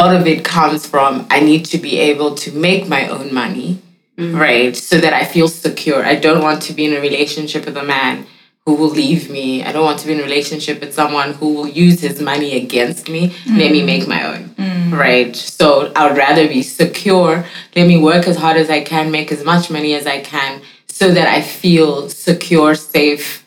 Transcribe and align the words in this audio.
a 0.00 0.04
lot 0.06 0.14
of 0.14 0.28
it 0.28 0.44
comes 0.44 0.86
from 0.86 1.26
I 1.28 1.40
need 1.40 1.64
to 1.66 1.78
be 1.78 1.98
able 1.98 2.36
to 2.36 2.52
make 2.52 2.86
my 2.86 3.08
own 3.08 3.34
money, 3.34 3.82
mm-hmm. 4.16 4.36
right? 4.36 4.76
So 4.76 4.98
that 4.98 5.12
I 5.12 5.24
feel 5.24 5.48
secure. 5.48 6.04
I 6.04 6.14
don't 6.14 6.40
want 6.40 6.62
to 6.62 6.72
be 6.72 6.84
in 6.84 6.92
a 6.92 7.00
relationship 7.00 7.64
with 7.64 7.76
a 7.76 7.82
man 7.82 8.24
who 8.64 8.74
will 8.74 8.90
leave 8.90 9.28
me. 9.28 9.64
I 9.64 9.72
don't 9.72 9.84
want 9.84 9.98
to 9.98 10.06
be 10.06 10.12
in 10.12 10.20
a 10.20 10.22
relationship 10.22 10.80
with 10.80 10.94
someone 10.94 11.32
who 11.32 11.52
will 11.52 11.66
use 11.66 12.00
his 12.00 12.22
money 12.22 12.56
against 12.56 13.08
me. 13.08 13.34
Let 13.48 13.72
me 13.72 13.78
mm-hmm. 13.78 13.86
make 13.86 14.06
my 14.06 14.22
own, 14.22 14.50
mm-hmm. 14.50 14.94
right? 14.94 15.34
So 15.34 15.92
I 15.96 16.06
would 16.06 16.16
rather 16.16 16.46
be 16.46 16.62
secure. 16.62 17.44
Let 17.74 17.88
me 17.88 17.98
work 18.00 18.28
as 18.28 18.36
hard 18.36 18.56
as 18.56 18.70
I 18.70 18.82
can, 18.82 19.10
make 19.10 19.32
as 19.32 19.44
much 19.44 19.68
money 19.68 19.94
as 19.94 20.06
I 20.06 20.20
can, 20.20 20.62
so 20.86 21.10
that 21.10 21.26
I 21.26 21.42
feel 21.42 22.08
secure, 22.08 22.76
safe, 22.76 23.44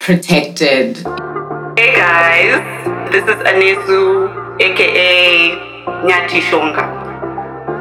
protected. 0.00 0.96
Hey 1.78 1.94
guys, 1.94 3.12
this 3.12 3.22
is 3.22 3.36
Anesu, 3.44 4.60
aka 4.60 5.75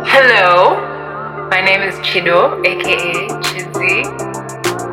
Hello, 0.05 0.77
my 1.49 1.59
name 1.59 1.81
is 1.81 1.95
Chido, 2.05 2.63
aka 2.63 3.27
Chizzy. 3.41 4.03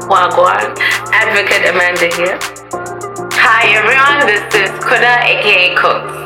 Wagwan, 0.09 0.75
Advocate 1.12 1.69
Amanda 1.69 2.09
here. 2.16 2.38
Hi 3.37 3.69
everyone, 3.77 4.27
this 4.27 4.41
is 4.55 4.71
Kuda, 4.80 5.21
aka 5.29 5.75
Cooks. 5.77 6.16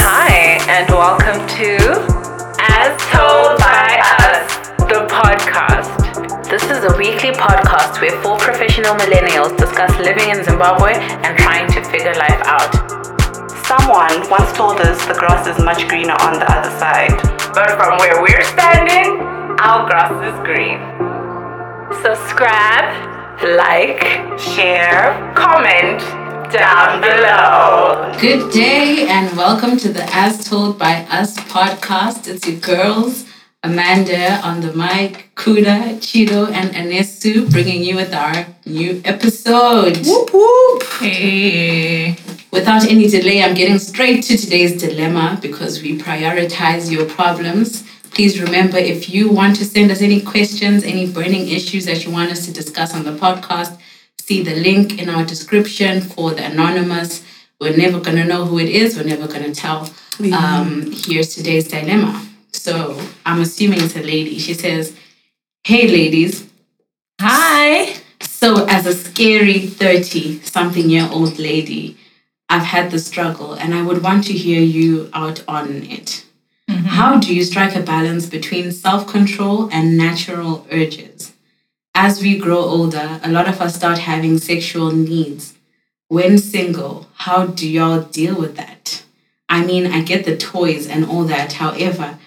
Hi, 0.00 0.64
and 0.66 0.88
welcome 0.88 1.46
to 1.58 1.76
As 2.58 2.96
Told 3.12 3.58
by 3.60 4.00
Us, 4.24 4.48
the 4.88 5.04
podcast. 5.12 6.48
This 6.48 6.64
is 6.70 6.84
a 6.84 6.96
weekly 6.96 7.32
podcast 7.32 8.00
where 8.00 8.18
four 8.22 8.38
professional 8.38 8.94
millennials 8.94 9.58
discuss 9.58 9.94
living 9.98 10.30
in 10.30 10.42
Zimbabwe 10.42 10.94
and 10.94 11.36
trying 11.36 11.70
to 11.72 11.84
figure 11.84 12.14
life 12.14 12.40
out. 12.46 12.99
Someone 13.70 14.28
once 14.28 14.52
told 14.54 14.80
us 14.80 14.98
the 15.06 15.14
grass 15.14 15.46
is 15.46 15.64
much 15.64 15.86
greener 15.86 16.16
on 16.22 16.32
the 16.32 16.50
other 16.50 16.76
side. 16.76 17.14
But 17.54 17.70
from 17.78 17.98
where 17.98 18.20
we're 18.20 18.42
standing, 18.42 19.20
our 19.60 19.86
grass 19.88 20.10
is 20.26 20.34
green. 20.42 20.80
Subscribe, 22.02 22.90
like, 23.44 24.02
share, 24.40 25.32
comment 25.36 26.00
down 26.50 27.00
below. 27.00 28.12
Good 28.20 28.52
day 28.52 29.06
and 29.08 29.36
welcome 29.36 29.76
to 29.76 29.92
the 29.92 30.02
As 30.16 30.44
Told 30.44 30.76
by 30.76 31.06
Us 31.08 31.38
podcast. 31.38 32.26
It's 32.26 32.48
your 32.48 32.58
girls, 32.58 33.24
Amanda 33.62 34.40
on 34.42 34.62
the 34.62 34.72
mic, 34.72 35.30
Kuda, 35.36 36.00
Chido, 36.00 36.50
and 36.50 36.70
Anesu 36.70 37.48
bringing 37.48 37.84
you 37.84 37.94
with 37.94 38.12
our 38.12 38.46
new 38.66 39.00
episode. 39.04 40.04
Whoop 40.04 40.30
whoop. 40.32 40.82
Hey. 40.98 42.16
Without 42.52 42.84
any 42.84 43.06
delay, 43.06 43.42
I'm 43.42 43.54
getting 43.54 43.78
straight 43.78 44.24
to 44.24 44.36
today's 44.36 44.80
dilemma 44.80 45.38
because 45.40 45.82
we 45.82 45.96
prioritize 45.96 46.90
your 46.90 47.06
problems. 47.06 47.84
Please 48.10 48.40
remember 48.40 48.76
if 48.76 49.08
you 49.08 49.30
want 49.30 49.54
to 49.56 49.64
send 49.64 49.90
us 49.92 50.02
any 50.02 50.20
questions, 50.20 50.82
any 50.82 51.06
burning 51.06 51.48
issues 51.48 51.86
that 51.86 52.04
you 52.04 52.10
want 52.10 52.32
us 52.32 52.44
to 52.46 52.52
discuss 52.52 52.92
on 52.92 53.04
the 53.04 53.12
podcast, 53.12 53.78
see 54.18 54.42
the 54.42 54.56
link 54.56 55.00
in 55.00 55.08
our 55.08 55.24
description 55.24 56.00
for 56.00 56.32
the 56.32 56.44
anonymous. 56.44 57.24
We're 57.60 57.76
never 57.76 58.00
going 58.00 58.16
to 58.16 58.24
know 58.24 58.44
who 58.46 58.58
it 58.58 58.68
is, 58.68 58.96
we're 58.96 59.04
never 59.04 59.28
going 59.28 59.44
to 59.44 59.54
tell. 59.54 59.88
Um, 60.32 60.90
here's 60.92 61.34
today's 61.34 61.68
dilemma. 61.68 62.26
So 62.52 63.00
I'm 63.24 63.40
assuming 63.40 63.80
it's 63.80 63.96
a 63.96 64.02
lady. 64.02 64.38
She 64.38 64.54
says, 64.54 64.96
Hey, 65.62 65.86
ladies. 65.86 66.48
Hi. 67.20 67.94
So, 68.20 68.66
as 68.66 68.86
a 68.86 68.94
scary 68.94 69.60
30 69.66 70.40
something 70.42 70.90
year 70.90 71.08
old 71.12 71.38
lady, 71.38 71.96
I've 72.50 72.64
had 72.64 72.90
the 72.90 72.98
struggle 72.98 73.54
and 73.54 73.72
I 73.74 73.82
would 73.82 74.02
want 74.02 74.24
to 74.24 74.32
hear 74.32 74.60
you 74.60 75.08
out 75.14 75.44
on 75.46 75.84
it. 75.84 76.26
Mm-hmm. 76.68 76.86
How 76.86 77.18
do 77.20 77.32
you 77.34 77.44
strike 77.44 77.76
a 77.76 77.80
balance 77.80 78.26
between 78.26 78.72
self 78.72 79.06
control 79.06 79.70
and 79.72 79.96
natural 79.96 80.66
urges? 80.70 81.32
As 81.94 82.20
we 82.20 82.38
grow 82.38 82.58
older, 82.58 83.20
a 83.22 83.30
lot 83.30 83.48
of 83.48 83.60
us 83.60 83.76
start 83.76 83.98
having 83.98 84.38
sexual 84.38 84.90
needs. 84.90 85.54
When 86.08 86.38
single, 86.38 87.06
how 87.14 87.46
do 87.46 87.68
y'all 87.68 88.02
deal 88.02 88.34
with 88.34 88.56
that? 88.56 89.04
I 89.48 89.64
mean, 89.64 89.86
I 89.86 90.02
get 90.02 90.24
the 90.24 90.36
toys 90.36 90.88
and 90.88 91.04
all 91.04 91.24
that. 91.24 91.52
However, 91.54 92.18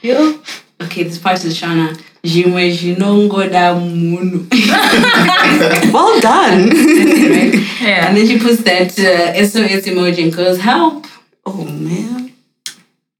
okay, 0.81 1.03
this 1.03 1.17
part 1.17 1.43
is 1.43 1.59
Shona. 1.59 2.01
Jimwe 2.23 2.71
jinongo 2.71 3.51
da 3.51 3.73
munu. 3.77 4.47
Well 5.93 6.19
done. 6.21 6.69
right? 6.69 7.62
And 7.85 8.17
then 8.17 8.27
she 8.27 8.39
puts 8.39 8.63
that 8.63 8.97
uh, 8.99 9.45
SOS 9.45 9.85
emoji 9.87 10.23
and 10.23 10.33
goes, 10.35 10.59
help. 10.59 11.05
oh 11.45 11.63
man. 11.65 12.33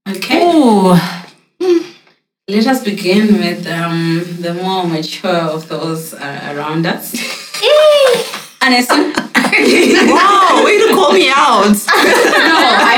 Okay. 0.08 0.40
Let 2.46 2.66
us 2.66 2.84
begin 2.84 3.38
with 3.38 3.66
um, 3.66 4.22
the 4.40 4.52
more 4.54 4.86
mature 4.86 5.30
of 5.30 5.66
those 5.68 6.12
uh, 6.12 6.52
around 6.54 6.86
us. 6.86 7.14
Anesu? 8.60 9.12
Wow, 9.54 10.62
way 10.64 10.78
to 10.78 10.88
call 10.94 11.12
me 11.12 11.30
out. 11.30 11.68
no, 11.70 11.78
I 11.86 12.96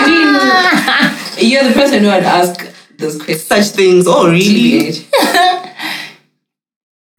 mean, 1.39 1.51
you're 1.51 1.65
the 1.65 1.75
person 1.75 2.01
who 2.03 2.07
would 2.07 2.25
ask 2.25 2.67
those 2.97 3.17
questions. 3.17 3.43
Such 3.43 3.67
things. 3.77 4.07
Oh 4.09 4.31
really? 4.31 5.07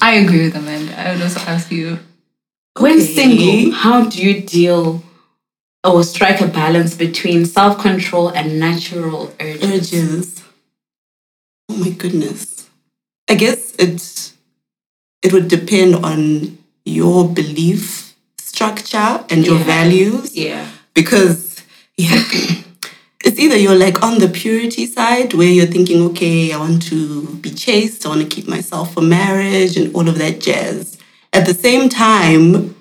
I 0.01 0.13
agree 0.15 0.45
with 0.45 0.55
Amanda. 0.55 0.99
I 0.99 1.13
would 1.13 1.21
also 1.21 1.39
ask 1.41 1.71
you. 1.71 1.99
When 2.79 3.01
single, 3.01 3.71
how 3.71 4.05
do 4.05 4.21
you 4.21 4.41
deal 4.41 5.03
or 5.83 6.03
strike 6.03 6.41
a 6.41 6.47
balance 6.47 6.95
between 6.95 7.45
self 7.45 7.79
control 7.79 8.29
and 8.29 8.59
natural 8.59 9.33
urges? 9.39 9.93
Urges. 9.93 10.43
Oh 11.69 11.77
my 11.77 11.89
goodness. 11.89 12.69
I 13.29 13.35
guess 13.35 13.73
it 13.75 14.31
it 15.23 15.33
would 15.33 15.47
depend 15.47 15.95
on 15.95 16.57
your 16.85 17.27
belief 17.27 18.15
structure 18.39 19.23
and 19.29 19.45
your 19.45 19.57
Yeah. 19.57 19.63
values. 19.63 20.35
Yeah. 20.35 20.67
because 20.93 21.61
yeah 21.97 22.23
it's 23.25 23.39
either 23.39 23.57
you're 23.57 23.75
like 23.77 24.01
on 24.03 24.19
the 24.19 24.27
purity 24.27 24.85
side 24.85 25.33
where 25.33 25.47
you're 25.57 25.65
thinking 25.75 26.01
okay 26.09 26.51
i 26.53 26.57
want 26.57 26.81
to 26.91 26.99
be 27.43 27.49
chaste 27.51 28.05
i 28.05 28.09
want 28.09 28.21
to 28.21 28.27
keep 28.35 28.47
myself 28.47 28.93
for 28.93 29.01
marriage 29.01 29.77
and 29.77 29.93
all 29.95 30.07
of 30.09 30.17
that 30.17 30.39
jazz 30.39 30.97
at 31.33 31.45
the 31.45 31.53
same 31.53 31.89
time 31.89 32.75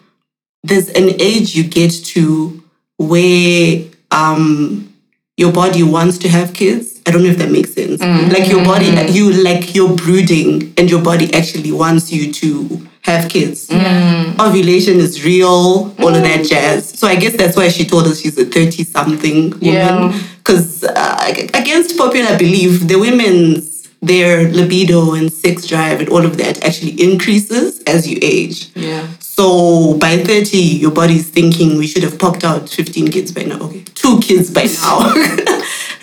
there's 0.62 0.88
an 0.90 1.20
age 1.20 1.54
you 1.54 1.64
get 1.64 1.90
to 1.90 2.62
where 2.98 3.84
um 4.10 4.92
your 5.36 5.52
body 5.52 5.82
wants 5.82 6.18
to 6.18 6.28
have 6.28 6.54
kids. 6.54 7.02
I 7.06 7.10
don't 7.10 7.22
know 7.22 7.28
if 7.28 7.38
that 7.38 7.50
makes 7.50 7.74
sense. 7.74 8.00
Mm. 8.00 8.32
Like 8.32 8.48
your 8.48 8.64
body 8.64 8.86
mm. 8.86 9.12
you 9.12 9.32
like 9.32 9.74
you're 9.74 9.94
brooding 9.94 10.72
and 10.78 10.90
your 10.90 11.02
body 11.02 11.32
actually 11.34 11.72
wants 11.72 12.10
you 12.10 12.32
to 12.32 12.88
have 13.02 13.30
kids. 13.30 13.68
Mm. 13.68 14.40
Ovulation 14.40 14.96
is 14.96 15.24
real, 15.24 15.94
all 15.98 16.14
of 16.14 16.22
that 16.22 16.44
jazz. 16.44 16.88
So 16.98 17.06
I 17.06 17.16
guess 17.16 17.36
that's 17.36 17.56
why 17.56 17.68
she 17.68 17.84
told 17.84 18.06
us 18.06 18.20
she's 18.20 18.36
a 18.38 18.44
30 18.46 18.82
something 18.84 19.50
woman. 19.50 19.60
Yeah. 19.60 20.22
Because 20.38 20.82
uh, 20.84 21.34
against 21.54 21.96
popular 21.96 22.36
belief, 22.38 22.86
the 22.88 22.98
women's, 22.98 23.75
their 24.02 24.48
libido 24.52 25.14
and 25.14 25.32
sex 25.32 25.66
drive 25.66 26.00
and 26.00 26.08
all 26.08 26.24
of 26.24 26.36
that 26.38 26.64
actually 26.64 26.92
increases 27.02 27.82
as 27.84 28.08
you 28.08 28.18
age. 28.22 28.70
Yeah. 28.74 29.08
So 29.20 29.98
by 29.98 30.18
30, 30.18 30.56
your 30.56 30.90
body's 30.90 31.28
thinking 31.28 31.76
we 31.76 31.86
should 31.86 32.02
have 32.02 32.18
popped 32.18 32.44
out 32.44 32.68
15 32.68 33.10
kids 33.10 33.32
by 33.32 33.42
now. 33.42 33.60
Okay, 33.60 33.84
two 33.94 34.20
kids 34.20 34.50
by 34.50 34.64
now. 34.82 35.12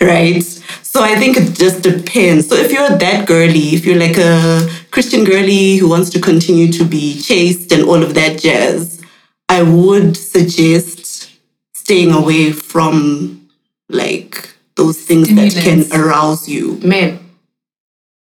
right? 0.00 0.42
So 0.82 1.02
I 1.02 1.16
think 1.16 1.36
it 1.36 1.54
just 1.54 1.82
depends. 1.82 2.48
So 2.48 2.54
if 2.54 2.70
you're 2.70 2.88
that 2.88 3.26
girly, 3.26 3.74
if 3.74 3.84
you're 3.84 3.98
like 3.98 4.16
a 4.16 4.68
Christian 4.92 5.24
girly 5.24 5.76
who 5.76 5.88
wants 5.88 6.10
to 6.10 6.20
continue 6.20 6.70
to 6.72 6.84
be 6.84 7.20
chaste 7.20 7.72
and 7.72 7.82
all 7.84 8.02
of 8.02 8.14
that 8.14 8.40
jazz, 8.40 9.02
I 9.48 9.62
would 9.62 10.16
suggest 10.16 11.32
staying 11.74 12.12
away 12.12 12.52
from 12.52 13.48
like 13.88 14.54
those 14.76 15.00
things 15.00 15.34
that 15.34 15.52
can 15.62 15.84
arouse 15.92 16.48
you. 16.48 16.78
Men. 16.78 17.23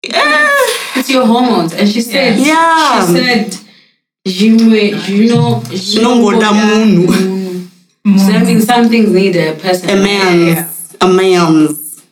It's 0.09 1.09
your 1.09 1.25
hormones. 1.25 1.73
And 1.73 1.87
she 1.89 2.01
said, 2.01 2.37
Yeah. 2.39 3.05
she 3.05 3.13
said, 3.13 3.57
Jimwe, 4.27 5.07
you 5.07 5.29
know, 5.35 5.61
Jinongo 5.65 6.39
da 6.39 6.51
munu. 6.51 7.07
So 8.17 8.31
that 8.31 8.45
means 8.45 8.65
some 8.65 8.87
things 8.89 9.11
need 9.11 9.35
a 9.35 9.53
person. 9.55 9.89
a 9.89 9.95
man's 9.95 10.95
a 11.01 11.07
man's 11.07 12.03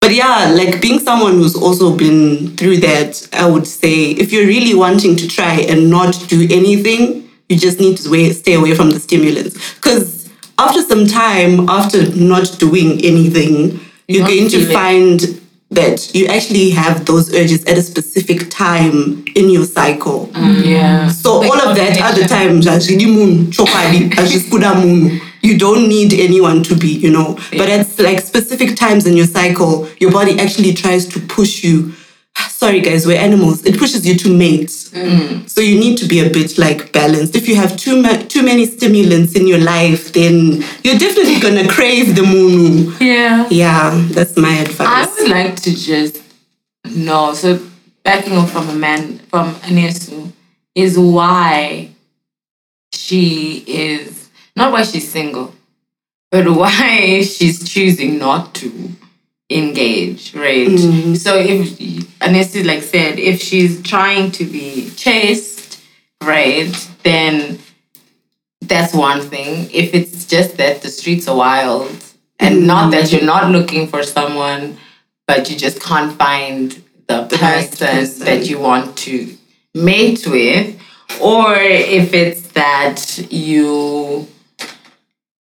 but 0.00 0.12
yeah 0.14 0.50
like 0.54 0.80
being 0.82 0.98
someone 0.98 1.32
who's 1.32 1.56
also 1.56 1.96
been 1.96 2.54
through 2.58 2.76
that 2.76 3.26
i 3.32 3.46
would 3.46 3.66
say 3.66 4.10
if 4.12 4.32
you're 4.32 4.46
really 4.46 4.74
wanting 4.74 5.16
to 5.16 5.26
try 5.26 5.54
and 5.68 5.88
not 5.90 6.12
do 6.28 6.46
anything 6.50 7.28
you 7.48 7.56
just 7.58 7.80
need 7.80 7.96
to 7.96 8.32
stay 8.34 8.52
away 8.54 8.74
from 8.74 8.90
the 8.90 9.00
stimulants 9.00 9.74
because 9.76 10.30
after 10.58 10.82
some 10.82 11.06
time 11.06 11.68
after 11.70 12.14
not 12.14 12.54
doing 12.58 13.00
anything 13.02 13.80
you're 14.08 14.22
won't 14.22 14.34
going 14.38 14.48
to 14.50 14.58
feel 14.66 14.72
find 14.72 15.39
that 15.70 16.12
you 16.14 16.26
actually 16.26 16.70
have 16.70 17.06
those 17.06 17.32
urges 17.34 17.64
at 17.66 17.78
a 17.78 17.82
specific 17.82 18.50
time 18.50 19.24
in 19.36 19.48
your 19.50 19.64
cycle. 19.64 20.26
Mm, 20.28 20.64
yeah. 20.66 21.08
So 21.08 21.38
Like 21.40 21.50
all 21.50 21.68
of 21.70 21.76
that 21.76 21.92
other 22.00 22.22
ovulation. 22.24 22.28
time, 22.28 22.60
jajili 22.60 23.06
moon, 23.06 23.46
chokali, 23.52 24.10
ajiskuda 24.10 24.74
moon. 24.84 25.20
You 25.42 25.56
don't 25.56 25.88
need 25.88 26.12
anyone 26.12 26.62
to 26.64 26.74
be, 26.76 26.88
you 26.88 27.10
know. 27.10 27.38
But 27.52 27.68
at 27.70 27.98
like 27.98 28.20
specific 28.20 28.76
times 28.76 29.06
in 29.06 29.16
your 29.16 29.26
cycle, 29.26 29.88
your 30.00 30.10
body 30.10 30.38
actually 30.40 30.74
tries 30.74 31.06
to 31.06 31.20
push 31.20 31.62
you. 31.64 31.92
Sorry 32.60 32.82
guys, 32.82 33.06
we're 33.06 33.18
animals. 33.18 33.64
It 33.64 33.78
pushes 33.78 34.06
you 34.06 34.16
to 34.16 34.28
mate. 34.28 34.68
Mm. 34.68 35.48
So 35.48 35.62
you 35.62 35.80
need 35.80 35.96
to 35.96 36.06
be 36.06 36.20
a 36.20 36.28
bit 36.28 36.58
like 36.58 36.92
balanced. 36.92 37.34
If 37.34 37.48
you 37.48 37.56
have 37.56 37.74
too 37.78 38.02
ma- 38.02 38.22
too 38.28 38.42
many 38.42 38.66
stimulants 38.66 39.34
in 39.34 39.46
your 39.46 39.60
life, 39.60 40.12
then 40.12 40.62
you're 40.84 40.98
definitely 40.98 41.40
gonna 41.46 41.66
crave 41.66 42.14
the 42.16 42.22
moon. 42.22 42.94
Yeah. 43.00 43.48
Yeah, 43.50 44.06
that's 44.10 44.36
my 44.36 44.52
advice. 44.58 44.86
I 44.86 45.22
would 45.22 45.30
like 45.30 45.56
to 45.62 45.74
just 45.74 46.22
know. 46.84 47.32
So 47.32 47.58
backing 48.02 48.36
up 48.36 48.50
from 48.50 48.68
a 48.68 48.74
man 48.74 49.20
from 49.30 49.54
Anesu 49.64 50.30
is 50.74 50.98
why 50.98 51.88
she 52.92 53.64
is 53.66 54.28
not 54.54 54.70
why 54.70 54.82
she's 54.82 55.10
single, 55.10 55.54
but 56.30 56.46
why 56.46 57.22
she's 57.22 57.66
choosing 57.66 58.18
not 58.18 58.54
to 58.56 58.89
engage, 59.50 60.34
right? 60.34 60.68
Mm-hmm. 60.68 61.14
So 61.14 61.36
if 61.36 61.76
Anesu 62.20 62.64
like 62.64 62.82
said, 62.82 63.18
if 63.18 63.42
she's 63.42 63.82
trying 63.82 64.30
to 64.32 64.44
be 64.44 64.90
chaste, 64.90 65.82
right, 66.22 66.72
then 67.02 67.58
that's 68.62 68.94
one 68.94 69.22
thing. 69.22 69.68
If 69.72 69.92
it's 69.94 70.24
just 70.26 70.56
that 70.58 70.82
the 70.82 70.88
streets 70.88 71.26
are 71.26 71.36
wild 71.36 71.90
and 72.38 72.56
mm-hmm. 72.56 72.66
not 72.66 72.90
that 72.92 73.12
you're 73.12 73.24
not 73.24 73.50
looking 73.50 73.88
for 73.88 74.02
someone, 74.02 74.78
but 75.26 75.50
you 75.50 75.56
just 75.56 75.82
can't 75.82 76.16
find 76.16 76.82
the, 77.08 77.28
right 77.42 77.68
person, 77.68 77.86
person. 77.88 78.24
that 78.26 78.48
you 78.48 78.58
want 78.58 78.96
to 78.98 79.36
mate 79.74 80.26
with, 80.26 80.80
or 81.20 81.54
if 81.56 82.14
it's 82.14 82.48
that 82.52 83.26
you 83.30 84.28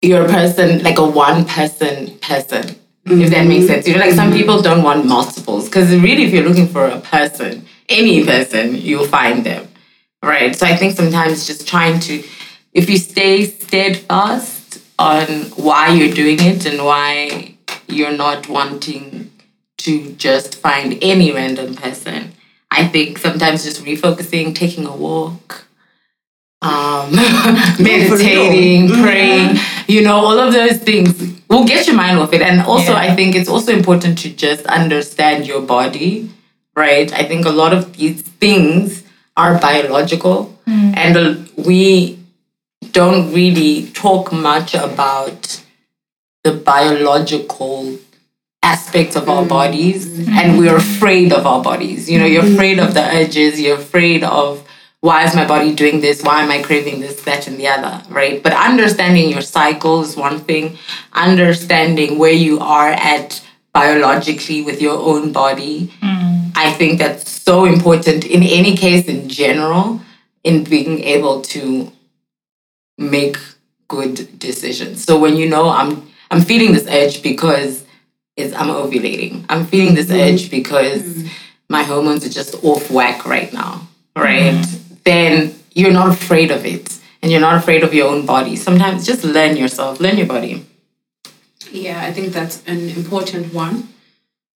you're 0.03 0.25
a 0.25 0.29
person 0.29 0.83
like 0.83 0.99
a 0.99 1.07
one 1.07 1.45
person 1.45 2.19
person. 2.19 2.77
If 3.09 3.31
that 3.31 3.47
makes 3.47 3.65
mm-hmm. 3.65 3.75
sense, 3.75 3.87
you 3.87 3.95
know, 3.95 4.01
like 4.01 4.13
some 4.13 4.31
mm-hmm. 4.31 4.39
people 4.39 4.63
don't 4.63 4.83
want 4.83 5.07
multiples 5.07 5.67
because 5.67 5.95
really, 5.95 6.25
if 6.25 6.33
you're 6.33 6.45
looking 6.45 6.67
for 6.67 6.87
a 6.87 6.99
person, 7.01 7.65
any 7.89 8.25
person, 8.25 8.75
you'll 8.75 9.07
find 9.07 9.47
them, 9.47 9.69
right? 10.23 10.57
So 10.57 10.67
I 10.67 10.75
think 10.75 10.97
sometimes 10.97 11.47
just 11.47 11.69
trying 11.69 12.01
to, 12.01 12.25
if 12.73 12.91
you 12.91 12.99
stay 12.99 13.45
steadfast 13.45 14.81
on 14.99 15.27
why 15.55 15.91
you're 15.91 16.15
doing 16.15 16.39
it 16.41 16.67
and 16.67 16.85
why 16.85 17.55
you're 17.87 18.17
not 18.17 18.49
wanting 18.49 19.31
to 19.79 20.13
just 20.15 20.57
find 20.57 20.99
any 21.01 21.31
random 21.31 21.77
person, 21.77 22.33
I 22.73 22.89
think 22.89 23.19
sometimes 23.19 23.63
just 23.63 23.85
refocusing, 23.85 24.53
taking 24.53 24.85
a 24.87 24.97
walk, 24.97 25.66
um, 26.67 27.13
meditating, 27.79 28.89
praying, 29.03 29.57
you 29.87 30.03
know, 30.03 30.17
all 30.17 30.39
of 30.39 30.53
those 30.53 30.79
things. 30.79 31.35
Will 31.49 31.65
get 31.65 31.87
your 31.87 31.95
mind 31.95 32.19
off 32.19 32.33
it. 32.33 32.43
And 32.43 32.61
also, 32.63 32.93
I 32.93 33.15
think 33.15 33.37
it's 33.37 33.49
also 33.49 33.73
important 33.73 34.19
to 34.19 34.31
just 34.31 34.67
understand 34.67 35.47
your 35.47 35.61
body, 35.61 36.29
right? 36.75 37.13
I 37.13 37.23
think 37.23 37.47
a 37.47 37.51
lot 37.51 37.73
of 37.73 37.97
these 37.97 38.23
things 38.23 39.05
are 39.37 39.59
biological, 39.61 40.59
and 40.67 41.17
uh, 41.17 41.35
we 41.57 42.19
don't 42.91 43.33
really 43.33 43.91
talk 43.93 44.33
much 44.33 44.75
about 44.75 45.63
the 46.43 46.53
biological 46.53 47.97
aspects 48.63 49.15
of 49.15 49.29
our 49.29 49.45
bodies. 49.45 50.27
And 50.29 50.59
we're 50.59 50.77
afraid 50.77 51.33
of 51.33 51.47
our 51.47 51.63
bodies. 51.63 52.11
You 52.11 52.19
know 52.19 52.27
you're 52.27 52.45
afraid 52.45 52.81
of 52.81 52.95
the 52.95 53.05
urges 53.15 53.61
you're 53.61 53.79
afraid 53.79 54.25
of 54.25 54.66
why 55.01 55.25
is 55.25 55.35
my 55.35 55.47
body 55.47 55.75
doing 55.75 56.01
this? 56.01 56.23
Why 56.23 56.43
am 56.43 56.51
i 56.51 56.63
craving 56.63 57.01
this 57.01 57.23
that 57.23 57.47
and 57.47 57.59
the 57.59 57.69
other 57.69 58.03
right? 58.13 58.43
But 58.43 58.53
understanding 58.53 59.31
your 59.31 59.43
cycle 59.43 60.03
is 60.03 60.17
one 60.17 60.41
thing. 60.41 60.79
Understanding 61.13 62.19
where 62.19 62.33
you 62.33 62.59
are 62.61 62.91
at 62.91 63.43
biologically 63.73 64.63
with 64.63 64.81
your 64.81 64.97
own 64.97 65.33
body 65.33 65.93
mm. 66.01 66.51
i 66.57 66.73
think 66.73 66.99
that's 66.99 67.31
so 67.31 67.67
important 67.67 68.25
in 68.25 68.43
any 68.43 68.75
case 68.75 69.05
in 69.05 69.29
general 69.29 70.01
in 70.45 70.65
being 70.65 71.01
able 71.01 71.43
to 71.43 71.93
make 72.97 73.37
good 73.89 74.39
decisions. 74.39 75.05
So 75.05 75.19
when 75.19 75.37
you 75.37 75.47
know 75.47 75.69
i'm 75.69 76.09
i'm 76.31 76.41
feeling 76.41 76.73
this 76.73 76.89
urge 76.89 77.23
because 77.23 77.85
is 78.37 78.53
I'm 78.53 78.69
ovulating. 78.69 79.45
I'm 79.49 79.67
feeling 79.67 79.95
this 79.95 80.09
mm. 80.09 80.33
urge 80.33 80.51
because 80.51 81.03
mm. 81.03 81.29
my 81.69 81.83
hormones 81.83 82.25
are 82.25 82.31
just 82.31 82.63
off 82.65 82.91
whack 82.91 83.25
right 83.25 83.53
now, 83.53 83.89
right? 84.15 84.65
Then 85.07 85.55
you're 85.73 85.93
not 85.93 86.09
afraid 86.09 86.51
of 86.51 86.67
it 86.67 86.99
and 87.23 87.31
you're 87.31 87.41
not 87.41 87.57
afraid 87.57 87.83
of 87.85 87.95
your 87.95 88.09
own 88.09 88.27
body. 88.27 88.57
Sometimes 88.57 89.07
just 89.07 89.23
learn 89.25 89.57
yourself, 89.57 90.01
learn 90.01 90.19
your 90.19 90.27
body. 90.27 90.67
Yeah, 91.71 92.03
I 92.03 92.13
think 92.13 92.33
that's 92.33 92.63
an 92.67 92.89
important 92.91 93.55
one. 93.55 93.89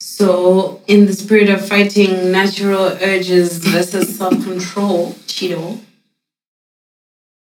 So, 0.01 0.83
in 0.87 1.07
the 1.07 1.13
spirit 1.13 1.49
of 1.51 1.67
fighting 1.67 2.33
natural 2.33 2.87
urges 3.01 3.59
versus 3.59 4.17
self 4.19 4.33
control, 4.43 5.13
Chido, 5.27 5.79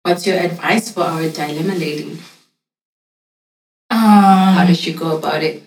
what's 0.04 0.28
your 0.28 0.38
advice 0.38 0.92
for 0.92 1.02
our 1.04 1.28
dilemma 1.30 1.76
lady? 1.76 2.20
How 3.90 4.62
Um, 4.62 4.68
does 4.68 4.80
she 4.80 4.94
go 4.94 5.18
about 5.18 5.42
it 5.42 5.64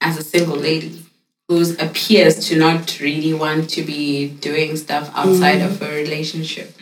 as 0.00 0.16
a 0.16 0.22
single 0.22 0.56
lady 0.56 1.04
who 1.50 1.74
appears 1.80 2.46
to 2.48 2.56
not 2.56 3.00
really 3.00 3.34
want 3.34 3.68
to 3.68 3.82
be 3.82 4.28
doing 4.28 4.76
stuff 4.76 5.10
outside 5.16 5.60
of 5.60 5.82
a 5.82 5.90
relationship? 5.96 6.72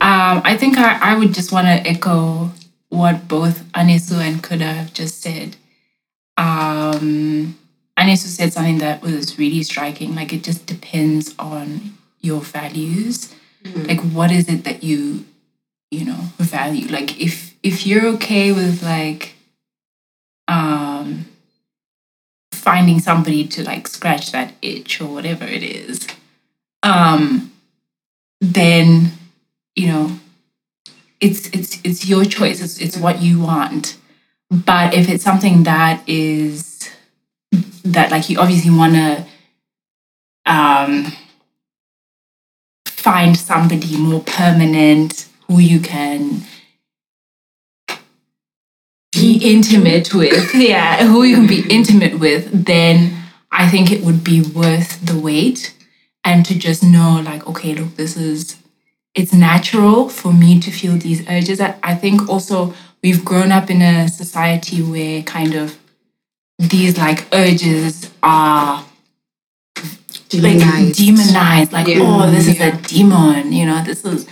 um, 0.00 0.40
I 0.44 0.56
think 0.56 0.78
I, 0.78 1.12
I 1.12 1.14
would 1.18 1.34
just 1.34 1.52
want 1.52 1.66
to 1.66 1.86
echo 1.86 2.50
what 2.88 3.28
both 3.28 3.70
Anesu 3.72 4.18
and 4.26 4.42
Kuda 4.42 4.62
have 4.62 4.94
just 4.94 5.20
said. 5.20 5.56
Um, 6.38 7.58
Anesu 7.98 8.28
said 8.28 8.54
something 8.54 8.78
that 8.78 9.02
was 9.02 9.38
really 9.38 9.62
striking. 9.62 10.14
Like 10.14 10.32
it 10.32 10.42
just 10.42 10.64
depends 10.64 11.34
on 11.38 11.98
your 12.22 12.40
values. 12.40 13.34
Like 13.74 14.00
what 14.00 14.30
is 14.30 14.48
it 14.48 14.64
that 14.64 14.82
you, 14.82 15.26
you 15.90 16.06
know, 16.06 16.32
value? 16.38 16.88
Like 16.88 17.20
if 17.20 17.54
if 17.62 17.86
you're 17.86 18.06
okay 18.14 18.52
with 18.52 18.82
like, 18.82 19.34
um, 20.46 21.26
finding 22.68 23.00
somebody 23.00 23.48
to 23.48 23.64
like 23.64 23.88
scratch 23.88 24.30
that 24.30 24.52
itch 24.60 25.00
or 25.00 25.06
whatever 25.06 25.46
it 25.46 25.62
is, 25.62 26.06
um, 26.82 27.50
then 28.42 29.10
you 29.74 29.86
know 29.86 30.20
it's 31.18 31.46
it's 31.48 31.80
it's 31.82 32.06
your 32.06 32.26
choice. 32.26 32.60
It's 32.60 32.78
it's 32.78 32.98
what 32.98 33.22
you 33.22 33.40
want. 33.40 33.96
But 34.50 34.92
if 34.92 35.08
it's 35.08 35.24
something 35.24 35.62
that 35.62 36.06
is 36.06 36.90
that 37.84 38.10
like 38.10 38.28
you 38.28 38.38
obviously 38.38 38.70
want 38.70 38.92
to 38.92 39.26
um 40.44 41.10
find 42.84 43.34
somebody 43.34 43.96
more 43.96 44.20
permanent 44.20 45.26
who 45.46 45.58
you 45.58 45.80
can 45.80 46.42
be 49.28 49.50
intimate 49.54 50.12
with 50.14 50.54
yeah 50.70 51.04
who 51.06 51.22
you 51.22 51.36
can 51.36 51.46
be 51.46 51.62
intimate 51.78 52.18
with 52.18 52.42
then 52.72 52.94
i 53.52 53.68
think 53.72 53.90
it 53.90 54.00
would 54.04 54.22
be 54.22 54.40
worth 54.60 54.90
the 55.04 55.18
wait 55.18 55.74
and 56.24 56.44
to 56.46 56.54
just 56.66 56.82
know 56.82 57.20
like 57.24 57.46
okay 57.46 57.74
look 57.74 57.90
this 57.96 58.16
is 58.16 58.58
it's 59.18 59.32
natural 59.32 60.08
for 60.08 60.32
me 60.32 60.60
to 60.60 60.70
feel 60.70 60.96
these 60.96 61.28
urges. 61.28 61.60
I, 61.60 61.74
I 61.82 61.96
think 61.96 62.28
also 62.28 62.72
we've 63.02 63.24
grown 63.24 63.50
up 63.50 63.68
in 63.68 63.82
a 63.82 64.08
society 64.08 64.80
where 64.80 65.22
kind 65.24 65.54
of 65.56 65.76
these 66.58 66.96
like 66.96 67.26
urges 67.32 68.12
are 68.22 68.84
like 69.76 70.58
Demonized. 70.58 70.98
demonized. 70.98 71.72
Like, 71.72 71.86
oh, 71.90 72.30
this 72.30 72.46
is 72.46 72.60
a 72.60 72.72
demon, 72.82 73.52
you 73.52 73.66
know, 73.66 73.82
this 73.82 74.04
is 74.04 74.28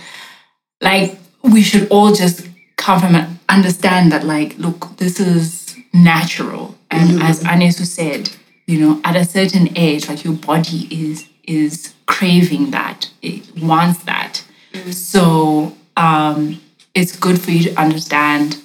like 0.79 1.17
we 1.43 1.61
should 1.61 1.89
all 1.89 2.13
just 2.13 2.47
come 2.77 3.01
from 3.01 3.15
and 3.15 3.36
understand 3.49 4.11
that, 4.11 4.23
like, 4.25 4.57
look, 4.57 4.97
this 4.97 5.19
is 5.19 5.75
natural. 5.93 6.75
And 6.91 7.21
as 7.21 7.43
Anesu 7.43 7.85
said, 7.85 8.29
you 8.65 8.79
know, 8.79 9.01
at 9.03 9.15
a 9.15 9.25
certain 9.25 9.69
age, 9.77 10.07
like 10.09 10.23
your 10.23 10.33
body 10.33 10.87
is 10.91 11.27
is 11.43 11.93
craving 12.05 12.71
that. 12.71 13.09
It 13.21 13.57
wants 13.57 14.03
that. 14.03 14.43
So 14.91 15.75
um, 15.95 16.61
it's 16.93 17.15
good 17.17 17.41
for 17.41 17.51
you 17.51 17.63
to 17.69 17.79
understand 17.79 18.61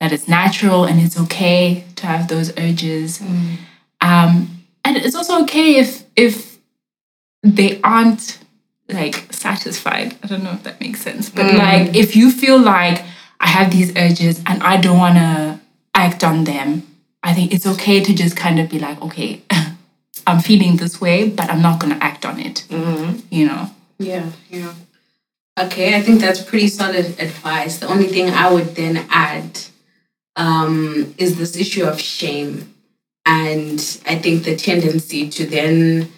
that 0.00 0.12
it's 0.12 0.26
natural 0.26 0.84
and 0.84 1.00
it's 1.00 1.18
okay 1.20 1.84
to 1.96 2.06
have 2.06 2.28
those 2.28 2.56
urges. 2.58 3.20
Um, 4.00 4.64
and 4.84 4.96
it's 4.96 5.14
also 5.14 5.42
okay 5.42 5.76
if 5.76 6.04
if 6.16 6.58
they 7.42 7.80
aren't 7.82 8.38
like 8.88 9.32
satisfied. 9.32 10.16
I 10.22 10.26
don't 10.26 10.42
know 10.44 10.52
if 10.52 10.62
that 10.62 10.80
makes 10.80 11.00
sense, 11.02 11.28
but 11.28 11.54
like 11.54 11.94
if 11.94 12.16
you 12.16 12.30
feel 12.30 12.58
like 12.58 13.02
I 13.40 13.48
have 13.48 13.70
these 13.70 13.96
urges 13.96 14.42
and 14.46 14.62
I 14.62 14.76
don't 14.78 14.98
want 14.98 15.16
to 15.16 15.60
act 15.94 16.22
on 16.22 16.44
them, 16.44 16.86
I 17.22 17.34
think 17.34 17.52
it's 17.52 17.66
okay 17.66 18.02
to 18.02 18.14
just 18.14 18.36
kind 18.36 18.60
of 18.60 18.68
be 18.68 18.78
like, 18.78 19.00
okay, 19.02 19.42
I'm 20.26 20.40
feeling 20.40 20.76
this 20.76 21.00
way, 21.00 21.28
but 21.28 21.50
I'm 21.50 21.62
not 21.62 21.80
gonna 21.80 21.98
act 22.00 22.24
on 22.24 22.38
it. 22.38 22.64
You 22.70 23.46
know. 23.46 23.70
Yeah, 23.98 24.30
yeah. 24.50 24.74
Okay, 25.58 25.96
I 25.96 26.02
think 26.02 26.20
that's 26.20 26.42
pretty 26.42 26.68
solid 26.68 27.18
advice. 27.18 27.78
The 27.78 27.88
only 27.88 28.08
thing 28.08 28.28
I 28.30 28.52
would 28.52 28.76
then 28.76 29.06
add 29.08 29.58
um, 30.36 31.14
is 31.16 31.38
this 31.38 31.56
issue 31.56 31.84
of 31.84 32.00
shame. 32.00 32.74
And 33.24 33.80
I 34.06 34.16
think 34.16 34.44
the 34.44 34.54
tendency 34.54 35.28
to 35.30 35.46
then 35.46 36.12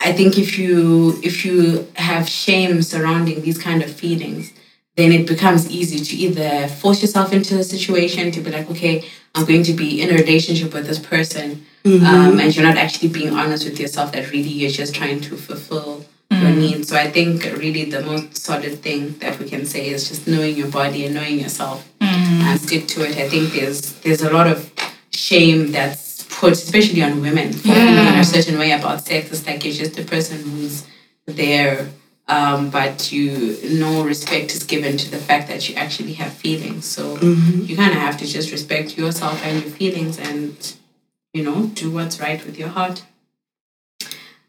I 0.00 0.12
think 0.12 0.38
if 0.38 0.58
you 0.58 1.20
if 1.22 1.44
you 1.44 1.86
have 1.94 2.28
shame 2.28 2.82
surrounding 2.82 3.42
these 3.42 3.58
kind 3.58 3.82
of 3.82 3.92
feelings, 3.92 4.52
then 4.98 5.12
it 5.12 5.28
becomes 5.28 5.70
easy 5.70 6.00
to 6.00 6.16
either 6.16 6.66
force 6.66 7.00
yourself 7.00 7.32
into 7.32 7.56
a 7.56 7.62
situation 7.62 8.32
to 8.32 8.40
be 8.40 8.50
like, 8.50 8.68
okay, 8.68 9.04
I'm 9.34 9.44
going 9.46 9.62
to 9.62 9.72
be 9.72 10.02
in 10.02 10.10
a 10.10 10.14
relationship 10.14 10.74
with 10.74 10.88
this 10.88 10.98
person, 10.98 11.64
mm-hmm. 11.84 12.04
um, 12.04 12.40
and 12.40 12.54
you're 12.54 12.66
not 12.66 12.76
actually 12.76 13.10
being 13.10 13.32
honest 13.32 13.64
with 13.64 13.78
yourself. 13.78 14.10
That 14.10 14.32
really 14.32 14.48
you're 14.60 14.70
just 14.70 14.96
trying 14.96 15.20
to 15.20 15.36
fulfill 15.36 16.04
your 16.32 16.40
mm-hmm. 16.40 16.58
needs. 16.58 16.88
So 16.88 16.96
I 16.96 17.08
think 17.08 17.44
really 17.44 17.84
the 17.84 18.02
most 18.02 18.36
solid 18.36 18.82
thing 18.82 19.16
that 19.18 19.38
we 19.38 19.48
can 19.48 19.64
say 19.66 19.88
is 19.88 20.08
just 20.08 20.26
knowing 20.26 20.56
your 20.56 20.68
body 20.68 21.06
and 21.06 21.14
knowing 21.14 21.38
yourself 21.38 21.88
mm-hmm. 22.00 22.42
and 22.48 22.60
stick 22.60 22.88
to 22.88 23.04
it. 23.04 23.16
I 23.16 23.28
think 23.28 23.52
there's 23.52 23.92
there's 24.00 24.22
a 24.22 24.32
lot 24.32 24.48
of 24.48 24.68
shame 25.12 25.70
that's 25.70 26.24
put, 26.24 26.54
especially 26.54 27.02
on 27.02 27.20
women, 27.20 27.52
for 27.52 27.68
feeling 27.68 28.06
in 28.06 28.18
a 28.18 28.24
certain 28.24 28.58
way 28.58 28.72
about 28.72 29.06
sex. 29.06 29.30
It's 29.30 29.46
like 29.46 29.64
you're 29.64 29.74
just 29.74 29.96
a 29.96 30.04
person 30.04 30.38
who's 30.42 30.84
there, 31.26 31.88
um, 32.28 32.70
but 32.70 33.10
you 33.12 33.56
no 33.64 34.04
respect 34.04 34.52
is 34.54 34.62
given 34.64 34.96
to 34.98 35.10
the 35.10 35.18
fact 35.18 35.48
that 35.48 35.68
you 35.68 35.74
actually 35.76 36.14
have 36.14 36.32
feelings. 36.32 36.84
So 36.86 37.16
you 37.20 37.76
kind 37.76 37.92
of 37.92 37.98
have 37.98 38.16
to 38.18 38.26
just 38.26 38.50
respect 38.52 38.96
yourself 38.98 39.42
and 39.44 39.62
your 39.62 39.70
feelings, 39.70 40.18
and 40.18 40.56
you 41.32 41.42
know 41.42 41.66
do 41.74 41.90
what's 41.90 42.20
right 42.20 42.44
with 42.44 42.58
your 42.58 42.68
heart. 42.68 43.02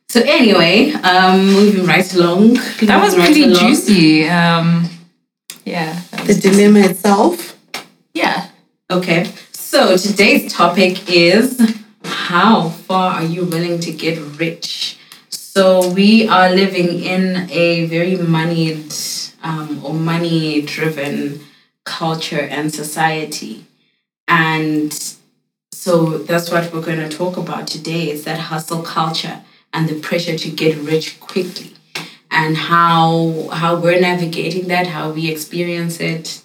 So 0.09 0.21
anyway, 0.21 0.91
um, 1.03 1.45
moving 1.45 1.85
right 1.85 2.13
along. 2.15 2.55
That 2.81 3.01
was 3.01 3.15
moving 3.15 3.19
right 3.19 3.25
pretty 3.25 3.43
along. 3.43 3.59
juicy. 3.67 4.27
Um, 4.29 4.89
yeah. 5.65 6.01
The 6.11 6.23
was- 6.27 6.39
dilemma 6.39 6.79
itself. 6.79 7.57
yeah. 8.13 8.47
Okay, 8.91 9.31
so 9.51 9.95
today's 9.97 10.51
topic 10.51 11.07
is 11.13 11.75
how 12.03 12.69
far 12.69 13.13
are 13.17 13.23
you 13.23 13.45
willing 13.45 13.79
to 13.81 13.91
get 13.91 14.17
rich? 14.39 14.97
So 15.59 15.91
we 15.91 16.25
are 16.29 16.49
living 16.49 17.03
in 17.03 17.49
a 17.51 17.85
very 17.87 18.15
moneyed 18.15 18.93
um, 19.43 19.83
or 19.83 19.93
money 19.93 20.61
driven 20.61 21.41
culture 21.83 22.39
and 22.39 22.73
society. 22.73 23.65
And 24.25 24.93
so 25.73 26.19
that's 26.19 26.49
what 26.49 26.71
we're 26.71 26.81
going 26.81 27.09
to 27.09 27.09
talk 27.09 27.35
about 27.35 27.67
today 27.67 28.09
is 28.09 28.23
that 28.23 28.39
hustle 28.39 28.83
culture 28.83 29.41
and 29.73 29.89
the 29.89 29.99
pressure 29.99 30.37
to 30.37 30.49
get 30.49 30.77
rich 30.77 31.19
quickly 31.19 31.73
and 32.31 32.55
how 32.55 33.49
how 33.51 33.75
we're 33.75 33.99
navigating 33.99 34.69
that, 34.69 34.87
how 34.87 35.11
we 35.11 35.29
experience 35.29 35.99
it. 35.99 36.41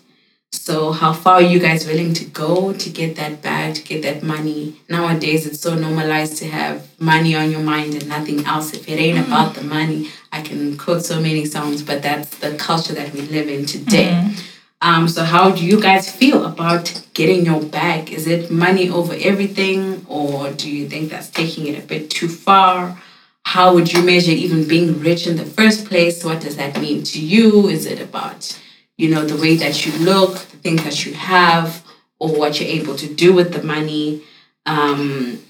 So 0.55 0.93
how 0.93 1.13
far 1.13 1.35
are 1.35 1.43
you 1.43 1.59
guys 1.59 1.87
willing 1.87 2.15
to 2.15 2.25
go 2.27 2.73
to 2.73 2.91
get 2.91 3.17
that 3.17 3.43
bag, 3.43 3.75
to 3.75 3.83
get 3.83 4.03
that 4.03 4.23
money? 4.23 4.81
Nowadays 4.89 5.47
it's 5.47 5.61
so 5.61 5.75
normalized 5.75 6.39
to 6.39 6.47
have 6.47 6.89
money 7.01 7.35
on 7.35 7.51
your 7.51 7.61
mind 7.61 7.95
and 7.95 8.09
nothing 8.09 8.45
else. 8.47 8.73
If 8.73 8.89
it 8.89 8.99
ain't 8.99 9.19
about 9.27 9.55
the 9.55 9.63
money, 9.63 10.11
I 10.33 10.43
can 10.43 10.77
quote 10.79 11.05
so 11.05 11.21
many 11.21 11.45
songs, 11.45 11.83
but 11.83 12.03
that's 12.03 12.39
the 12.39 12.57
culture 12.57 12.95
that 12.95 13.13
we 13.13 13.23
live 13.23 13.49
in 13.49 13.67
today. 13.67 14.33
Um, 14.81 15.09
so 15.09 15.25
how 15.25 15.51
do 15.51 15.65
you 15.65 15.81
guys 15.81 16.11
feel 16.11 16.45
about 16.45 17.03
getting 17.15 17.45
your 17.45 17.63
bag? 17.63 18.13
Is 18.13 18.27
it 18.27 18.51
money 18.51 18.89
over 18.89 19.15
everything, 19.19 20.07
or 20.09 20.51
do 20.53 20.71
you 20.71 20.89
think 20.89 21.11
that's 21.11 21.31
taking 21.31 21.67
it 21.67 21.83
a 21.83 21.87
bit 21.87 22.11
too 22.11 22.29
far? 22.29 23.01
How 23.45 23.75
would 23.75 23.93
you 23.93 24.03
measure 24.03 24.33
even 24.33 24.67
being 24.69 25.01
rich 25.01 25.27
in 25.27 25.37
the 25.37 25.45
first 25.45 25.87
place? 25.87 26.25
What 26.25 26.41
does 26.41 26.57
that 26.57 26.81
mean 26.81 27.03
to 27.05 27.21
you? 27.21 27.69
Is 27.69 27.87
it 27.87 28.01
about, 28.01 28.59
you 28.97 29.11
know, 29.11 29.25
the 29.25 29.41
way 29.41 29.57
that 29.57 29.85
you 29.85 29.93
look, 30.05 30.35
the 30.35 30.57
things 30.59 30.85
that 30.85 31.05
you 31.05 31.15
have, 31.15 31.85
or 32.19 32.29
what 32.29 32.61
you're 32.61 32.69
able 32.69 32.97
to 32.97 33.13
do 33.13 33.33
with 33.33 33.53
the 33.53 33.63
money? 33.63 34.23
Um, 34.67 35.41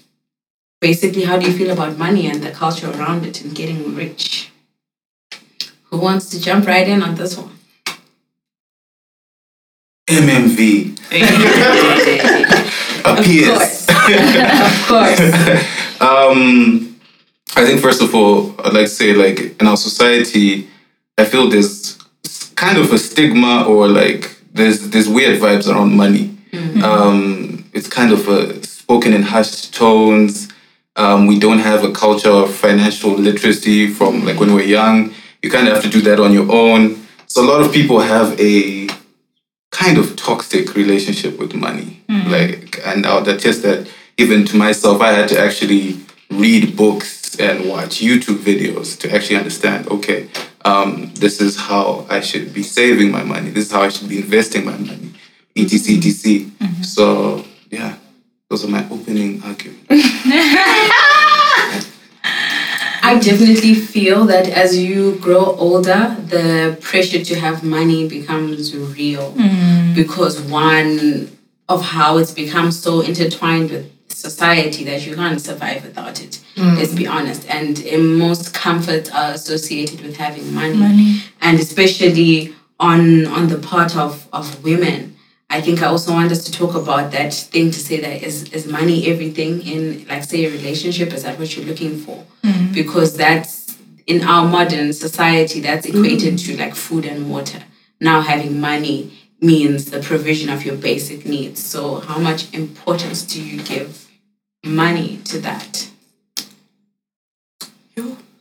basically, 0.80 1.24
how 1.24 1.38
do 1.38 1.46
you 1.46 1.56
feel 1.56 1.70
about 1.70 1.98
money 1.98 2.26
and 2.26 2.42
the 2.42 2.50
culture 2.50 2.90
around 2.90 3.24
it 3.26 3.42
and 3.42 3.54
getting 3.54 3.94
rich? 3.94 4.50
Who 5.90 5.98
wants 5.98 6.28
to 6.30 6.40
jump 6.40 6.66
right 6.66 6.88
in 6.88 7.02
on 7.02 7.14
this 7.14 7.36
one? 7.36 7.50
MMV 10.08 10.98
appears. 13.04 13.84
Of 14.06 14.86
course. 14.86 15.20
um, 16.00 16.94
I 17.56 17.64
think 17.64 17.80
first 17.80 18.02
of 18.02 18.14
all, 18.14 18.54
I'd 18.58 18.74
like 18.74 18.84
to 18.84 18.88
say 18.88 19.14
like 19.14 19.58
in 19.60 19.66
our 19.66 19.76
society, 19.78 20.68
I 21.16 21.24
feel 21.24 21.48
there's 21.48 21.83
kind 22.56 22.78
of 22.78 22.92
a 22.92 22.98
stigma 22.98 23.64
or 23.66 23.88
like 23.88 24.36
there's 24.52 24.90
there's 24.90 25.08
weird 25.08 25.40
vibes 25.40 25.68
around 25.68 25.96
money. 25.96 26.36
Um, 26.84 27.64
it's 27.72 27.88
kind 27.88 28.12
of 28.12 28.28
a 28.28 28.62
spoken 28.64 29.12
in 29.12 29.22
hushed 29.22 29.74
tones. 29.74 30.48
Um, 30.96 31.26
we 31.26 31.38
don't 31.40 31.58
have 31.58 31.82
a 31.82 31.90
culture 31.92 32.30
of 32.30 32.54
financial 32.54 33.10
literacy 33.10 33.88
from 33.88 34.24
like 34.24 34.38
when 34.38 34.54
we're 34.54 34.64
young. 34.66 35.12
You 35.42 35.50
kind 35.50 35.66
of 35.66 35.74
have 35.74 35.82
to 35.82 35.90
do 35.90 36.00
that 36.02 36.20
on 36.20 36.32
your 36.32 36.50
own. 36.50 37.04
So 37.26 37.42
a 37.42 37.48
lot 37.52 37.60
of 37.60 37.72
people 37.72 38.00
have 38.00 38.38
a 38.40 38.88
kind 39.72 39.98
of 39.98 40.14
toxic 40.14 40.74
relationship 40.76 41.38
with 41.38 41.52
money. 41.54 42.02
Like, 42.30 42.80
and 42.86 43.04
I'll 43.04 43.28
attest 43.28 43.62
that 43.62 43.88
even 44.16 44.44
to 44.46 44.56
myself, 44.56 45.00
I 45.00 45.10
had 45.12 45.28
to 45.30 45.38
actually 45.40 45.96
read 46.38 46.76
books 46.76 47.38
and 47.38 47.68
watch 47.68 48.00
YouTube 48.00 48.38
videos 48.38 48.98
to 49.00 49.14
actually 49.14 49.36
understand. 49.36 49.88
Okay, 49.88 50.28
um, 50.64 51.12
this 51.14 51.40
is 51.40 51.56
how 51.56 52.06
I 52.08 52.20
should 52.20 52.54
be 52.54 52.62
saving 52.62 53.10
my 53.10 53.22
money. 53.22 53.50
This 53.50 53.66
is 53.66 53.72
how 53.72 53.82
I 53.82 53.88
should 53.88 54.08
be 54.08 54.18
investing 54.18 54.64
my 54.64 54.76
money. 54.76 55.12
Etc. 55.56 55.96
etc. 55.96 56.40
Mm-hmm. 56.40 56.64
Mm-hmm. 56.64 56.82
So 56.82 57.44
yeah, 57.70 57.96
those 58.48 58.64
are 58.64 58.68
my 58.68 58.84
opening 58.90 59.42
arguments. 59.42 59.86
I 63.06 63.18
definitely 63.18 63.74
feel 63.74 64.24
that 64.24 64.48
as 64.48 64.78
you 64.78 65.16
grow 65.16 65.54
older, 65.56 66.16
the 66.26 66.78
pressure 66.80 67.22
to 67.22 67.34
have 67.34 67.62
money 67.62 68.08
becomes 68.08 68.74
real 68.74 69.32
mm-hmm. 69.32 69.94
because 69.94 70.40
one 70.40 71.30
of 71.68 71.82
how 71.82 72.16
it's 72.16 72.32
become 72.32 72.72
so 72.72 73.02
intertwined 73.02 73.70
with 73.70 73.93
society 74.14 74.84
that 74.84 75.06
you 75.06 75.14
can't 75.14 75.40
survive 75.40 75.84
without 75.84 76.22
it. 76.22 76.40
Mm. 76.56 76.78
Let's 76.78 76.94
be 76.94 77.06
honest. 77.06 77.48
And 77.48 77.84
most 78.18 78.54
comforts 78.54 79.10
are 79.10 79.32
associated 79.32 80.00
with 80.02 80.16
having 80.16 80.54
money, 80.54 81.22
and 81.40 81.58
especially 81.58 82.54
on 82.78 83.26
on 83.26 83.48
the 83.48 83.58
part 83.58 83.96
of 83.96 84.28
of 84.32 84.62
women. 84.62 85.16
I 85.50 85.60
think 85.60 85.82
I 85.82 85.86
also 85.86 86.12
want 86.12 86.32
us 86.32 86.44
to 86.44 86.52
talk 86.52 86.74
about 86.74 87.12
that 87.12 87.32
thing 87.34 87.70
to 87.70 87.78
say 87.78 88.00
that 88.00 88.22
is 88.22 88.52
is 88.52 88.66
money 88.66 89.06
everything 89.10 89.62
in 89.62 90.06
like 90.08 90.24
say 90.24 90.46
a 90.46 90.50
relationship? 90.50 91.12
Is 91.12 91.22
that 91.24 91.38
what 91.38 91.56
you're 91.56 91.66
looking 91.66 91.98
for? 91.98 92.24
Mm-hmm. 92.42 92.72
Because 92.72 93.16
that's 93.16 93.76
in 94.06 94.22
our 94.22 94.46
modern 94.46 94.92
society 94.92 95.60
that's 95.60 95.86
mm-hmm. 95.86 96.04
equated 96.04 96.38
to 96.38 96.56
like 96.56 96.74
food 96.74 97.04
and 97.04 97.30
water. 97.30 97.62
Now 98.00 98.20
having 98.20 98.60
money 98.60 99.12
means 99.40 99.90
the 99.90 100.00
provision 100.00 100.48
of 100.48 100.64
your 100.64 100.76
basic 100.76 101.26
needs. 101.26 101.62
So 101.62 102.00
how 102.00 102.18
much 102.18 102.52
importance 102.54 103.22
do 103.22 103.42
you 103.42 103.62
give 103.62 104.03
money 104.64 105.18
to 105.24 105.38
that 105.38 105.88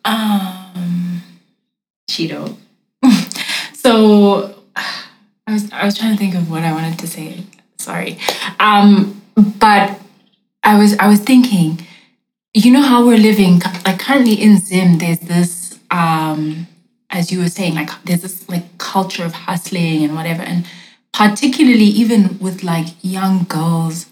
Um, 0.06 1.24
cheeto 2.10 2.58
so 3.74 4.54
I 4.76 5.54
was 5.54 5.72
I 5.72 5.86
was 5.86 5.98
trying 5.98 6.12
to 6.12 6.18
think 6.18 6.36
of 6.36 6.50
what 6.50 6.64
I 6.64 6.74
wanted 6.74 7.00
to 7.00 7.08
say. 7.08 7.44
Sorry. 7.78 8.18
Um, 8.60 9.22
but 9.36 10.00
I 10.64 10.78
was 10.78 10.98
I 10.98 11.08
was 11.08 11.20
thinking, 11.20 11.86
you 12.54 12.72
know 12.72 12.82
how 12.82 13.06
we're 13.06 13.18
living 13.18 13.60
like 13.86 14.00
currently 14.00 14.34
in 14.34 14.58
Zim, 14.60 14.98
there's 14.98 15.20
this 15.20 15.80
um 15.92 16.68
as 17.10 17.32
you 17.32 17.40
were 17.40 17.50
saying, 17.50 17.76
like 17.76 17.90
there's 18.04 18.22
this 18.22 18.50
like 18.50 18.78
culture 18.78 19.24
of 19.24 19.34
hustling 19.34 20.04
and 20.04 20.16
whatever. 20.16 20.42
And 20.42 20.66
particularly 21.14 21.86
even 21.86 22.40
with 22.40 22.64
like 22.64 22.88
young 23.02 23.44
girls 23.44 24.08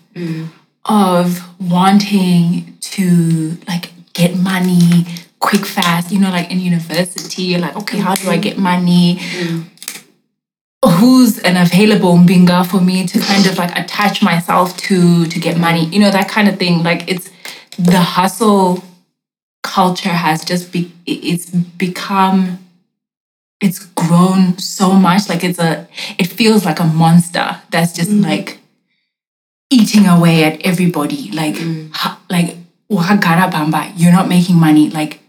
of 0.86 1.42
wanting 1.60 2.78
to 2.80 3.58
like 3.68 3.92
get 4.14 4.36
money 4.36 5.06
quick 5.40 5.66
fast 5.66 6.12
you 6.12 6.20
know 6.20 6.30
like 6.30 6.52
in 6.52 6.60
university 6.60 7.44
you're 7.44 7.60
like 7.60 7.76
okay 7.76 7.98
how 7.98 8.16
do 8.16 8.30
i 8.30 8.38
get 8.38 8.58
money? 8.58 9.20
Who's 10.84 11.38
an 11.40 11.58
available 11.58 12.16
mbinga 12.16 12.66
for 12.66 12.82
me 12.82 13.06
to 13.06 13.20
kind 13.20 13.46
of 13.46 13.56
like 13.58 13.78
attach 13.78 14.24
myself 14.24 14.76
to 14.78 15.26
to 15.26 15.40
get 15.40 15.58
money? 15.58 15.86
You 15.86 16.00
know 16.00 16.10
that 16.10 16.28
kind 16.28 16.48
of 16.48 16.58
thing. 16.58 16.82
Like 16.82 17.08
it's 17.08 17.30
the 17.78 18.00
hustle 18.00 18.84
culture 19.62 20.10
has 20.10 20.44
just 20.44 20.72
be 20.72 20.92
it's 21.06 21.52
become 21.52 22.58
it's 23.60 23.86
grown 23.86 24.58
so 24.58 24.94
much. 24.94 25.30
Like 25.30 25.44
it's 25.44 25.60
a 25.60 25.88
it 26.18 26.26
feels 26.26 26.66
like 26.66 26.80
a 26.80 26.86
monster 26.86 27.62
that's 27.70 27.94
just 27.94 28.10
mm. 28.10 28.24
like 28.24 28.58
eating 29.72 30.06
away 30.06 30.44
at 30.44 30.62
everybody. 30.62 31.32
Like, 31.32 31.56
mm. 31.56 31.90
ha- 31.94 32.20
like, 32.30 32.58
wahagara 32.92 33.50
bamba, 33.50 33.92
you're 33.96 34.12
not 34.12 34.28
making 34.28 34.58
money. 34.58 34.90
Like, 34.90 35.20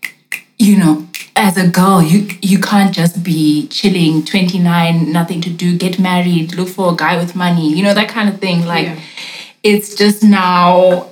you 0.58 0.76
know, 0.76 1.08
as 1.34 1.56
a 1.56 1.68
girl, 1.68 2.02
you 2.02 2.28
you 2.42 2.58
can't 2.58 2.94
just 2.94 3.22
be 3.22 3.66
chilling, 3.68 4.25
29, 4.25 5.11
nothing 5.11 5.40
to 5.40 5.50
do, 5.50 5.78
get 5.78 5.99
married, 5.99 6.54
look 6.54 6.68
for 6.68 6.92
a 6.92 6.96
guy 6.96 7.16
with 7.16 7.34
money, 7.34 7.72
you 7.72 7.82
know, 7.82 7.94
that 7.94 8.08
kind 8.08 8.28
of 8.28 8.38
thing. 8.38 8.66
Like, 8.66 8.99
it's 9.62 9.94
just 9.94 10.22
now 10.22 11.08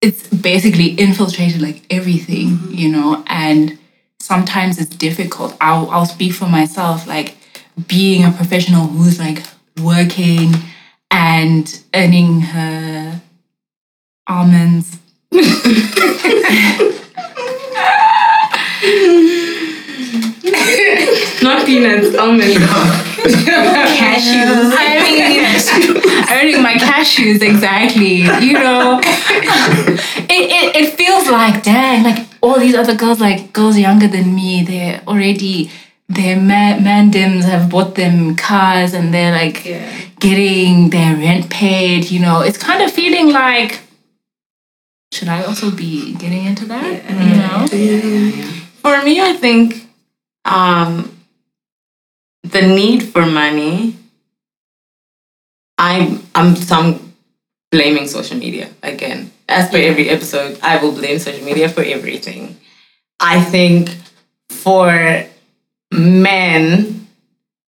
it's 0.00 0.28
basically 0.28 0.88
infiltrated 0.88 1.62
like 1.62 1.82
everything, 1.90 2.48
mm-hmm. 2.48 2.74
you 2.74 2.90
know, 2.90 3.24
and 3.26 3.78
sometimes 4.18 4.78
it's 4.78 4.94
difficult. 4.94 5.56
I'll 5.60 5.88
I'll 5.90 6.06
speak 6.06 6.32
for 6.32 6.46
myself, 6.46 7.06
like 7.06 7.36
being 7.86 8.24
a 8.24 8.30
professional 8.30 8.86
who's 8.86 9.18
like 9.18 9.42
working 9.82 10.52
and 11.10 11.82
earning 11.94 12.40
her 12.40 13.20
almonds. 14.26 14.98
Not 21.42 21.66
peanuts, 21.66 22.16
almonds. 22.16 22.56
cashews. 23.96 24.72
earning, 24.72 26.30
earning 26.30 26.62
my 26.62 26.74
cashews 26.74 27.42
exactly. 27.42 28.22
You 28.22 28.52
know, 28.54 29.00
it, 29.02 30.30
it 30.30 30.76
it 30.76 30.94
feels 30.94 31.28
like 31.28 31.62
dang, 31.62 32.04
like 32.04 32.26
all 32.42 32.58
these 32.58 32.74
other 32.74 32.94
girls, 32.94 33.20
like 33.20 33.52
girls 33.52 33.78
younger 33.78 34.08
than 34.08 34.34
me, 34.34 34.62
they're 34.64 35.02
already 35.06 35.70
their 36.08 36.36
ma- 36.36 36.78
mandems 36.78 37.44
have 37.44 37.70
bought 37.70 37.94
them 37.94 38.36
cars 38.36 38.92
and 38.92 39.12
they're 39.12 39.32
like 39.32 39.64
getting 40.20 40.90
their 40.90 41.16
rent 41.16 41.50
paid. 41.50 42.10
You 42.10 42.20
know, 42.20 42.40
it's 42.40 42.58
kind 42.58 42.82
of 42.82 42.90
feeling 42.92 43.32
like. 43.32 43.80
Should 45.12 45.28
I 45.28 45.44
also 45.44 45.70
be 45.70 46.14
getting 46.14 46.44
into 46.44 46.66
that? 46.66 47.04
You 47.08 47.36
know, 47.36 47.66
For 48.82 49.02
me, 49.04 49.20
I 49.20 49.32
think 49.34 49.86
um, 50.44 51.16
the 52.42 52.62
need 52.62 53.04
for 53.04 53.24
money. 53.24 53.96
I'm 55.78 56.22
I'm 56.34 56.56
some 56.56 57.14
blaming 57.70 58.06
social 58.06 58.36
media 58.38 58.70
again. 58.82 59.30
As 59.48 59.68
per 59.68 59.78
every 59.78 60.08
episode, 60.08 60.58
I 60.62 60.78
will 60.82 60.92
blame 60.92 61.18
social 61.18 61.44
media 61.44 61.68
for 61.68 61.82
everything. 61.82 62.56
I 63.20 63.40
think 63.40 63.90
for 64.50 65.26
men, 65.94 67.08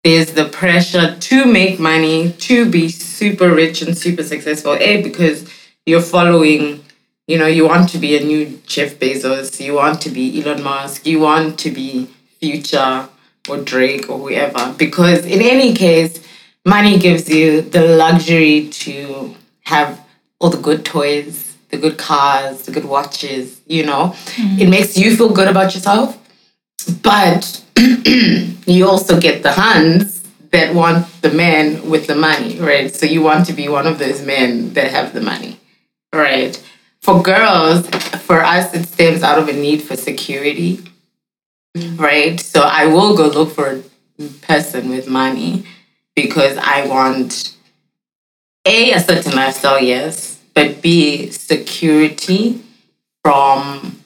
there's 0.04 0.34
the 0.34 0.46
pressure 0.46 1.16
to 1.18 1.46
make 1.46 1.80
money, 1.80 2.34
to 2.34 2.70
be 2.70 2.90
super 2.90 3.54
rich 3.54 3.82
and 3.82 3.98
super 3.98 4.24
successful. 4.24 4.74
A 4.74 5.02
because 5.02 5.50
you're 5.86 6.02
following 6.02 6.84
you 7.28 7.38
know, 7.38 7.48
you 7.48 7.66
want 7.66 7.90
to 7.90 7.98
be 7.98 8.18
a 8.18 8.24
new 8.24 8.60
Jeff 8.66 8.96
Bezos, 8.96 9.64
you 9.64 9.76
want 9.76 10.02
to 10.02 10.10
be 10.10 10.42
Elon 10.42 10.62
Musk, 10.62 11.08
you 11.08 11.20
want 11.20 11.58
to 11.60 11.72
be 11.72 12.10
Future 12.40 13.08
or 13.50 13.58
Drake 13.58 14.10
or 14.10 14.20
whoever. 14.20 14.76
Because 14.78 15.26
in 15.26 15.42
any 15.42 15.74
case, 15.74 16.22
money 16.66 17.00
gives 17.00 17.30
you 17.30 17.62
the 17.62 17.96
luxury 17.96 18.68
to 18.70 19.36
have 19.62 20.02
all 20.40 20.50
the 20.50 20.58
good 20.58 20.84
toys, 20.84 21.56
the 21.70 21.78
good 21.78 21.98
cars, 21.98 22.64
the 22.64 22.72
good 22.72 22.86
watches, 22.86 23.62
you 23.68 23.86
know. 23.86 24.14
Mm-hmm. 24.36 24.60
It 24.60 24.70
makes 24.70 24.98
you 24.98 25.16
feel 25.16 25.30
good 25.30 25.48
about 25.48 25.74
yourself. 25.74 26.20
But 27.02 27.63
you 28.66 28.88
also 28.88 29.20
get 29.20 29.44
the 29.44 29.52
hands 29.52 30.22
that 30.52 30.74
want 30.74 31.08
the 31.22 31.32
men 31.32 31.90
with 31.90 32.08
the 32.08 32.16
money, 32.16 32.60
right? 32.60 32.94
So 32.94 33.06
you 33.06 33.22
want 33.22 33.48
to 33.48 33.54
be 33.54 33.68
one 33.68 33.88
of 33.88 34.00
those 34.00 34.24
men 34.26 34.74
that 34.74 34.92
have 34.92 35.14
the 35.14 35.22
money, 35.22 35.60
right? 36.14 36.56
For 37.02 37.22
girls, 37.22 37.88
for 38.22 38.44
us, 38.44 38.74
it 38.74 38.86
stems 38.86 39.24
out 39.24 39.40
of 39.40 39.50
a 39.50 39.54
need 39.54 39.82
for 39.82 39.96
security, 39.98 40.78
mm-hmm. 41.76 41.98
right? 41.98 42.40
So 42.40 42.62
I 42.62 42.86
will 42.86 43.18
go 43.18 43.28
look 43.28 43.52
for 43.52 43.82
a 44.20 44.28
person 44.44 44.90
with 44.90 45.10
money 45.10 45.66
because 46.16 46.58
I 46.58 46.86
want 46.88 47.58
A, 48.66 48.94
a 48.94 49.00
certain 49.00 49.36
lifestyle, 49.36 49.82
yes, 49.82 50.40
but 50.54 50.82
B, 50.82 51.32
security 51.32 52.62
from 53.24 54.04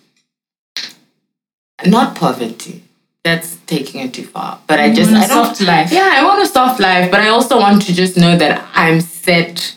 not 1.86 2.16
poverty. 2.16 2.87
That's 3.28 3.58
taking 3.66 4.00
it 4.00 4.14
too 4.14 4.24
far. 4.24 4.58
But 4.68 4.80
I 4.80 4.94
just 4.94 5.12
want 5.12 5.24
a 5.24 5.26
I 5.26 5.28
don't 5.28 5.46
soft 5.46 5.62
life. 5.62 5.92
Yeah, 5.92 6.10
I 6.18 6.24
want 6.24 6.42
a 6.42 6.46
soft 6.48 6.80
life, 6.80 7.12
but 7.12 7.20
I 7.20 7.28
also 7.28 7.60
want 7.60 7.82
to 7.88 7.94
just 7.94 8.16
know 8.16 8.38
that 8.38 8.66
I'm 8.74 9.02
set 9.02 9.76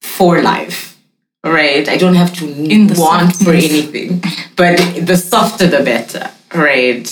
for 0.00 0.40
life. 0.40 0.98
Right? 1.44 1.86
I 1.86 1.98
don't 1.98 2.14
have 2.14 2.32
to 2.38 2.46
In 2.46 2.86
the 2.86 2.98
want 2.98 3.36
for 3.36 3.52
anything. 3.52 4.22
But 4.56 4.78
the 5.10 5.18
softer 5.18 5.66
the 5.66 5.82
better. 5.82 6.30
Right. 6.54 7.06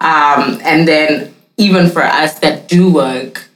Um, 0.00 0.60
and 0.64 0.88
then 0.88 1.32
even 1.56 1.88
for 1.88 2.02
us 2.02 2.40
that 2.40 2.68
do 2.68 2.92
work, 2.92 3.48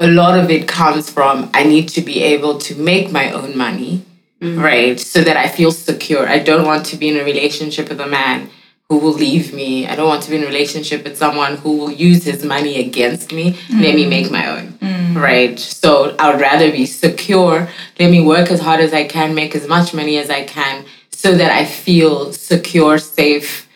a 0.00 0.08
lot 0.08 0.36
of 0.36 0.50
it 0.50 0.66
comes 0.66 1.08
from 1.08 1.48
I 1.54 1.62
need 1.62 1.88
to 1.90 2.00
be 2.00 2.24
able 2.34 2.58
to 2.66 2.74
make 2.74 3.12
my 3.12 3.30
own 3.30 3.56
money, 3.56 4.02
right? 4.42 4.98
So 4.98 5.22
that 5.22 5.36
I 5.36 5.46
feel 5.46 5.70
secure. 5.70 6.28
I 6.28 6.40
don't 6.40 6.66
want 6.66 6.86
to 6.86 6.96
be 6.96 7.08
in 7.08 7.16
a 7.16 7.24
relationship 7.24 7.88
with 7.88 8.00
a 8.00 8.08
man 8.08 8.50
who 8.88 8.98
will 8.98 9.12
leave 9.12 9.54
me. 9.54 9.86
I 9.86 9.96
don't 9.96 10.08
want 10.08 10.22
to 10.24 10.30
be 10.30 10.36
in 10.36 10.44
a 10.44 10.46
relationship 10.46 11.04
with 11.04 11.16
someone 11.16 11.56
who 11.56 11.76
will 11.78 11.90
use 11.90 12.24
his 12.24 12.44
money 12.44 12.80
against 12.80 13.32
me. 13.32 13.58
Let 13.70 13.94
me 13.94 14.04
mm. 14.04 14.10
make 14.10 14.30
my 14.30 14.46
own, 14.46 14.72
mm. 14.74 15.20
right? 15.20 15.58
So 15.58 16.14
I 16.18 16.30
would 16.30 16.40
rather 16.40 16.70
be 16.70 16.84
secure. 16.84 17.68
Let 17.98 18.10
me 18.10 18.20
work 18.22 18.50
as 18.50 18.60
hard 18.60 18.80
as 18.80 18.92
I 18.92 19.04
can, 19.04 19.34
make 19.34 19.54
as 19.54 19.66
much 19.66 19.94
money 19.94 20.18
as 20.18 20.28
I 20.28 20.44
can, 20.44 20.84
so 21.10 21.34
that 21.34 21.50
I 21.50 21.64
feel 21.64 22.32
secure, 22.34 22.98
safe, 22.98 23.68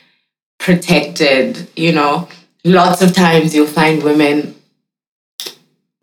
protected. 0.58 1.68
You 1.74 1.92
know, 1.92 2.28
lots 2.64 3.00
of 3.00 3.14
times 3.14 3.54
you'll 3.54 3.66
find 3.66 4.02
women 4.02 4.56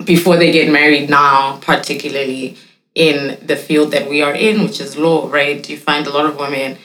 before 0.03 0.37
they 0.37 0.51
get 0.51 0.71
married 0.71 1.09
now, 1.09 1.57
particularly 1.61 2.57
in 2.95 3.37
the 3.45 3.55
field 3.55 3.91
that 3.91 4.09
we 4.09 4.23
are 4.23 4.33
in, 4.33 4.63
which 4.63 4.79
is 4.79 4.97
law, 4.97 5.29
right? 5.29 5.67
You 5.69 5.77
find 5.77 6.07
a 6.07 6.11
lot 6.11 6.25
of 6.25 6.37
women 6.37 6.77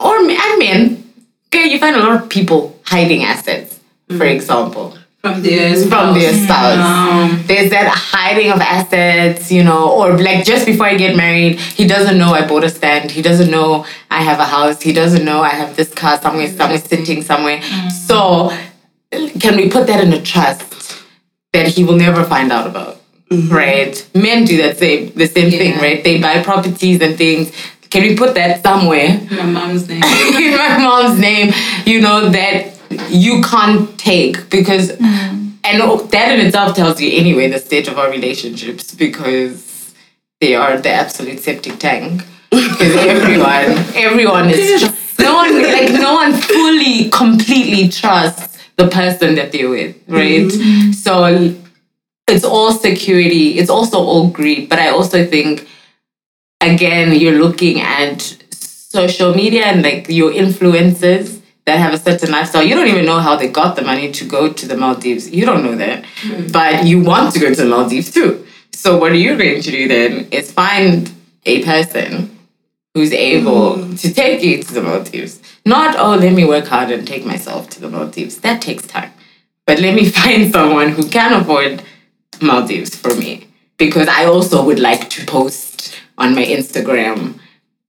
or 0.00 0.16
and 0.18 0.58
men. 0.58 1.04
Okay, 1.46 1.66
you 1.66 1.78
find 1.78 1.96
a 1.96 2.00
lot 2.00 2.22
of 2.22 2.28
people 2.28 2.78
hiding 2.84 3.24
assets, 3.24 3.80
for 4.08 4.26
mm. 4.26 4.34
example, 4.34 4.96
From 5.22 5.42
their 5.42 5.74
from 5.86 6.14
their 6.14 6.32
spouse. 6.32 7.46
There's 7.46 7.70
that 7.70 7.88
hiding 7.88 8.52
of 8.52 8.60
assets, 8.60 9.50
you 9.50 9.64
know, 9.64 9.90
or 9.90 10.16
like 10.18 10.44
just 10.44 10.66
before 10.66 10.86
I 10.86 10.94
get 10.96 11.16
married, 11.16 11.58
he 11.58 11.86
doesn't 11.86 12.18
know 12.18 12.34
I 12.34 12.46
bought 12.46 12.64
a 12.64 12.68
stand. 12.68 13.10
He 13.10 13.22
doesn't 13.22 13.50
know 13.50 13.86
I 14.10 14.22
have 14.22 14.38
a 14.38 14.44
house. 14.44 14.82
He 14.82 14.92
doesn't 14.92 15.24
know 15.24 15.40
I 15.40 15.50
have 15.50 15.74
this 15.74 15.92
car 15.92 16.20
somewhere, 16.20 16.48
mm. 16.48 16.56
somewhere 16.56 16.78
sitting 16.78 17.22
somewhere. 17.22 17.58
Mm. 17.58 17.90
So, 17.90 18.52
can 19.40 19.56
we 19.56 19.70
put 19.70 19.86
that 19.86 20.04
in 20.04 20.12
a 20.12 20.22
trust 20.22 21.02
that 21.52 21.66
he 21.66 21.82
will 21.82 21.96
never 21.96 22.24
find 22.24 22.52
out 22.52 22.66
about? 22.66 23.00
Mm-hmm. 23.30 23.54
Right? 23.54 24.08
Men 24.14 24.44
do 24.44 24.56
that 24.58 24.78
same 24.78 25.12
the 25.14 25.26
same 25.26 25.50
thing, 25.50 25.76
right? 25.78 26.02
They 26.02 26.20
buy 26.20 26.42
properties 26.42 27.02
and 27.02 27.16
things. 27.16 27.52
Can 27.90 28.02
we 28.02 28.16
put 28.16 28.34
that 28.34 28.62
somewhere? 28.62 29.20
My 29.30 29.44
mom's 29.44 29.88
name. 29.88 30.02
in 30.02 30.56
my 30.56 30.78
mom's 30.78 31.18
name, 31.18 31.52
you 31.86 32.00
know, 32.00 32.28
that 32.28 32.78
you 33.10 33.42
can't 33.42 33.98
take 33.98 34.50
because, 34.50 34.92
mm-hmm. 34.92 35.50
and 35.64 36.10
that 36.10 36.38
in 36.38 36.46
itself 36.46 36.76
tells 36.76 37.00
you 37.00 37.10
anyway 37.18 37.48
the 37.48 37.58
state 37.58 37.88
of 37.88 37.98
our 37.98 38.10
relationships 38.10 38.94
because 38.94 39.94
they 40.40 40.54
are 40.54 40.78
the 40.78 40.90
absolute 40.90 41.40
septic 41.40 41.78
tank. 41.78 42.24
Because 42.50 42.96
everyone, 42.96 43.76
everyone 43.94 44.50
is, 44.50 44.82
tr- 44.82 45.22
no 45.22 45.34
one, 45.34 45.62
like, 45.62 45.92
no 45.92 46.14
one 46.14 46.32
fully, 46.32 47.10
completely 47.10 47.88
trusts 47.88 48.58
the 48.76 48.88
person 48.88 49.34
that 49.34 49.52
they're 49.52 49.68
with, 49.68 49.96
right? 50.06 50.46
Mm-hmm. 50.46 50.92
So 50.92 51.54
it's 52.28 52.44
all 52.44 52.72
security, 52.72 53.58
it's 53.58 53.70
also 53.70 53.98
all 53.98 54.28
greed, 54.28 54.68
but 54.68 54.78
I 54.78 54.90
also 54.90 55.26
think 55.26 55.68
again, 56.60 57.12
you're 57.18 57.38
looking 57.38 57.80
at 57.80 58.20
social 58.50 59.34
media 59.34 59.64
and 59.66 59.82
like 59.82 60.08
your 60.08 60.30
influencers 60.32 61.40
that 61.66 61.78
have 61.78 61.92
a 61.92 61.98
certain 61.98 62.30
lifestyle. 62.30 62.62
You 62.62 62.74
don't 62.74 62.88
even 62.88 63.04
know 63.04 63.20
how 63.20 63.36
they 63.36 63.48
got 63.48 63.76
the 63.76 63.82
money 63.82 64.10
to 64.12 64.24
go 64.24 64.52
to 64.52 64.66
the 64.66 64.76
Maldives. 64.76 65.30
You 65.30 65.44
don't 65.44 65.62
know 65.62 65.76
that. 65.76 66.04
Mm-hmm. 66.22 66.52
But 66.52 66.86
you 66.86 67.02
want 67.02 67.34
to 67.34 67.40
go 67.40 67.48
to 67.50 67.54
the 67.54 67.68
Maldives 67.68 68.10
too. 68.10 68.46
So 68.72 68.96
what 68.96 69.12
are 69.12 69.16
you 69.16 69.36
going 69.36 69.60
to 69.60 69.70
do 69.70 69.88
then 69.88 70.28
is 70.30 70.50
find 70.50 71.12
a 71.44 71.64
person 71.64 72.38
who's 72.94 73.12
able 73.12 73.74
mm-hmm. 73.74 73.94
to 73.96 74.14
take 74.14 74.42
you 74.42 74.62
to 74.62 74.74
the 74.74 74.82
Maldives. 74.82 75.40
Not, 75.66 75.96
oh, 75.98 76.16
let 76.16 76.32
me 76.32 76.44
work 76.44 76.66
hard 76.66 76.90
and 76.90 77.06
take 77.06 77.24
myself 77.26 77.68
to 77.70 77.80
the 77.80 77.88
Maldives. 77.88 78.38
That 78.38 78.62
takes 78.62 78.86
time. 78.86 79.12
But 79.66 79.80
let 79.80 79.94
me 79.94 80.08
find 80.18 80.50
someone 80.50 80.90
who 80.92 81.08
can 81.08 81.32
afford 81.40 81.82
Maldives 82.40 82.96
for 82.96 83.14
me. 83.14 83.48
Because 83.76 84.08
I 84.08 84.24
also 84.24 84.64
would 84.64 84.80
like 84.80 85.08
to 85.10 85.26
post 85.26 85.94
on 86.18 86.34
my 86.34 86.44
Instagram 86.44 87.38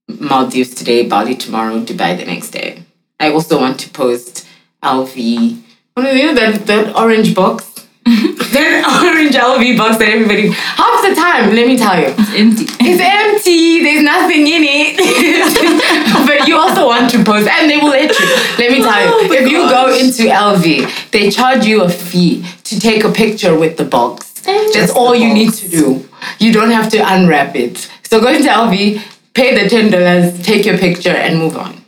Maldives 0.08 0.74
today, 0.74 1.06
Bali 1.06 1.34
tomorrow, 1.36 1.84
Dubai 1.84 2.16
the 2.16 2.24
next 2.24 2.50
day. 2.50 2.82
I 3.20 3.30
also 3.30 3.60
want 3.60 3.78
to 3.80 3.90
post 3.90 4.46
LV. 4.82 5.62
What 5.94 6.06
is 6.06 6.30
it? 6.30 6.34
That, 6.36 6.66
that 6.66 6.96
orange 6.96 7.34
box 7.34 7.70
that 8.06 8.82
orange 9.04 9.36
LV 9.36 9.76
box 9.76 9.98
that 9.98 10.08
everybody 10.08 10.48
half 10.50 11.04
the 11.06 11.14
time, 11.14 11.54
let 11.54 11.66
me 11.66 11.76
tell 11.76 12.00
you. 12.00 12.08
It's 12.08 12.32
empty. 12.32 12.64
It's 12.80 13.02
empty, 13.02 13.82
there's 13.82 14.02
nothing 14.02 14.46
in 14.46 14.62
it. 14.64 14.96
but 16.26 16.48
you 16.48 16.56
also 16.56 16.86
want 16.86 17.10
to 17.10 17.22
post 17.22 17.46
and 17.46 17.70
they 17.70 17.76
will 17.76 17.90
let 17.90 18.10
you. 18.18 18.26
Let 18.58 18.72
me 18.72 18.80
tell 18.82 19.04
you, 19.04 19.32
if 19.34 19.50
you 19.50 19.68
go 19.68 19.92
into 19.94 20.32
LV, 20.32 21.10
they 21.10 21.30
charge 21.30 21.66
you 21.66 21.82
a 21.82 21.90
fee 21.90 22.44
to 22.64 22.80
take 22.80 23.04
a 23.04 23.12
picture 23.12 23.56
with 23.58 23.76
the 23.76 23.84
box. 23.84 24.40
That's 24.72 24.90
all 24.92 25.14
you 25.14 25.32
need 25.34 25.52
to 25.54 25.68
do. 25.68 26.08
You 26.38 26.52
don't 26.52 26.70
have 26.70 26.90
to 26.90 26.98
unwrap 26.98 27.54
it. 27.54 27.89
So 28.10 28.20
go 28.20 28.28
into 28.28 28.48
LV, 28.48 29.00
pay 29.34 29.62
the 29.62 29.68
ten 29.68 29.90
dollars, 29.90 30.42
take 30.42 30.66
your 30.66 30.76
picture, 30.78 31.10
and 31.14 31.38
move 31.38 31.56
on. 31.56 31.84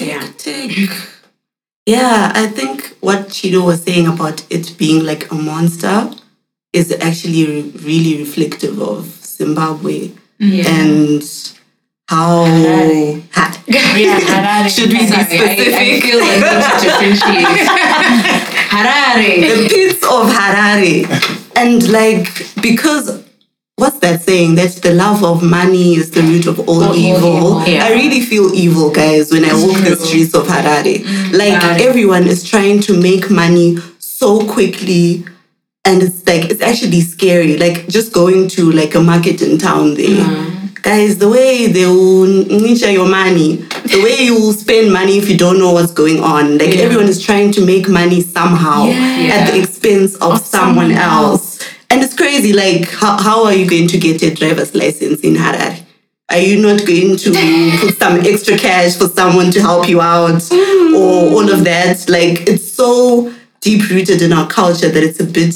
Yeah. 0.00 0.26
Take. 0.38 0.90
Yeah, 1.86 2.32
I 2.34 2.46
think 2.46 2.96
what 3.00 3.28
Chido 3.28 3.62
was 3.64 3.82
saying 3.82 4.06
about 4.06 4.42
it 4.50 4.74
being 4.78 5.04
like 5.04 5.30
a 5.30 5.34
monster 5.34 6.10
is 6.72 6.90
actually 6.92 7.44
re- 7.46 7.72
really 7.82 8.18
reflective 8.18 8.80
of 8.80 9.04
Zimbabwe 9.06 10.10
and 10.40 11.22
how 12.08 12.44
ha- 13.32 13.62
Yeah, 13.66 14.18
Harare. 14.18 14.68
should 14.68 14.88
we 14.92 14.98
be 14.98 15.06
Sorry, 15.06 15.20
I, 15.20 15.20
I 15.20 15.54
specific? 15.54 16.02
feel 16.02 16.18
the 16.18 16.24
need 16.24 16.80
to 16.80 16.84
differentiate. 16.84 17.68
Harare. 18.74 19.40
the 19.40 19.68
pits 19.68 20.02
of 20.04 20.30
Harare. 20.32 21.56
And 21.56 21.88
like, 21.92 22.28
because 22.62 23.23
what's 23.76 23.98
that 24.00 24.22
saying? 24.22 24.54
That 24.56 24.70
the 24.82 24.92
love 24.92 25.24
of 25.24 25.42
money 25.42 25.94
is 25.94 26.10
the 26.10 26.22
root 26.22 26.46
of 26.46 26.60
all, 26.68 26.84
all 26.84 26.94
evil. 26.94 27.36
evil, 27.36 27.66
yeah. 27.66 27.84
I 27.84 27.92
really 27.92 28.20
feel 28.20 28.52
evil, 28.54 28.90
guys, 28.90 29.30
when 29.32 29.44
I 29.44 29.52
walk 29.52 29.82
the 29.82 29.96
streets 29.96 30.34
of 30.34 30.46
Harare. 30.46 30.98
Mm, 30.98 31.38
like, 31.38 31.60
got 31.60 31.80
everyone 31.80 32.26
is 32.26 32.48
trying 32.48 32.80
to 32.82 33.00
make 33.00 33.30
money 33.30 33.76
so 33.98 34.46
quickly. 34.48 35.24
And 35.84 36.02
it's 36.02 36.26
like, 36.26 36.50
it's 36.50 36.62
actually 36.62 37.02
scary. 37.02 37.56
Like, 37.58 37.88
just 37.88 38.12
going 38.12 38.48
to 38.48 38.70
like 38.72 38.94
a 38.94 39.00
market 39.00 39.42
in 39.42 39.58
town 39.58 39.94
there. 39.94 40.24
Mm. 40.24 40.54
Guys, 40.82 41.16
the 41.16 41.30
way 41.30 41.66
they 41.66 41.86
will 41.86 42.26
niche 42.26 42.82
your 42.82 43.08
money, 43.08 43.56
the 43.56 44.02
way 44.04 44.22
you 44.22 44.34
will 44.34 44.52
spend 44.52 44.92
money 44.92 45.16
if 45.16 45.30
you 45.30 45.36
don't 45.36 45.58
know 45.58 45.72
what's 45.72 45.92
going 45.92 46.20
on. 46.20 46.58
Like 46.58 46.76
everyone 46.76 47.06
is 47.06 47.24
trying 47.24 47.52
to 47.52 47.64
make 47.64 47.88
money 47.88 48.20
somehow 48.20 48.88
at 48.88 49.50
the 49.50 49.58
expense 49.60 50.14
of, 50.16 50.40
someone, 50.40 50.92
else. 50.92 51.53
And 51.94 52.02
it's 52.02 52.16
crazy. 52.16 52.52
Like, 52.52 52.90
how, 52.90 53.16
how 53.22 53.44
are 53.44 53.54
you 53.54 53.70
going 53.70 53.86
to 53.86 53.98
get 53.98 54.20
a 54.24 54.34
driver's 54.34 54.74
license 54.74 55.20
in 55.20 55.34
Harare? 55.34 55.80
Are 56.28 56.38
you 56.38 56.60
not 56.60 56.84
going 56.84 57.16
to 57.16 57.78
put 57.78 57.94
some 57.98 58.18
extra 58.18 58.58
cash 58.58 58.96
for 58.96 59.06
someone 59.06 59.52
to 59.52 59.60
help 59.60 59.88
you 59.88 60.00
out 60.00 60.42
mm. 60.42 60.98
or 60.98 61.32
all 61.32 61.52
of 61.52 61.62
that? 61.62 62.08
Like, 62.08 62.48
it's 62.48 62.68
so 62.72 63.32
deep 63.60 63.88
rooted 63.90 64.22
in 64.22 64.32
our 64.32 64.48
culture 64.48 64.88
that 64.88 65.04
it's 65.04 65.20
a 65.20 65.24
bit, 65.24 65.54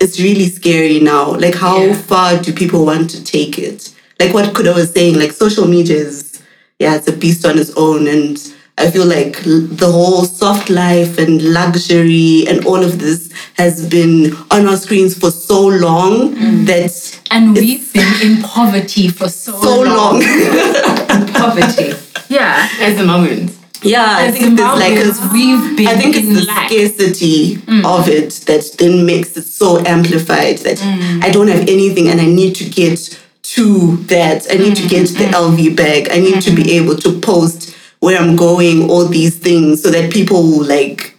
it's 0.00 0.20
really 0.20 0.50
scary 0.50 1.00
now. 1.00 1.32
Like, 1.32 1.54
how 1.54 1.94
far 1.94 2.36
do 2.36 2.52
people 2.52 2.84
want 2.84 3.08
to 3.10 3.24
take 3.24 3.58
it? 3.58 3.94
Like 4.20 4.34
what 4.34 4.54
Kuda 4.54 4.74
was 4.74 4.92
saying, 4.92 5.18
like 5.18 5.32
social 5.32 5.66
media 5.66 5.96
is, 5.96 6.42
yeah, 6.78 6.94
it's 6.94 7.08
a 7.08 7.16
beast 7.16 7.46
on 7.46 7.58
its 7.58 7.70
own. 7.74 8.06
And 8.06 8.36
I 8.80 8.90
feel 8.90 9.06
like 9.06 9.42
the 9.42 9.90
whole 9.90 10.24
soft 10.24 10.70
life 10.70 11.18
and 11.18 11.42
luxury 11.42 12.44
and 12.48 12.64
all 12.64 12.82
of 12.82 12.98
this 12.98 13.30
has 13.58 13.86
been 13.86 14.34
on 14.50 14.66
our 14.66 14.76
screens 14.76 15.18
for 15.18 15.30
so 15.30 15.66
long 15.66 16.34
mm. 16.34 16.66
that 16.66 17.20
And 17.30 17.54
we've 17.54 17.92
been 17.92 18.14
in 18.22 18.42
poverty 18.42 19.08
for 19.08 19.28
so, 19.28 19.52
so 19.60 19.82
long. 19.82 20.22
Poverty. 21.34 21.92
Yeah. 22.28 22.68
At 22.80 22.96
the 22.96 23.04
moment. 23.04 23.56
yeah, 23.82 24.16
I 24.18 24.30
think 24.30 24.56
there's 24.56 24.78
like 24.78 24.98
a, 24.98 25.32
we've 25.32 25.76
been 25.76 25.88
I 25.88 25.96
think 25.96 26.16
it's 26.16 26.28
the 26.28 26.46
lack. 26.46 26.70
scarcity 26.70 27.56
mm. 27.56 27.84
of 27.84 28.08
it 28.08 28.30
that 28.46 28.76
then 28.78 29.04
makes 29.04 29.36
it 29.36 29.44
so 29.44 29.78
amplified 29.84 30.58
that 30.58 30.78
mm. 30.78 31.22
I 31.22 31.30
don't 31.30 31.48
have 31.48 31.62
anything 31.62 32.08
and 32.08 32.20
I 32.20 32.26
need 32.26 32.54
to 32.56 32.64
get 32.68 32.98
to 33.42 33.96
that. 34.04 34.46
I 34.50 34.56
need 34.56 34.76
to 34.76 34.88
get 34.88 35.08
the 35.08 35.24
LV 35.24 35.76
bag. 35.76 36.08
I 36.10 36.18
need 36.20 36.40
to 36.42 36.50
be 36.50 36.62
mm-hmm. 36.62 36.84
able 36.84 36.96
to 36.96 37.20
post 37.20 37.74
where 38.00 38.18
I'm 38.18 38.36
going, 38.36 38.90
all 38.90 39.06
these 39.06 39.38
things, 39.38 39.82
so 39.82 39.90
that 39.90 40.12
people 40.12 40.42
will 40.42 40.64
like, 40.64 41.14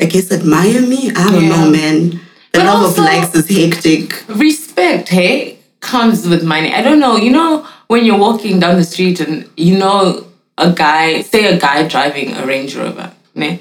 I 0.00 0.04
guess, 0.06 0.30
admire 0.32 0.82
me. 0.82 1.10
I 1.10 1.30
don't 1.30 1.48
know, 1.48 1.70
man. 1.70 2.10
The 2.52 2.60
But 2.60 2.66
love 2.66 2.90
of 2.90 2.98
likes 2.98 3.34
is 3.34 3.48
hectic. 3.48 4.24
respect, 4.28 5.08
hey, 5.08 5.58
comes 5.80 6.26
with 6.26 6.42
money. 6.42 6.72
I 6.74 6.82
don't 6.82 6.98
know, 7.00 7.16
you 7.16 7.30
know, 7.30 7.66
when 7.88 8.04
you're 8.04 8.18
walking 8.18 8.58
down 8.60 8.76
the 8.76 8.84
street 8.84 9.20
and 9.20 9.48
you 9.56 9.78
know 9.78 10.26
a 10.58 10.72
guy, 10.72 11.20
say 11.22 11.46
a 11.46 11.58
guy 11.60 11.86
driving 11.86 12.32
a 12.34 12.44
Range 12.46 12.74
Rover, 12.76 13.12
ne? 13.34 13.60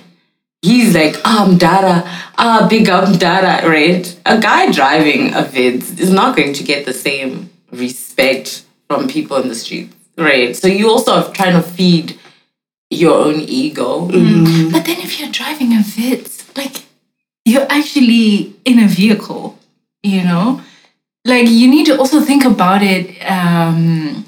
He's 0.62 0.95
like, 0.95 1.15
ah, 1.25 1.45
Mdara, 1.47 2.01
ah, 2.39 2.65
big 2.67 2.89
up 2.89 3.08
Mdara, 3.08 3.62
right? 3.63 4.19
A 4.25 4.39
guy 4.39 4.71
driving 4.71 5.34
a 5.36 5.43
Vitz 5.43 5.99
is 5.99 6.10
not 6.10 6.36
going 6.36 6.54
to 6.54 6.63
get 6.63 6.86
the 6.88 6.93
same 6.93 7.51
respect 7.71 8.63
from 8.88 9.08
people 9.08 9.38
in 9.38 9.47
the 9.49 9.54
street, 9.56 9.91
right? 10.17 10.56
So 10.56 10.67
you 10.67 10.89
also 10.89 11.12
are 11.13 11.32
trying 11.34 11.54
to 11.54 11.62
feed 11.62 12.17
your 12.95 13.15
own 13.25 13.39
ego. 13.41 14.08
But 14.71 14.86
then 14.86 14.99
if 14.99 15.19
you're 15.19 15.31
driving 15.31 15.73
a 15.73 15.79
Vitz, 15.79 16.55
like 16.58 16.84
you're 17.45 17.67
actually 17.69 18.55
in 18.65 18.79
a 18.79 18.88
vehicle, 18.88 19.58
you 20.03 20.23
know? 20.23 20.62
Like 21.25 21.47
you 21.49 21.67
need 21.67 21.86
to 21.88 21.97
also 21.97 22.21
think 22.21 22.45
about 22.45 22.81
it, 22.84 23.19
um, 23.29 24.25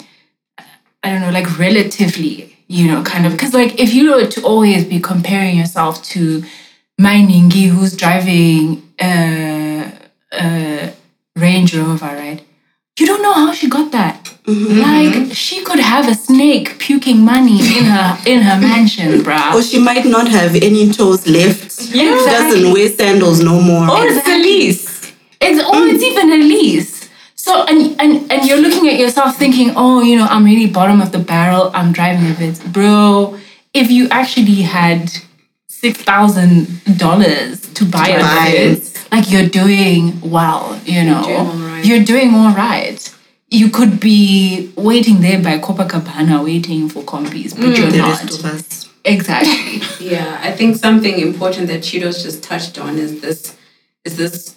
I 1.03 1.09
don't 1.11 1.21
know, 1.21 1.31
like 1.31 1.59
relatively, 1.59 2.57
you 2.67 2.87
know, 2.87 3.03
kind 3.03 3.25
of 3.25 3.33
because 3.33 3.53
like 3.53 3.79
if 3.79 3.93
you 3.93 4.11
were 4.11 4.25
to 4.27 4.41
always 4.43 4.83
be 4.85 4.99
comparing 4.99 5.57
yourself 5.57 6.03
to 6.05 6.43
my 6.97 7.15
Ningi 7.15 7.67
who's 7.67 7.95
driving 7.95 8.91
a, 8.99 9.91
a 10.33 10.93
Range 11.35 11.75
Rover, 11.75 12.05
right? 12.05 12.41
You 12.99 13.05
don't 13.05 13.21
know 13.21 13.33
how 13.33 13.53
she 13.53 13.69
got 13.69 13.91
that. 13.91 14.23
Mm-hmm. 14.43 14.79
Like 14.79 15.35
she 15.35 15.63
could 15.63 15.79
have 15.79 16.07
a 16.07 16.15
snake 16.15 16.79
puking 16.79 17.19
money 17.19 17.59
in 17.77 17.83
her 17.85 18.17
in 18.25 18.41
her 18.41 18.59
mansion, 18.59 19.19
bruh. 19.21 19.53
Or 19.53 19.61
she 19.61 19.77
might 19.77 20.05
not 20.05 20.27
have 20.27 20.55
any 20.55 20.91
toes 20.91 21.27
left. 21.27 21.93
Yeah, 21.93 22.15
Doesn't 22.15 22.73
wear 22.73 22.89
sandals 22.89 23.43
no 23.43 23.61
more. 23.61 23.89
Or 23.91 24.05
it's 24.07 24.25
the 24.25 24.37
least. 24.37 25.13
It's 25.39 25.61
oh, 25.63 25.85
it's 25.87 26.03
mm. 26.03 26.11
even 26.11 26.31
a 26.31 26.37
lease. 26.37 27.09
So 27.35 27.65
and 27.65 27.99
and 28.01 28.31
and 28.31 28.45
you're 28.47 28.57
looking 28.59 28.89
at 28.89 28.97
yourself 28.97 29.37
thinking, 29.37 29.73
oh, 29.75 30.01
you 30.01 30.17
know, 30.17 30.25
I'm 30.25 30.43
really 30.43 30.69
bottom 30.69 31.01
of 31.01 31.11
the 31.11 31.19
barrel. 31.19 31.69
I'm 31.73 31.91
driving 31.91 32.31
a 32.31 32.33
bit, 32.33 32.59
bro. 32.73 33.37
If 33.73 33.91
you 33.91 34.07
actually 34.09 34.63
had 34.63 35.11
six 35.67 36.01
thousand 36.01 36.81
dollars 36.97 37.61
to 37.73 37.85
buy 37.85 38.07
a 38.07 38.23
Vitz, 38.23 39.11
like 39.11 39.29
you're 39.29 39.47
doing 39.47 40.19
well, 40.21 40.79
you 40.85 41.03
know, 41.03 41.23
doing 41.23 41.37
all 41.37 41.45
right. 41.45 41.76
You're 41.87 42.03
doing 42.03 42.35
all 42.35 42.53
right. 42.53 42.99
You 43.49 43.69
could 43.69 44.01
be 44.01 44.73
waiting 44.75 45.21
there 45.21 45.41
by 45.41 45.57
Copacabana 45.57 46.43
waiting 46.43 46.89
for 46.89 47.01
kombis, 47.01 47.55
but 47.55 47.77
you're 47.77 47.89
the 47.89 47.99
not. 47.99 48.09
rest 48.09 48.39
of 48.39 48.45
us. 48.45 48.89
Exactly. 49.05 49.81
Yeah, 50.05 50.39
I 50.41 50.51
think 50.51 50.75
something 50.75 51.17
important 51.19 51.67
that 51.67 51.81
Cheetos 51.81 52.23
just 52.23 52.43
touched 52.43 52.77
on 52.77 52.97
is 52.97 53.21
this 53.21 53.57
is 54.03 54.17
this 54.17 54.55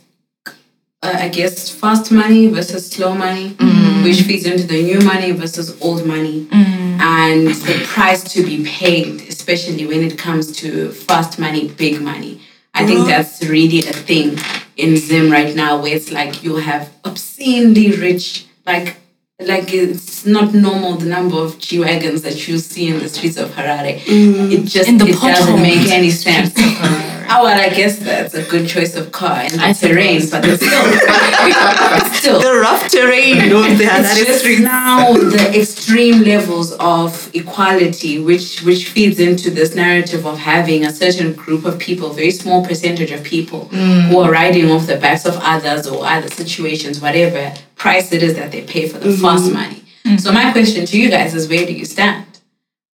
uh, 1.02 1.16
I 1.26 1.28
guess 1.28 1.70
fast 1.70 2.10
money 2.10 2.48
versus 2.48 2.90
slow 2.90 3.14
money, 3.14 3.50
mm. 3.50 4.04
which 4.04 4.22
feeds 4.22 4.44
into 4.44 4.66
the 4.66 4.82
new 4.82 5.00
money 5.00 5.30
versus 5.30 5.80
old 5.80 6.04
money, 6.04 6.46
mm. 6.46 7.00
and 7.00 7.46
the 7.48 7.84
price 7.86 8.24
to 8.34 8.44
be 8.44 8.64
paid, 8.64 9.22
especially 9.22 9.86
when 9.86 10.02
it 10.02 10.18
comes 10.18 10.50
to 10.62 10.90
fast 10.90 11.38
money, 11.38 11.68
big 11.68 12.00
money. 12.00 12.40
I 12.80 12.86
think 12.86 13.06
that's 13.06 13.42
really 13.44 13.80
a 13.80 13.92
thing 13.92 14.38
in 14.76 14.96
Zim 14.96 15.30
right 15.30 15.54
now, 15.54 15.82
where 15.82 15.94
it's 15.94 16.10
like 16.10 16.42
you 16.42 16.56
have 16.56 16.90
obscenely 17.04 17.92
rich, 17.92 18.46
like 18.66 18.96
like 19.38 19.72
it's 19.72 20.24
not 20.24 20.54
normal 20.54 20.96
the 20.96 21.06
number 21.06 21.36
of 21.36 21.58
G 21.58 21.78
wagons 21.80 22.22
that 22.22 22.48
you 22.48 22.58
see 22.58 22.88
in 22.88 22.98
the 22.98 23.08
streets 23.08 23.36
of 23.36 23.50
Harare. 23.50 23.98
Mm. 24.00 24.52
It 24.52 24.64
just 24.64 24.88
In 24.88 24.96
the 24.96 25.08
it 25.08 25.20
doesn't 25.20 25.60
make 25.60 25.90
any 25.90 26.10
sense. 26.10 26.54
Oh 27.32 27.44
well, 27.44 27.60
I 27.60 27.72
guess 27.72 28.00
that's 28.00 28.34
a 28.34 28.42
good 28.42 28.68
choice 28.68 28.96
of 28.96 29.12
car 29.12 29.36
and 29.36 29.52
the 29.52 29.64
I 29.64 29.72
terrain, 29.72 30.20
suppose. 30.20 30.30
but 30.32 30.50
it's 30.50 30.66
still, 30.66 30.82
it's 30.84 32.18
still. 32.18 32.40
The 32.50 32.58
rough 32.60 32.90
terrain 32.90 33.38
the 33.48 33.84
It's 33.84 34.18
just 34.18 34.40
streets. 34.40 34.62
now 34.62 35.12
the 35.12 35.60
extreme 35.60 36.22
levels 36.22 36.72
of 36.80 37.30
equality, 37.32 38.18
which 38.18 38.62
which 38.62 38.88
feeds 38.88 39.20
into 39.20 39.50
this 39.50 39.76
narrative 39.76 40.26
of 40.26 40.38
having 40.38 40.84
a 40.84 40.92
certain 40.92 41.32
group 41.32 41.64
of 41.64 41.78
people, 41.78 42.10
very 42.10 42.32
small 42.32 42.66
percentage 42.66 43.12
of 43.12 43.22
people, 43.22 43.66
mm. 43.66 44.08
who 44.08 44.18
are 44.18 44.32
riding 44.32 44.68
off 44.70 44.88
the 44.88 44.96
backs 44.96 45.24
of 45.24 45.36
others 45.40 45.86
or 45.86 46.04
other 46.04 46.28
situations, 46.28 47.00
whatever 47.00 47.54
price 47.76 48.12
it 48.12 48.24
is 48.24 48.34
that 48.34 48.50
they 48.50 48.62
pay 48.62 48.88
for 48.88 48.98
the 48.98 49.10
mm-hmm. 49.10 49.22
fast 49.22 49.52
money. 49.52 49.84
Mm. 50.04 50.18
So 50.20 50.32
my 50.32 50.50
question 50.50 50.84
to 50.84 51.00
you 51.00 51.08
guys 51.10 51.34
is, 51.34 51.48
where 51.48 51.64
do 51.64 51.72
you 51.72 51.84
stand? 51.84 52.26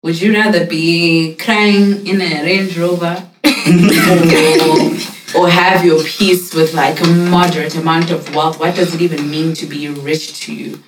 Would 0.02 0.20
you 0.20 0.34
rather 0.34 0.66
be 0.66 1.36
crying 1.36 2.06
in 2.06 2.20
a 2.20 2.42
Range 2.44 2.78
Rover 2.78 3.26
or, 3.46 5.42
or 5.42 5.48
have 5.48 5.84
your 5.84 6.02
peace 6.02 6.54
with 6.54 6.74
like 6.74 7.00
a 7.00 7.06
moderate 7.06 7.76
amount 7.76 8.10
of 8.10 8.34
wealth? 8.34 8.58
What 8.58 8.74
does 8.74 8.94
it 8.94 9.00
even 9.00 9.30
mean 9.30 9.54
to 9.54 9.66
be 9.66 9.88
rich 9.88 10.40
to 10.40 10.54
you? 10.54 10.82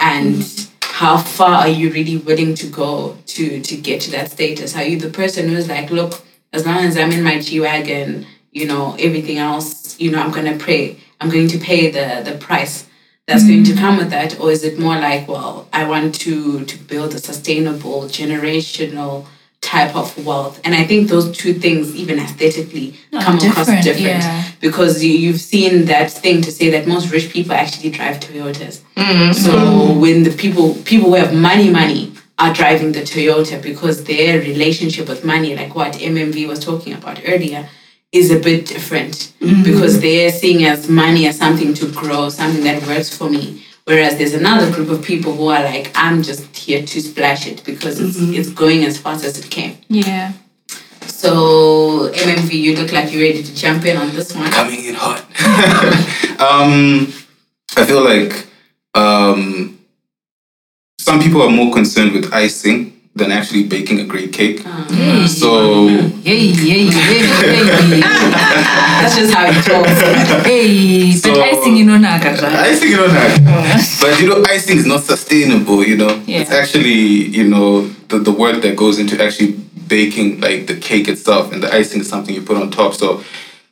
And 0.00 0.44
how 0.82 1.16
far 1.16 1.54
are 1.54 1.68
you 1.68 1.90
really 1.90 2.18
willing 2.18 2.54
to 2.54 2.66
go 2.68 3.16
to 3.26 3.60
to 3.60 3.76
get 3.76 4.00
to 4.02 4.10
that 4.12 4.30
status? 4.30 4.76
Are 4.76 4.84
you 4.84 4.98
the 4.98 5.10
person 5.10 5.48
who's 5.48 5.68
like, 5.68 5.90
look, 5.90 6.22
as 6.52 6.64
long 6.64 6.78
as 6.78 6.96
I'm 6.96 7.10
in 7.10 7.22
my 7.22 7.40
G 7.40 7.60
Wagon, 7.60 8.26
you 8.52 8.66
know, 8.66 8.94
everything 8.98 9.38
else, 9.38 9.98
you 9.98 10.10
know, 10.10 10.20
I'm 10.20 10.30
gonna 10.30 10.56
pray. 10.56 10.98
I'm 11.20 11.30
going 11.30 11.48
to 11.48 11.58
pay 11.58 11.90
the 11.90 12.22
the 12.28 12.38
price 12.38 12.86
that's 13.26 13.46
going 13.46 13.64
to 13.64 13.72
mm. 13.72 13.78
come 13.78 13.96
with 13.96 14.10
that, 14.10 14.38
or 14.38 14.50
is 14.50 14.64
it 14.64 14.78
more 14.78 14.96
like, 14.96 15.26
well, 15.26 15.66
I 15.72 15.88
want 15.88 16.14
to 16.16 16.64
to 16.64 16.78
build 16.78 17.14
a 17.14 17.18
sustainable 17.18 18.02
generational 18.04 19.26
type 19.64 19.96
of 19.96 20.24
wealth, 20.24 20.60
and 20.64 20.74
I 20.74 20.84
think 20.84 21.08
those 21.08 21.36
two 21.36 21.54
things, 21.54 21.94
even 21.96 22.18
aesthetically, 22.18 22.94
come 23.12 23.38
across 23.38 23.66
different, 23.66 23.84
different 23.84 24.22
yeah. 24.22 24.50
because 24.60 25.02
you, 25.02 25.12
you've 25.12 25.40
seen 25.40 25.86
that 25.86 26.10
thing 26.10 26.42
to 26.42 26.52
say 26.52 26.70
that 26.70 26.86
most 26.86 27.10
rich 27.10 27.30
people 27.30 27.54
actually 27.54 27.90
drive 27.90 28.20
Toyotas. 28.20 28.82
Mm-hmm. 28.96 29.32
So 29.32 29.52
mm-hmm. 29.52 30.00
when 30.00 30.22
the 30.22 30.30
people 30.30 30.74
people 30.84 31.08
who 31.08 31.14
have 31.14 31.32
money, 31.34 31.70
money 31.70 32.12
are 32.38 32.52
driving 32.52 32.92
the 32.92 33.00
Toyota 33.00 33.62
because 33.62 34.04
their 34.04 34.38
relationship 34.40 35.08
with 35.08 35.24
money, 35.24 35.56
like 35.56 35.74
what 35.74 35.94
MMV 35.94 36.46
was 36.46 36.58
talking 36.58 36.92
about 36.92 37.20
earlier, 37.26 37.68
is 38.12 38.30
a 38.30 38.38
bit 38.38 38.66
different 38.66 39.32
mm-hmm. 39.40 39.62
because 39.62 40.00
they're 40.00 40.30
seeing 40.30 40.64
as 40.64 40.88
money 40.88 41.26
as 41.26 41.38
something 41.38 41.74
to 41.74 41.90
grow, 41.92 42.28
something 42.28 42.64
that 42.64 42.86
works 42.86 43.16
for 43.16 43.30
me. 43.30 43.64
Whereas 43.84 44.16
there's 44.16 44.32
another 44.32 44.72
group 44.72 44.88
of 44.88 45.04
people 45.04 45.34
who 45.34 45.48
are 45.48 45.62
like, 45.62 45.90
I'm 45.94 46.22
just 46.22 46.56
here 46.56 46.84
to 46.84 47.00
splash 47.00 47.46
it 47.46 47.62
because 47.64 48.00
it's, 48.00 48.16
it's 48.18 48.48
going 48.48 48.82
as 48.84 48.96
fast 48.96 49.24
as 49.24 49.38
it 49.38 49.50
came. 49.50 49.76
Yeah. 49.88 50.32
So 51.02 52.10
MMV, 52.14 52.52
you 52.52 52.76
look 52.76 52.92
like 52.92 53.12
you're 53.12 53.22
ready 53.22 53.42
to 53.42 53.54
jump 53.54 53.84
in 53.84 53.96
on 53.98 54.14
this 54.14 54.34
one. 54.34 54.50
coming 54.50 54.84
in 54.84 54.94
hot. 54.94 55.20
um, 56.40 57.12
I 57.76 57.84
feel 57.84 58.02
like 58.02 58.46
um, 58.94 59.78
some 60.98 61.20
people 61.20 61.42
are 61.42 61.50
more 61.50 61.72
concerned 61.72 62.12
with 62.12 62.32
icing 62.32 62.93
than 63.16 63.30
actually 63.30 63.64
baking 63.64 64.00
a 64.00 64.04
great 64.04 64.32
cake. 64.32 64.60
So 65.28 65.86
Yay, 65.88 66.10
yay, 66.24 66.82
yay, 66.82 66.84
yay. 66.84 68.00
That's 68.00 69.16
just 69.16 69.32
how 69.32 69.46
it 69.46 69.62
talks. 69.64 70.44
Hey, 70.46 71.12
So- 71.12 71.32
but 71.32 71.40
icing 71.42 71.76
you 71.76 71.84
know 71.84 71.96
naga. 71.96 72.30
icing, 72.60 72.90
you 72.90 72.96
know, 72.96 73.08
that. 73.08 73.98
but 74.00 74.20
you 74.20 74.28
know, 74.28 74.42
icing 74.48 74.78
is 74.78 74.86
not 74.86 75.04
sustainable. 75.04 75.84
You 75.86 75.96
know, 75.96 76.20
Yeah. 76.26 76.40
it's 76.40 76.50
actually 76.50 77.28
you 77.38 77.44
know 77.44 77.88
the 78.08 78.18
the 78.18 78.32
work 78.32 78.62
that 78.62 78.74
goes 78.76 78.98
into 78.98 79.22
actually 79.22 79.54
baking 79.86 80.40
like 80.40 80.66
the 80.66 80.74
cake 80.74 81.06
itself, 81.08 81.52
and 81.52 81.62
the 81.62 81.72
icing 81.72 82.00
is 82.00 82.08
something 82.08 82.34
you 82.34 82.42
put 82.42 82.56
on 82.56 82.70
top. 82.70 82.94
So 82.94 83.22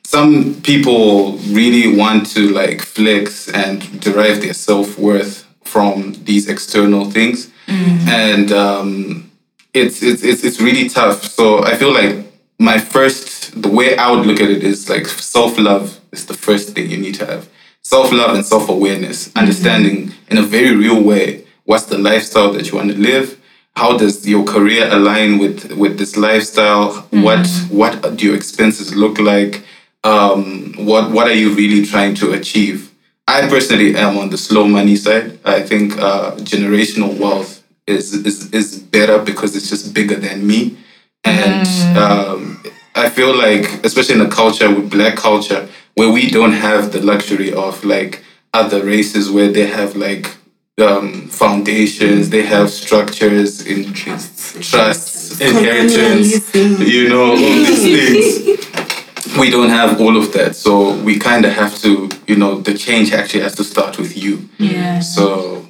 some 0.05 0.55
people 0.63 1.37
really 1.51 1.87
want 1.97 2.27
to 2.35 2.47
like 2.49 2.81
flex 2.81 3.49
and 3.49 3.99
derive 3.99 4.41
their 4.41 4.53
self 4.53 4.97
worth 4.97 5.43
from 5.65 6.15
these 6.23 6.47
external 6.47 7.09
things, 7.11 7.47
and 7.67 8.51
um, 8.51 9.25
it's 9.73 10.01
it's 10.03 10.23
it's 10.23 10.43
it's 10.43 10.61
really 10.61 10.89
tough. 10.89 11.23
So 11.23 11.63
I 11.63 11.75
feel 11.75 11.93
like 11.93 12.25
my 12.59 12.77
first 12.77 13.61
the 13.61 13.69
way 13.69 13.97
I 13.97 14.11
would 14.11 14.25
look 14.25 14.39
at 14.39 14.49
it 14.49 14.63
is 14.63 14.89
like 14.89 15.07
self 15.07 15.57
love 15.57 15.99
is 16.11 16.25
the 16.25 16.33
first 16.33 16.73
thing 16.73 16.89
you 16.89 16.97
need 16.97 17.15
to 17.15 17.25
have. 17.25 17.49
Self 17.81 18.11
love 18.11 18.35
and 18.35 18.45
self 18.45 18.69
awareness, 18.69 19.35
understanding 19.35 20.13
in 20.29 20.37
a 20.37 20.43
very 20.43 20.75
real 20.75 21.01
way 21.01 21.45
what's 21.65 21.85
the 21.85 21.97
lifestyle 21.97 22.51
that 22.53 22.69
you 22.69 22.77
want 22.77 22.91
to 22.91 22.97
live. 22.97 23.39
How 23.75 23.97
does 23.97 24.27
your 24.27 24.43
career 24.43 24.87
align 24.91 25.39
with 25.39 25.71
with 25.73 25.97
this 25.97 26.15
lifestyle? 26.15 26.93
What 27.11 27.47
what 27.69 28.17
do 28.17 28.25
your 28.25 28.35
expenses 28.35 28.95
look 28.95 29.19
like? 29.19 29.65
Um, 30.03 30.73
what 30.77 31.11
what 31.11 31.27
are 31.27 31.33
you 31.33 31.53
really 31.53 31.85
trying 31.85 32.13
to 32.15 32.33
achieve? 32.33 32.91
I 33.27 33.47
personally 33.47 33.95
am 33.95 34.17
on 34.17 34.29
the 34.29 34.37
slow 34.37 34.67
money 34.67 34.95
side. 34.95 35.39
I 35.45 35.61
think 35.61 35.97
uh, 35.97 36.35
generational 36.35 37.17
wealth 37.17 37.62
is, 37.87 38.13
is 38.13 38.51
is 38.51 38.79
better 38.79 39.19
because 39.19 39.55
it's 39.55 39.69
just 39.69 39.93
bigger 39.93 40.15
than 40.15 40.45
me, 40.45 40.77
and 41.23 41.97
um, 41.97 42.63
I 42.95 43.09
feel 43.09 43.35
like, 43.35 43.83
especially 43.83 44.15
in 44.15 44.21
a 44.21 44.29
culture 44.29 44.73
with 44.73 44.89
black 44.89 45.15
culture, 45.15 45.67
where 45.95 46.11
we 46.11 46.29
don't 46.29 46.53
have 46.53 46.91
the 46.91 47.01
luxury 47.01 47.53
of 47.53 47.83
like 47.83 48.23
other 48.53 48.83
races, 48.83 49.31
where 49.31 49.51
they 49.51 49.65
have 49.65 49.95
like 49.95 50.35
um, 50.79 51.27
foundations, 51.27 52.29
they 52.29 52.43
have 52.43 52.69
structures 52.69 53.65
in 53.65 53.93
trusts, 53.93 54.69
trusts 54.69 55.39
inheritance, 55.41 56.53
you 56.55 57.09
know, 57.09 57.31
all 57.31 57.37
these 57.37 57.83
things. 58.53 59.37
We 59.37 59.49
don't 59.49 59.69
have 59.69 59.99
all 59.99 60.15
of 60.15 60.31
that. 60.33 60.55
So 60.55 60.95
we 61.01 61.17
kind 61.17 61.45
of 61.45 61.53
have 61.53 61.77
to 61.79 62.09
you 62.27 62.35
know 62.35 62.59
the 62.59 62.73
change 62.75 63.11
actually 63.11 63.41
has 63.41 63.55
to 63.55 63.63
start 63.63 63.97
with 63.97 64.15
you. 64.17 64.49
Yeah. 64.57 64.99
so 64.99 65.62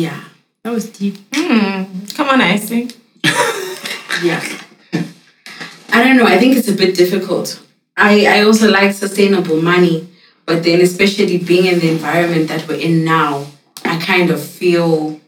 yeah. 0.00 0.24
That 0.62 0.72
was 0.72 0.90
deep. 0.90 1.16
Hmm. 1.34 2.06
Come 2.16 2.28
on, 2.28 2.40
icing. 2.40 2.90
Yeah. 4.22 4.44
I 5.92 6.04
don't 6.04 6.18
know. 6.18 6.26
I 6.26 6.38
think 6.38 6.54
it's 6.54 6.68
a 6.68 6.74
bit 6.74 6.94
difficult. 6.94 7.62
I, 7.96 8.26
I 8.26 8.42
also 8.42 8.70
like 8.70 8.92
sustainable 8.92 9.62
money, 9.62 10.08
but 10.44 10.62
then, 10.62 10.82
especially 10.82 11.38
being 11.38 11.64
in 11.66 11.78
the 11.78 11.90
environment 11.90 12.48
that 12.48 12.68
we're 12.68 12.80
in 12.80 13.02
now, 13.02 13.46
I 13.84 13.98
kind 13.98 14.30
of 14.30 14.42
feel, 14.42 15.18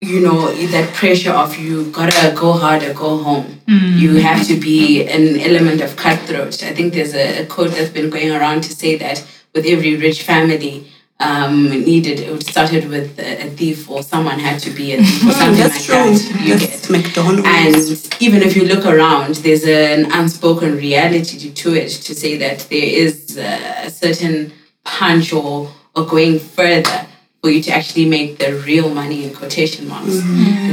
you 0.00 0.20
know, 0.20 0.52
that 0.52 0.94
pressure 0.94 1.32
of 1.32 1.58
you 1.58 1.90
gotta 1.90 2.32
go 2.34 2.52
hard 2.52 2.84
or 2.84 2.94
go 2.94 3.22
home. 3.24 3.60
Hmm. 3.68 3.98
You 3.98 4.16
have 4.16 4.46
to 4.46 4.60
be 4.60 5.04
an 5.08 5.40
element 5.40 5.80
of 5.80 5.96
cutthroat. 5.96 6.62
I 6.62 6.72
think 6.72 6.94
there's 6.94 7.14
a, 7.14 7.42
a 7.42 7.46
quote 7.46 7.72
that's 7.72 7.90
been 7.90 8.08
going 8.08 8.30
around 8.30 8.62
to 8.64 8.72
say 8.72 8.96
that 8.98 9.26
with 9.52 9.66
every 9.66 9.96
rich 9.96 10.22
family, 10.22 10.86
um, 11.20 11.68
needed 11.68 12.20
it 12.20 12.46
started 12.46 12.88
with 12.88 13.18
a, 13.18 13.50
thief 13.50 13.90
or 13.90 14.02
someone 14.02 14.38
had 14.38 14.58
to 14.60 14.70
be 14.70 14.94
a 14.94 14.96
thief 14.96 15.28
or 15.28 15.32
something 15.32 15.60
That's 15.62 15.88
like 15.88 16.08
true. 16.08 16.14
that. 16.18 16.46
You 16.46 16.56
That's 16.56 16.88
get 16.88 16.90
McDonald's. 16.90 17.46
and 17.46 18.22
even 18.22 18.42
if 18.42 18.56
you 18.56 18.64
look 18.64 18.86
around, 18.86 19.34
there's 19.36 19.64
an 19.64 20.10
unspoken 20.12 20.76
reality 20.76 21.52
to 21.52 21.74
it 21.74 21.90
to 21.90 22.14
say 22.14 22.38
that 22.38 22.60
there 22.70 22.82
is 23.04 23.36
a 23.36 23.90
certain 23.90 24.52
punch 24.84 25.32
or, 25.32 25.70
or 25.94 26.06
going 26.06 26.38
further 26.38 27.06
for 27.42 27.50
you 27.50 27.62
to 27.62 27.70
actually 27.70 28.06
make 28.06 28.38
the 28.38 28.54
real 28.66 28.92
money 28.92 29.24
in 29.24 29.34
quotation 29.34 29.88
marks 29.88 30.20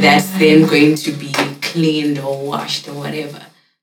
that's 0.02 0.30
then 0.38 0.68
going 0.68 0.96
to 0.96 1.12
be 1.12 1.32
cleaned 1.62 2.20
or 2.20 2.46
washed 2.46 2.88
or 2.88 2.94
whatever. 2.94 3.42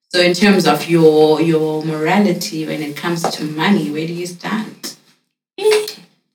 So 0.09 0.20
in 0.20 0.33
terms 0.33 0.66
of 0.66 0.88
your 0.88 1.40
your 1.40 1.83
morality 1.85 2.66
when 2.66 2.83
it 2.83 2.96
comes 2.96 3.22
to 3.22 3.44
money, 3.44 3.90
where 3.90 4.07
do 4.07 4.12
you 4.12 4.27
stand? 4.27 4.93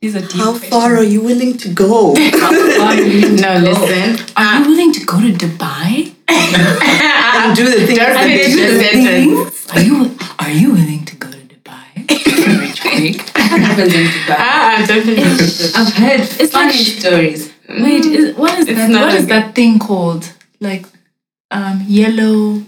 These 0.01 0.15
are 0.15 0.21
deep 0.21 0.31
How 0.31 0.51
questions. 0.51 0.69
far 0.71 0.95
are 0.95 1.03
you 1.03 1.21
willing 1.21 1.57
to 1.57 1.69
go? 1.73 2.13
No, 3.43 3.51
listen. 3.59 4.25
Are 4.37 4.59
you 4.61 4.69
willing 4.69 4.93
to 4.93 5.05
go 5.05 5.19
to 5.19 5.31
Dubai? 5.33 6.15
and 6.29 7.55
do 7.55 7.65
the 7.65 7.85
things 7.85 7.99
that 7.99 8.15
finish 8.23 8.47
they 8.47 8.53
the 8.53 8.67
do. 8.67 9.49
sentence. 9.49 9.75
Are 9.75 9.81
you 9.81 10.15
are 10.39 10.49
you 10.51 10.71
willing 10.71 11.03
to 11.05 11.15
go 11.17 11.29
to 11.29 11.37
Dubai? 11.37 11.85
Rich 12.61 12.81
quick. 12.81 13.17
What 13.35 13.59
happens 13.59 13.93
in 13.93 14.05
Dubai? 14.05 14.35
Ah, 14.39 14.85
don't. 14.87 15.75
I've 15.75 15.93
heard 15.93 16.21
It's 16.41 16.51
funny 16.53 16.71
like 16.71 16.99
stories. 16.99 17.51
Wait, 17.67 18.05
is, 18.05 18.35
what 18.37 18.57
is 18.59 18.67
It's 18.67 18.77
that? 18.79 18.89
What 18.91 19.13
is 19.13 19.25
okay. 19.25 19.33
that 19.33 19.53
thing 19.55 19.79
called? 19.79 20.31
Like, 20.61 20.85
um, 21.51 21.83
yellow. 21.87 22.63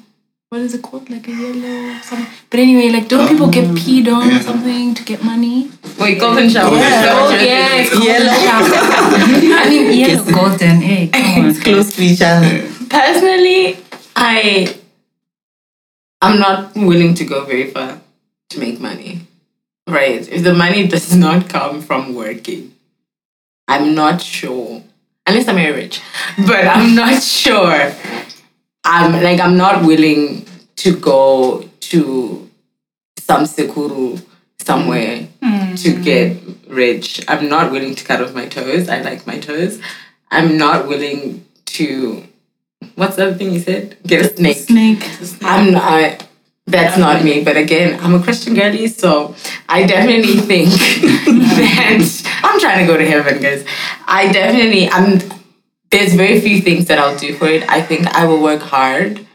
What 0.52 0.60
is 0.64 0.74
it 0.74 0.82
called? 0.82 1.10
Like 1.10 1.30
a 1.30 1.32
yellow 1.32 1.98
something. 2.02 2.28
But 2.50 2.60
anyway, 2.60 2.90
like, 2.90 3.08
don't 3.08 3.26
people 3.26 3.48
get 3.48 3.70
um, 3.70 3.76
peed 3.78 4.14
on 4.14 4.34
or 4.34 4.42
something 4.42 4.94
to 4.94 5.04
get 5.06 5.24
money? 5.24 5.72
Wait, 5.98 6.20
golden 6.20 6.50
shower. 6.50 6.76
Yeah. 6.76 7.06
Is 7.06 7.10
Oh 7.10 7.30
you're 7.30 7.42
yeah, 7.42 7.78
it's 7.78 7.94
golden 7.94 8.28
shower. 8.44 8.68
I 9.64 9.70
mean, 9.70 9.98
yellow, 9.98 10.30
golden. 10.30 10.82
Hey, 10.82 11.08
come 11.14 11.46
on. 11.46 11.50
It's 11.52 11.64
close 11.64 11.96
to 11.96 12.02
each 12.02 12.22
other. 12.22 12.68
Personally, 12.90 13.78
I 14.14 14.76
I'm 16.22 16.38
not 16.38 16.76
willing 16.76 17.14
to 17.14 17.24
go 17.24 17.46
very 17.46 17.72
far 17.72 18.02
to 18.50 18.60
make 18.60 18.82
money. 18.82 19.22
Right. 19.88 20.28
If 20.28 20.44
the 20.44 20.54
money 20.54 20.86
does 20.86 21.16
not 21.26 21.48
come 21.48 21.82
from 21.82 22.14
working, 22.14 22.76
I'm 23.70 23.96
not 23.96 24.22
sure. 24.22 24.84
Unless 25.26 25.48
I'm 25.48 25.56
very 25.56 25.72
rich. 25.72 26.02
But 26.46 26.68
I'm 26.68 26.94
not 26.94 27.24
sure. 27.24 27.94
I'm 28.84 29.22
like 29.24 29.40
I'm 29.40 29.58
not 29.58 29.86
willing 29.86 30.46
to 30.78 30.98
go 31.00 31.70
to 31.80 32.50
some 33.18 33.44
sekuru 33.44 34.24
somewhere 34.60 35.28
to 35.42 35.96
hmm. 35.96 36.02
get 36.02 36.38
rich. 36.68 37.24
I'm 37.28 37.50
not 37.50 37.72
willing 37.72 37.96
to 37.96 38.04
cut 38.04 38.22
off 38.22 38.34
my 38.34 38.48
toes. 38.48 38.90
I 38.90 39.02
like 39.02 39.28
my 39.28 39.40
toes. 39.40 39.82
I'm 40.32 40.58
not 40.58 40.88
willing 40.88 41.46
to 41.66 42.28
what's 42.96 43.16
the 43.16 43.28
other 43.28 43.36
thing 43.36 43.54
you 43.54 43.60
said? 43.60 43.98
Get 44.06 44.26
a 44.26 44.36
snake. 44.36 44.58
Snake. 44.58 45.04
I'm 45.44 45.72
not. 45.72 46.28
That's 46.68 46.98
not 46.98 47.24
me. 47.24 47.44
But 47.44 47.58
again, 47.58 48.00
I'm 48.02 48.14
a 48.14 48.24
Christian 48.24 48.54
girlie, 48.54 48.88
so 48.88 49.36
I 49.68 49.86
definitely 49.86 50.38
think 50.38 50.70
that 50.70 52.42
I'm 52.44 52.60
trying 52.60 52.86
to 52.86 52.92
go 52.92 52.98
to 52.98 53.06
heaven, 53.06 53.42
guys. 53.42 53.66
I 54.08 54.32
definitely. 54.32 54.90
I'm. 54.90 55.41
There's 55.92 56.14
very 56.14 56.40
few 56.40 56.62
things 56.62 56.86
that 56.88 56.98
I'll 56.98 57.18
do 57.18 57.34
for 57.36 57.48
it. 57.48 57.70
I 57.70 57.82
think 57.82 58.08
I 58.08 58.26
will 58.26 58.42
work 58.42 58.62
hard, 58.62 59.26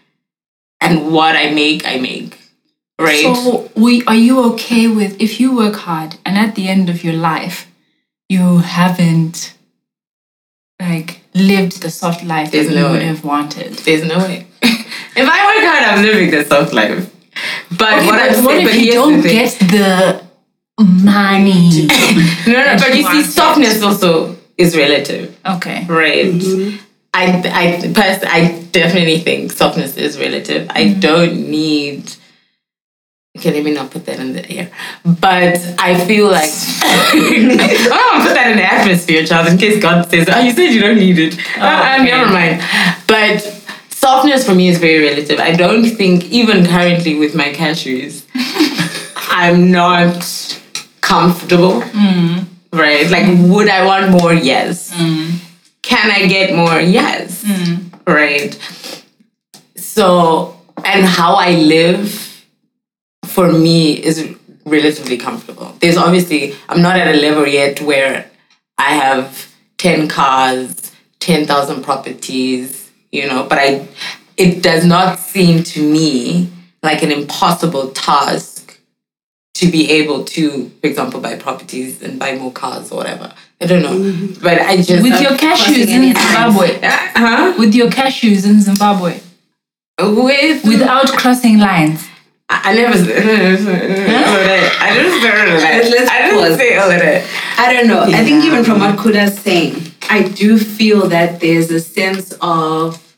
and 0.81 1.12
what 1.12 1.37
I 1.37 1.51
make, 1.51 1.87
I 1.87 1.99
make. 1.99 2.38
Right. 2.99 3.23
So, 3.23 3.71
we, 3.77 4.03
are 4.07 4.14
you 4.14 4.42
okay 4.55 4.88
with 4.88 5.21
if 5.21 5.38
you 5.38 5.55
work 5.55 5.75
hard 5.75 6.16
and 6.25 6.38
at 6.38 6.55
the 6.55 6.66
end 6.69 6.88
of 6.88 7.05
your 7.05 7.12
life, 7.12 7.71
you 8.31 8.59
haven't 8.59 9.53
like 10.81 11.21
lived 11.35 11.83
the 11.83 11.90
soft 11.90 12.25
life 12.25 12.51
There's 12.51 12.69
that 12.69 12.75
you 12.75 12.81
no 12.81 12.90
would 12.92 13.01
way. 13.01 13.07
have 13.07 13.23
wanted? 13.25 13.75
There's 13.75 14.03
no 14.05 14.19
way. 14.19 14.47
if 14.62 15.29
I 15.29 15.47
work 15.47 15.64
hard, 15.64 15.85
I'm 15.99 16.03
living 16.05 16.31
the 16.31 16.45
soft 16.45 16.73
life. 16.73 17.12
But 17.77 17.99
Okay, 17.99 18.07
what, 18.07 18.19
but 18.19 18.37
I'm 18.38 18.45
what 18.45 18.51
saying, 18.53 18.66
if 18.66 18.73
but 18.73 18.81
you 18.81 18.92
don't 18.92 19.23
thing. 19.23 19.33
get 19.33 19.59
the 19.59 20.25
money? 20.83 21.87
no, 22.47 22.64
no, 22.64 22.77
but 22.79 22.97
you 22.97 23.03
see, 23.11 23.23
softness 23.25 23.83
also 23.83 24.36
is 24.59 24.77
relative, 24.77 25.37
Okay. 25.47 25.85
right? 25.88 26.33
I, 27.14 27.25
I, 27.45 27.92
pers- 27.95 28.25
I 28.25 28.62
definitely 28.73 29.21
think 29.21 29.53
softness 29.53 29.97
is 29.97 30.19
relative. 30.19 30.69
I 30.71 30.92
don't 30.95 31.51
need. 31.51 32.12
Okay, 33.38 33.53
let 33.53 33.64
me 33.64 33.73
not 33.75 33.90
put 33.90 34.07
that 34.07 34.19
in 34.19 34.33
the 34.33 34.51
air. 34.51 34.71
But 35.05 35.59
I 35.79 36.03
feel 36.07 36.31
like 36.31 36.49
oh, 36.83 38.21
put 38.23 38.35
that 38.35 38.49
in 38.51 38.57
the 38.57 38.64
atmosphere, 38.64 39.25
child, 39.27 39.49
in 39.49 39.59
case 39.59 39.81
God 39.81 40.09
says, 40.11 40.27
"Oh, 40.33 40.40
you 40.40 40.53
said 40.53 40.69
you 40.73 40.81
don't 40.81 40.97
need 40.99 41.19
it." 41.19 41.38
Uh, 41.59 41.61
uh, 41.61 41.97
okay. 42.01 42.05
never 42.05 42.31
mind. 42.33 42.62
But 43.07 43.40
softness 43.90 44.47
for 44.47 44.55
me 44.55 44.69
is 44.69 44.79
very 44.79 45.05
relative. 45.05 45.38
I 45.38 45.53
don't 45.53 45.85
think 45.85 46.25
even 46.31 46.64
currently 46.66 47.19
with 47.19 47.35
my 47.35 47.53
cashews, 47.53 48.25
I'm 49.31 49.71
not 49.71 50.61
comfortable. 51.03 51.83
Right? 52.77 53.11
Like, 53.11 53.27
would 53.51 53.69
I 53.69 53.85
want 53.85 54.11
more? 54.11 54.35
Yes. 54.35 54.93
Mm. 54.95 55.39
Can 55.83 56.11
I 56.11 56.27
get 56.27 56.55
more? 56.55 56.81
Yes. 56.81 57.43
Mm. 57.45 58.07
Right. 58.07 58.55
So, 59.77 60.61
and 60.85 61.07
how 61.07 61.35
I 61.35 61.53
live 61.53 62.45
for 63.25 63.51
me 63.53 63.93
is 63.93 64.37
relatively 64.65 65.17
comfortable. 65.17 65.75
There's 65.81 65.97
obviously, 65.97 66.55
I'm 66.69 66.83
not 66.83 66.97
at 66.97 67.15
a 67.15 67.19
level 67.19 67.47
yet 67.47 67.81
where 67.81 68.31
I 68.79 68.91
have 68.95 69.53
10 69.79 70.09
cars, 70.09 70.93
10,000 71.21 71.83
properties, 71.83 72.91
you 73.11 73.27
know, 73.27 73.47
but 73.49 73.59
I, 73.59 73.89
it 74.37 74.62
does 74.62 74.85
not 74.85 75.19
seem 75.19 75.62
to 75.65 75.83
me 75.83 76.51
like 76.83 77.03
an 77.03 77.12
impossible 77.12 77.91
task 77.91 78.56
to 79.57 79.71
be 79.71 79.90
able 79.90 80.23
to, 80.25 80.69
for 80.81 80.87
example, 80.87 81.19
buy 81.21 81.35
properties 81.37 82.03
and 82.03 82.19
buy 82.19 82.37
more 82.37 82.53
cars 82.53 82.92
or 82.92 82.97
whatever. 82.97 83.33
I 83.61 83.66
don't 83.66 83.83
know. 83.83 84.29
But 84.42 84.61
I 84.61 84.77
just. 84.77 85.03
With 85.03 85.21
your 85.21 85.33
cashews 85.33 85.88
in 85.88 86.14
Zimbabwe. 86.14 86.79
Huh? 87.16 87.55
With 87.59 87.75
your 87.75 87.88
cashews 87.88 88.45
in 88.45 88.61
Zimbabwe. 88.61 89.21
With. 89.99 90.64
Without 90.64 91.09
crossing 91.12 91.59
lines. 91.59 92.07
I 92.51 92.61
I 92.64 92.75
never. 92.75 92.92
I 92.92 93.03
didn't 93.03 93.59
say 93.64 93.73
all 94.12 94.37
of 94.37 94.45
that. 94.45 94.79
I 94.83 94.95
didn't 94.95 95.21
say 95.23 95.31
all 95.31 95.57
of 95.57 95.61
that. 95.62 96.09
I 96.11 96.31
didn't 96.31 96.59
say 96.59 96.77
all 96.77 96.90
of 96.90 97.01
that. 97.01 97.25
I 97.59 97.73
don't 97.73 97.88
know. 97.88 98.03
I 98.03 98.25
think 98.25 98.45
even 98.45 98.62
from 98.62 98.81
what 98.81 98.97
Kuda's 98.99 99.38
saying, 99.38 99.75
I 100.11 100.29
do 100.29 100.59
feel 100.59 101.09
that 101.09 101.40
there's 101.40 101.71
a 101.71 101.81
sense 101.81 102.35
of 102.42 103.16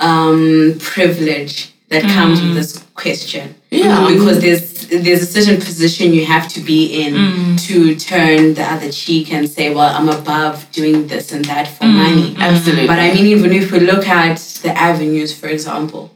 um, 0.00 0.76
privilege 0.80 1.75
that 1.88 2.02
comes 2.02 2.40
with 2.40 2.50
mm. 2.50 2.54
this 2.54 2.84
question. 2.94 3.54
Yeah. 3.70 3.98
Mm. 3.98 4.14
Because 4.14 4.40
there's 4.40 4.88
there's 4.88 5.22
a 5.22 5.26
certain 5.26 5.60
position 5.60 6.12
you 6.12 6.26
have 6.26 6.48
to 6.48 6.60
be 6.60 7.02
in 7.02 7.14
mm. 7.14 7.60
to 7.66 7.96
turn 7.96 8.54
the 8.54 8.62
other 8.62 8.90
cheek 8.90 9.32
and 9.32 9.48
say, 9.48 9.74
well, 9.74 9.94
I'm 9.94 10.08
above 10.08 10.70
doing 10.72 11.06
this 11.06 11.32
and 11.32 11.44
that 11.46 11.68
for 11.68 11.84
money. 11.84 12.36
Absolutely. 12.38 12.86
But 12.86 12.98
I 12.98 13.12
mean, 13.12 13.26
even 13.26 13.52
if 13.52 13.72
we 13.72 13.80
look 13.80 14.06
at 14.06 14.38
the 14.62 14.70
avenues, 14.70 15.36
for 15.38 15.48
example, 15.48 16.12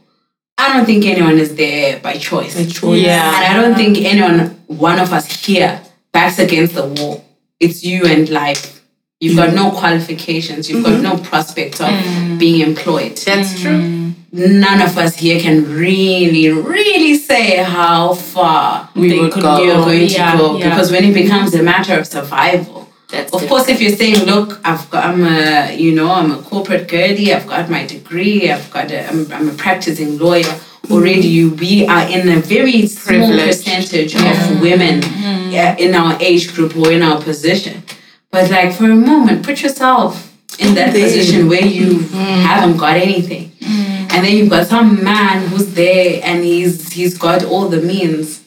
I 0.57 0.73
don't 0.73 0.85
think 0.85 1.05
anyone 1.05 1.37
is 1.37 1.55
there 1.55 1.99
by 1.99 2.17
choice. 2.17 2.55
By 2.55 2.65
choice. 2.65 3.01
Yeah. 3.01 3.25
And 3.35 3.45
I 3.45 3.61
don't 3.61 3.75
think 3.75 3.97
anyone, 3.97 4.61
one 4.67 4.99
of 4.99 5.11
us 5.11 5.45
here, 5.45 5.81
backs 6.11 6.39
against 6.39 6.75
the 6.75 6.87
wall. 6.87 7.25
It's 7.59 7.83
you 7.83 8.05
and 8.05 8.29
life. 8.29 8.80
You've 9.21 9.37
got 9.37 9.49
mm-hmm. 9.49 9.55
no 9.57 9.71
qualifications. 9.71 10.67
You've 10.67 10.83
got 10.83 10.93
mm-hmm. 10.93 11.03
no 11.03 11.17
prospect 11.29 11.79
of 11.79 11.89
mm. 11.89 12.39
being 12.39 12.67
employed. 12.67 13.17
That's 13.17 13.53
mm. 13.53 13.61
true. 13.61 14.13
None 14.33 14.81
of 14.81 14.97
us 14.97 15.17
here 15.17 15.39
can 15.39 15.57
really, 15.71 16.49
really 16.49 17.13
say 17.15 17.57
how 17.57 18.15
far 18.15 18.89
We 18.95 19.09
they 19.09 19.19
would 19.19 19.31
could- 19.31 19.43
go. 19.43 19.61
we 19.61 19.69
are 19.69 19.85
going 19.85 20.07
Yeah, 20.09 20.31
to 20.31 20.37
go. 20.39 20.57
yeah. 20.57 20.69
Because 20.69 20.89
when 20.91 21.03
it 21.03 21.13
becomes 21.13 21.53
a 21.53 21.61
matter 21.61 21.99
of 21.99 22.07
survival, 22.07 22.89
That's 23.11 23.31
of 23.31 23.47
course, 23.47 23.67
if 23.67 23.79
you're 23.79 23.95
saying, 23.95 24.25
look, 24.25 24.59
I've 24.63 24.89
got, 24.89 25.05
I'm 25.05 25.23
a, 25.23 25.75
you 25.77 25.93
know, 25.93 26.09
I'm 26.19 26.31
a 26.31 26.41
corporate 26.41 26.87
girly, 26.87 27.31
I've 27.31 27.45
got 27.45 27.69
my 27.69 27.85
degree, 27.85 28.49
I've 28.49 28.71
got, 28.71 28.89
a, 28.89 29.07
I'm, 29.09 29.31
I'm 29.31 29.49
a 29.49 29.53
practicing 29.53 30.17
lawyer. 30.17 30.45
Mm-hmm. 30.45 30.93
Already, 30.93 31.27
you, 31.27 31.51
we 31.55 31.85
are 31.85 32.09
in 32.09 32.27
a 32.37 32.39
very 32.39 32.87
small 32.87 33.27
Privileged. 33.27 33.65
percentage 33.65 34.15
of 34.15 34.61
women 34.61 35.03
yeah, 35.51 35.75
in 35.77 35.93
our 35.93 36.17
age 36.19 36.55
group 36.55 36.75
or 36.75 36.91
in 36.91 37.03
our 37.03 37.21
position. 37.21 37.83
But 38.31 38.49
like 38.49 38.73
for 38.73 38.85
a 38.85 38.95
moment, 38.95 39.43
put 39.45 39.61
yourself 39.61 40.31
in 40.59 40.73
that 40.75 40.91
position 40.93 41.47
where 41.49 41.65
you 41.65 41.99
haven't 42.09 42.77
got 42.77 42.95
anything, 42.97 43.51
and 43.61 44.25
then 44.25 44.35
you've 44.37 44.49
got 44.49 44.67
some 44.67 45.03
man 45.03 45.47
who's 45.47 45.73
there 45.73 46.21
and 46.23 46.43
he's 46.43 46.91
he's 46.93 47.17
got 47.17 47.43
all 47.43 47.67
the 47.67 47.81
means 47.81 48.41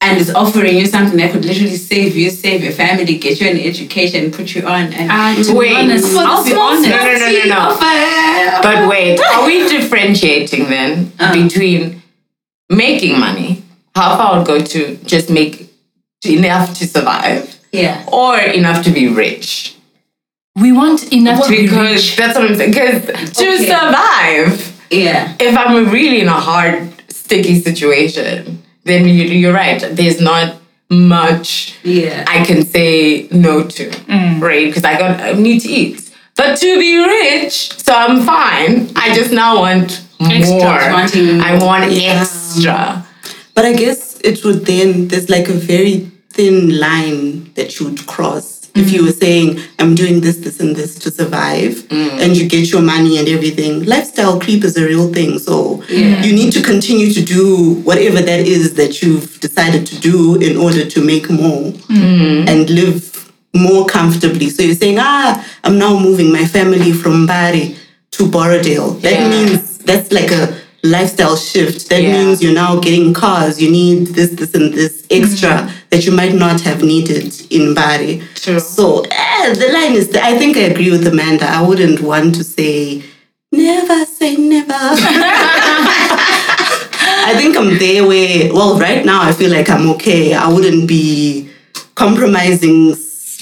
and 0.00 0.18
is 0.20 0.34
offering 0.34 0.76
you 0.76 0.84
something 0.86 1.16
that 1.16 1.32
could 1.32 1.44
literally 1.44 1.76
save 1.76 2.14
you, 2.14 2.28
save 2.28 2.62
your 2.62 2.72
family, 2.72 3.16
get 3.16 3.40
you 3.40 3.48
an 3.48 3.58
education, 3.58 4.30
put 4.30 4.54
you 4.54 4.62
on. 4.66 4.92
And 4.92 5.10
Uh, 5.10 5.42
to 5.42 5.54
Wait, 5.56 5.70
be 5.70 5.74
honest, 5.76 6.14
I'll 6.16 6.44
be 6.44 6.52
honest. 6.54 6.88
No, 6.90 6.96
no, 6.96 7.18
no, 7.18 7.30
no, 7.30 7.44
no. 7.46 7.70
Of 7.70 7.80
a- 7.80 8.60
But 8.62 8.88
wait, 8.88 9.18
are 9.20 9.46
we 9.46 9.66
differentiating 9.68 10.68
then 10.68 11.12
uh. 11.18 11.32
between 11.32 12.02
making 12.68 13.18
money? 13.18 13.62
How 13.94 14.16
far 14.18 14.34
I 14.34 14.38
would 14.38 14.46
go 14.46 14.60
to 14.60 14.96
just 15.06 15.30
make 15.30 15.70
enough 16.26 16.76
to 16.78 16.86
survive, 16.86 17.53
yeah. 17.74 18.04
or 18.20 18.38
enough 18.38 18.84
to 18.84 18.90
be 18.90 19.08
rich? 19.08 19.76
We 20.56 20.70
want 20.72 21.12
enough 21.12 21.44
to 21.44 21.50
be 21.50 21.62
Because 21.62 21.94
rich. 21.94 22.16
that's 22.16 22.34
what 22.38 22.48
I'm 22.50 22.56
saying. 22.56 22.70
Because 22.70 23.02
to 23.38 23.46
Okay. 23.54 23.66
survive, 23.74 24.72
Yeah. 24.90 25.34
if 25.40 25.56
I'm 25.56 25.90
really 25.90 26.20
in 26.20 26.28
a 26.28 26.40
hard, 26.50 26.76
sticky 27.08 27.60
situation, 27.60 28.62
then 28.84 29.00
you, 29.08 29.24
you're 29.24 29.52
right. 29.52 29.80
There's 29.98 30.20
not 30.20 30.46
much 30.90 31.74
Yeah. 31.82 32.24
I 32.28 32.44
can 32.44 32.64
say 32.64 33.26
no 33.32 33.64
to, 33.64 33.84
mm. 33.90 34.40
right? 34.40 34.66
Because 34.66 34.84
I 34.84 34.98
got 34.98 35.20
I 35.20 35.32
need 35.32 35.60
to 35.62 35.68
eat. 35.80 36.10
But 36.36 36.56
to 36.62 36.78
be 36.78 36.92
rich, 36.98 37.54
so 37.84 37.92
I'm 37.94 38.20
fine. 38.22 38.90
I 38.96 39.14
just 39.14 39.32
now 39.32 39.52
want 39.58 40.02
Extra. 40.20 40.46
more. 40.48 40.92
Wanting 40.92 41.40
I 41.40 41.58
want 41.58 41.90
Yeah. 41.90 42.20
extra. 42.22 43.04
But 43.54 43.64
I 43.64 43.72
guess 43.72 44.18
it 44.22 44.44
would 44.44 44.66
then, 44.66 45.08
there's 45.08 45.28
like 45.30 45.48
a 45.48 45.54
very 45.72 46.10
thin 46.36 46.78
line 46.78 47.52
that 47.54 47.78
you 47.78 47.86
would 47.86 48.06
cross. 48.06 48.70
If 48.74 48.90
you 48.92 49.02
mm. 49.02 49.06
were 49.06 49.12
saying, 49.12 49.60
I'm 49.78 49.94
doing 49.94 50.20
this, 50.20 50.38
this, 50.38 50.58
and 50.58 50.74
this 50.74 50.98
to 51.00 51.10
survive, 51.10 51.74
mm. 51.74 52.10
and 52.20 52.36
you 52.36 52.48
get 52.48 52.72
your 52.72 52.82
money 52.82 53.18
and 53.18 53.28
everything, 53.28 53.84
lifestyle 53.84 54.40
creep 54.40 54.64
is 54.64 54.76
a 54.76 54.84
real 54.84 55.12
thing. 55.12 55.38
So 55.38 55.82
you 55.88 56.32
need 56.34 56.52
to 56.54 56.62
continue 56.62 57.12
to 57.12 57.22
do 57.22 57.74
whatever 57.88 58.20
that 58.20 58.40
is 58.40 58.74
that 58.74 59.00
you've 59.00 59.38
decided 59.38 59.86
to 59.86 60.00
do 60.00 60.40
in 60.40 60.56
order 60.56 60.84
to 60.84 61.04
make 61.04 61.30
more 61.30 61.70
mm. 61.72 62.48
and 62.48 62.68
live 62.68 63.32
more 63.54 63.86
comfortably. 63.86 64.50
So 64.50 64.62
you're 64.64 64.74
saying, 64.74 64.98
ah, 64.98 65.46
I'm 65.62 65.78
now 65.78 65.96
moving 65.98 66.32
my 66.32 66.44
family 66.44 66.92
from 66.92 67.26
Mbare 67.26 67.76
to 68.12 68.24
Borrowdale. 68.24 69.00
That 69.02 69.12
Yeah. 69.12 69.30
means 69.30 69.78
that's 69.78 70.10
like 70.10 70.32
a 70.32 70.54
lifestyle 70.82 71.36
shift. 71.36 71.88
That 71.90 72.02
Yeah. 72.02 72.12
means 72.12 72.42
you're 72.42 72.60
now 72.66 72.80
getting 72.80 73.14
cars. 73.14 73.62
You 73.62 73.70
need 73.70 74.08
this, 74.16 74.30
this, 74.30 74.52
and 74.54 74.74
this 74.74 75.04
extra 75.10 75.70
that 75.94 76.04
you 76.04 76.10
might 76.12 76.34
not 76.34 76.60
have 76.62 76.82
needed 76.82 77.26
in 77.52 77.72
Mbare. 77.72 78.20
True. 78.34 78.58
So 78.58 79.04
eh, 79.10 79.54
the 79.54 79.68
line 79.72 79.92
is. 79.94 80.12
I 80.16 80.36
think 80.36 80.56
I 80.56 80.62
agree 80.62 80.90
with 80.90 81.06
Amanda. 81.06 81.46
I 81.48 81.62
wouldn't 81.62 82.00
want 82.00 82.34
to 82.34 82.42
say 82.42 83.04
never 83.52 84.04
say 84.04 84.34
never. 84.34 84.74
I 87.26 87.32
think 87.36 87.56
I'm 87.56 87.78
there 87.78 88.04
where, 88.06 88.52
well, 88.52 88.76
right 88.78 89.04
now 89.06 89.22
I 89.22 89.32
feel 89.32 89.50
like 89.52 89.70
I'm 89.70 89.88
okay. 89.90 90.34
I 90.34 90.48
wouldn't 90.48 90.88
be 90.88 91.48
compromising 91.94 92.96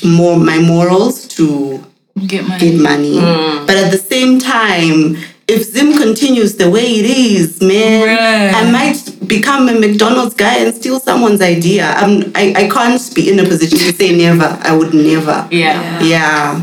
more 0.04 0.36
my 0.36 0.58
morals 0.58 1.26
to 1.36 1.82
Get 2.26 2.46
money. 2.46 2.60
get 2.60 2.80
money. 2.80 3.18
But 3.66 3.76
at 3.78 3.90
the 3.90 3.96
same 3.98 4.38
time, 4.38 5.16
if 5.48 5.64
Zim 5.64 5.96
continues 5.98 6.56
the 6.56 6.70
way 6.70 6.84
it 6.84 7.06
is, 7.06 7.60
man, 7.60 8.06
Right. 8.06 8.54
I 8.54 8.70
might 8.70 9.28
become 9.28 9.68
a 9.68 9.74
McDonald's 9.78 10.34
guy 10.34 10.58
and 10.58 10.74
steal 10.74 11.00
someone's 11.00 11.40
idea. 11.42 11.86
I'm, 11.96 12.32
I, 12.34 12.54
I 12.56 12.68
can't 12.68 13.14
be 13.14 13.30
in 13.30 13.38
a 13.38 13.44
position 13.44 13.78
to 13.78 13.92
say 13.92 14.16
never. 14.16 14.58
I 14.62 14.74
would 14.76 14.94
never. 14.94 15.48
Yeah. 15.50 16.00
Yeah. 16.02 16.62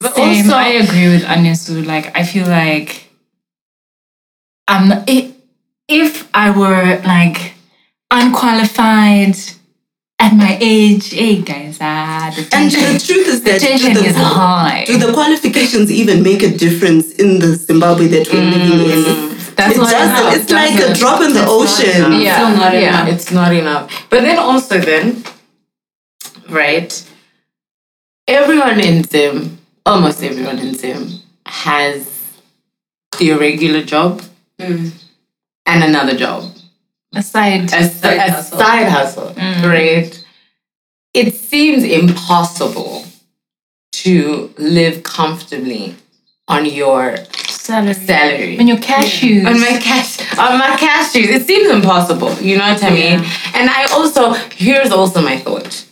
But 0.00 0.14
Same. 0.14 0.44
also, 0.44 0.56
I 0.56 0.68
agree 0.68 1.08
with 1.08 1.22
Anesu. 1.24 1.84
Like, 1.86 2.16
I 2.16 2.24
feel 2.24 2.46
like 2.46 3.08
I'm 4.68 5.04
if, 5.06 5.34
if 5.88 6.28
I 6.34 6.50
were 6.50 7.00
like 7.06 7.54
unqualified 8.10 9.36
at 10.18 10.32
my 10.34 10.56
age, 10.60 11.10
hey 11.12 11.42
guys, 11.42 11.78
ah, 11.80 12.32
the 12.34 12.42
And 12.56 12.70
tension, 12.70 12.92
the 12.94 12.98
truth 12.98 13.26
is 13.28 13.42
the 13.42 13.50
that 13.52 13.60
tension 13.60 13.92
do 13.94 14.00
the, 14.00 14.06
is 14.06 14.16
high. 14.16 14.84
do 14.86 14.96
the 14.98 15.12
qualifications 15.12 15.90
even 15.90 16.22
make 16.22 16.42
a 16.42 16.50
difference 16.56 17.12
in 17.14 17.38
the 17.40 17.54
Zimbabwe 17.54 18.06
that 18.08 18.32
we're 18.32 18.40
living 18.40 18.88
in? 18.88 19.34
That's 19.56 19.74
it 19.76 19.78
not 19.78 19.90
doesn't. 19.90 20.26
enough. 20.26 20.34
It's 20.36 20.50
like 20.50 20.80
a 20.80 20.94
drop 20.94 21.20
in 21.20 21.28
the 21.32 21.40
That's 21.40 21.50
not 21.50 21.50
ocean. 21.50 22.04
enough. 22.06 22.22
yeah, 22.22 22.34
Still 22.34 22.56
not 22.56 22.72
yeah, 22.74 22.80
enough. 23.02 23.08
it's 23.14 23.30
not 23.32 23.52
enough. 23.54 24.06
But 24.10 24.20
then 24.22 24.38
also 24.38 24.78
then, 24.78 25.22
right? 26.48 27.10
Everyone 28.26 28.80
in 28.80 29.04
Zim, 29.04 29.58
almost 29.84 30.22
everyone 30.22 30.58
in 30.58 30.74
Zim, 30.74 31.08
has 31.46 32.08
their 33.18 33.38
regular 33.38 33.82
job 33.82 34.22
and 34.58 34.92
another 35.66 36.16
job, 36.16 36.53
Aside. 37.16 37.72
a, 37.72 37.88
side, 37.88 38.16
a 38.16 38.32
hustle. 38.32 38.58
side 38.58 38.88
hustle, 38.88 39.30
mm. 39.30 39.64
right? 39.64 40.24
It 41.12 41.34
seems 41.34 41.84
impossible 41.84 43.04
to 43.92 44.52
live 44.58 45.02
comfortably 45.02 45.96
on 46.48 46.66
your 46.66 47.16
salary. 47.48 47.94
salary. 47.94 48.56
When 48.58 48.68
your 48.68 48.76
cashews. 48.78 49.46
on 49.46 49.60
my 49.60 49.78
cash 49.80 50.20
on 50.38 50.58
my 50.58 50.76
cashews. 50.76 51.28
It 51.28 51.46
seems 51.46 51.70
impossible. 51.70 52.32
You 52.34 52.58
know 52.58 52.72
what 52.72 52.82
I 52.82 52.90
mean? 52.90 53.20
And 53.54 53.70
I 53.70 53.86
also 53.92 54.32
here's 54.32 54.90
also 54.90 55.22
my 55.22 55.38
thought. 55.38 55.86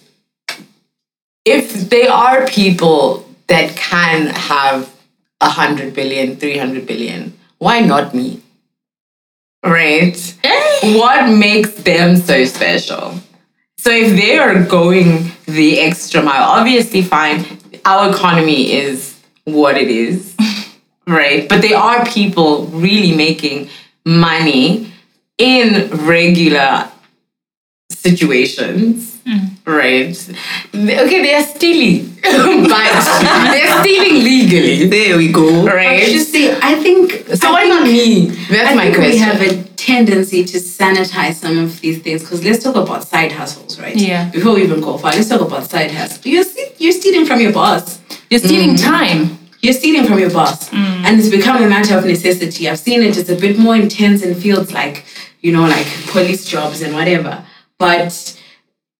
If 1.45 1.89
there 1.91 2.11
are 2.11 2.47
people 2.47 3.27
that 3.47 3.77
can 3.77 4.27
have 4.29 4.93
a 5.41 5.49
hundred 5.49 5.95
billion, 5.95 6.37
three 6.37 6.59
hundred 6.59 6.87
billion, 6.87 7.37
why 7.59 7.81
not 7.81 8.15
me? 8.15 8.43
Right? 9.65 10.39
What 10.83 11.31
makes 11.31 11.75
them 11.75 12.17
so 12.17 12.45
special? 12.45 13.15
So 13.79 13.91
if 13.91 14.17
they 14.17 14.39
are 14.39 14.65
going 14.65 15.33
the 15.47 15.81
extra 15.81 16.23
mile, 16.23 16.43
obviously 16.43 17.03
fine. 17.03 17.45
Our 17.85 18.11
economy 18.11 18.73
is 18.73 19.21
what 19.45 19.77
it 19.77 19.89
is 19.89 20.37
right? 21.07 21.49
But 21.49 21.63
there 21.63 21.79
are 21.79 22.05
people 22.07 22.67
really 22.67 23.15
making 23.15 23.69
money 24.05 24.93
in 25.39 25.91
regular 26.07 26.91
situations, 27.91 29.12
Mm. 29.25 29.57
right? 29.65 30.17
Okay, 30.75 31.23
they 31.23 31.35
are 31.35 31.43
stealing, 31.43 32.09
but 32.23 33.53
they're 33.53 33.81
stealing 33.81 34.25
legally, 34.25 34.89
There 34.89 35.17
we 35.17 35.31
go. 35.31 35.65
right? 35.65 36.09
You 36.09 36.19
see, 36.19 36.51
I 36.51 36.75
think 36.75 37.13
so 37.37 37.49
I 37.49 37.53
why 37.53 37.65
not 37.67 37.85
me? 37.85 38.27
That's 38.51 38.71
I 38.71 38.75
my 38.75 38.83
think 38.85 38.97
question. 38.97 39.13
we 39.13 39.19
have 39.19 39.41
a 39.41 39.63
tendency 39.77 40.45
to 40.45 40.59
sanitize 40.59 41.35
some 41.35 41.59
of 41.59 41.81
these 41.81 42.01
things 42.03 42.23
because 42.23 42.45
let's 42.45 42.63
talk 42.63 42.77
about 42.77 43.05
side 43.05 43.33
hustles, 43.33 43.79
right? 43.79 43.97
Yeah. 43.97 44.31
Before 44.31 44.55
we 44.55 44.63
even 44.65 44.81
go 44.81 44.99
far, 44.99 45.13
let's 45.13 45.29
talk 45.29 45.41
about 45.41 45.71
side 45.71 45.91
hustles. 45.93 46.27
You're 46.27 46.45
you're 46.79 46.93
stealing 46.93 47.27
from 47.27 47.41
your 47.41 47.53
boss. 47.53 48.01
You're 48.31 48.41
stealing 48.41 48.75
mm-hmm. 48.75 48.93
time. 48.93 49.39
You're 49.61 49.75
stealing 49.75 50.07
from 50.09 50.19
your 50.19 50.31
boss, 50.31 50.71
mm. 50.71 51.05
and 51.05 51.21
it's 51.21 51.29
become 51.29 51.63
a 51.63 51.69
matter 51.69 51.97
of 51.97 52.05
necessity. 52.05 52.69
I've 52.69 52.81
seen 52.81 53.01
it; 53.03 53.17
it's 53.17 53.31
a 53.31 53.37
bit 53.37 53.57
more 53.59 53.77
intense 53.77 54.23
in 54.25 54.35
fields 54.35 54.73
like, 54.73 55.05
you 55.41 55.53
know, 55.53 55.63
like 55.63 55.87
police 56.09 56.45
jobs 56.45 56.83
and 56.83 56.93
whatever. 56.95 57.45
But 57.79 58.13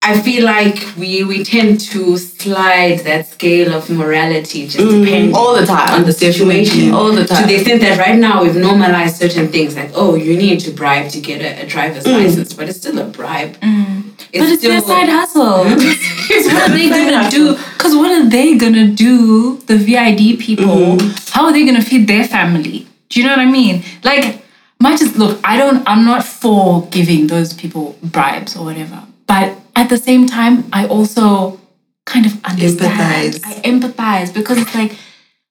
I 0.05 0.19
feel 0.19 0.43
like 0.43 0.77
we 0.97 1.23
we 1.23 1.45
tend 1.45 1.79
to 1.91 2.17
slide 2.17 2.99
that 2.99 3.25
scale 3.27 3.73
of 3.73 3.89
morality 3.89 4.67
just 4.67 4.77
mm. 4.77 5.05
depending 5.05 5.33
All 5.33 5.55
the 5.55 5.65
time. 5.65 5.93
on 5.93 6.03
the 6.05 6.11
situation. 6.11 6.81
Mm. 6.89 6.93
All 6.93 7.11
the 7.13 7.21
To 7.21 7.33
time. 7.33 7.47
the 7.47 7.55
extent 7.55 7.79
that 7.81 7.97
right 7.97 8.19
now 8.19 8.43
we've 8.43 8.55
normalized 8.55 9.15
certain 9.15 9.47
things 9.47 9.77
like, 9.77 9.91
oh, 9.95 10.15
you 10.15 10.35
need 10.35 10.59
to 10.61 10.71
bribe 10.71 11.09
to 11.11 11.21
get 11.21 11.39
a, 11.41 11.63
a 11.63 11.65
driver's 11.65 12.03
mm. 12.03 12.21
license, 12.21 12.53
but 12.53 12.67
it's 12.67 12.79
still 12.79 12.99
a 12.99 13.05
bribe. 13.05 13.55
But 13.61 14.49
it's 14.51 14.61
their 14.61 14.81
side 14.81 15.09
hustle. 15.09 15.63
Because 16.23 16.45
what 16.53 16.69
are 16.69 16.73
they 16.73 16.89
gonna 16.89 17.29
do? 17.29 17.55
Because 17.77 17.95
what 17.95 18.11
are 18.11 18.29
they 18.29 18.57
gonna 18.57 18.87
do? 18.87 19.57
The 19.71 19.77
VID 19.77 20.39
people. 20.39 20.65
Mm-hmm. 20.65 21.31
How 21.33 21.45
are 21.45 21.53
they 21.53 21.65
gonna 21.65 21.81
feed 21.81 22.07
their 22.07 22.25
family? 22.25 22.87
Do 23.09 23.19
you 23.19 23.25
know 23.27 23.33
what 23.35 23.39
I 23.47 23.51
mean? 23.59 23.83
Like, 24.03 24.43
much 24.81 25.01
as 25.01 25.15
look, 25.17 25.39
I 25.43 25.57
don't. 25.57 25.87
I'm 25.87 26.03
not 26.05 26.23
for 26.25 26.87
giving 26.87 27.27
those 27.27 27.53
people 27.53 27.97
bribes 28.01 28.55
or 28.57 28.65
whatever. 28.65 29.03
But 29.27 29.57
at 29.75 29.89
the 29.89 29.97
same 29.97 30.27
time, 30.27 30.65
I 30.71 30.87
also 30.87 31.59
kind 32.05 32.25
of 32.25 32.43
understand. 32.43 33.33
Empathize. 33.33 33.45
I 33.45 33.53
empathize 33.61 34.33
because 34.33 34.57
it's 34.57 34.75
like, 34.75 34.97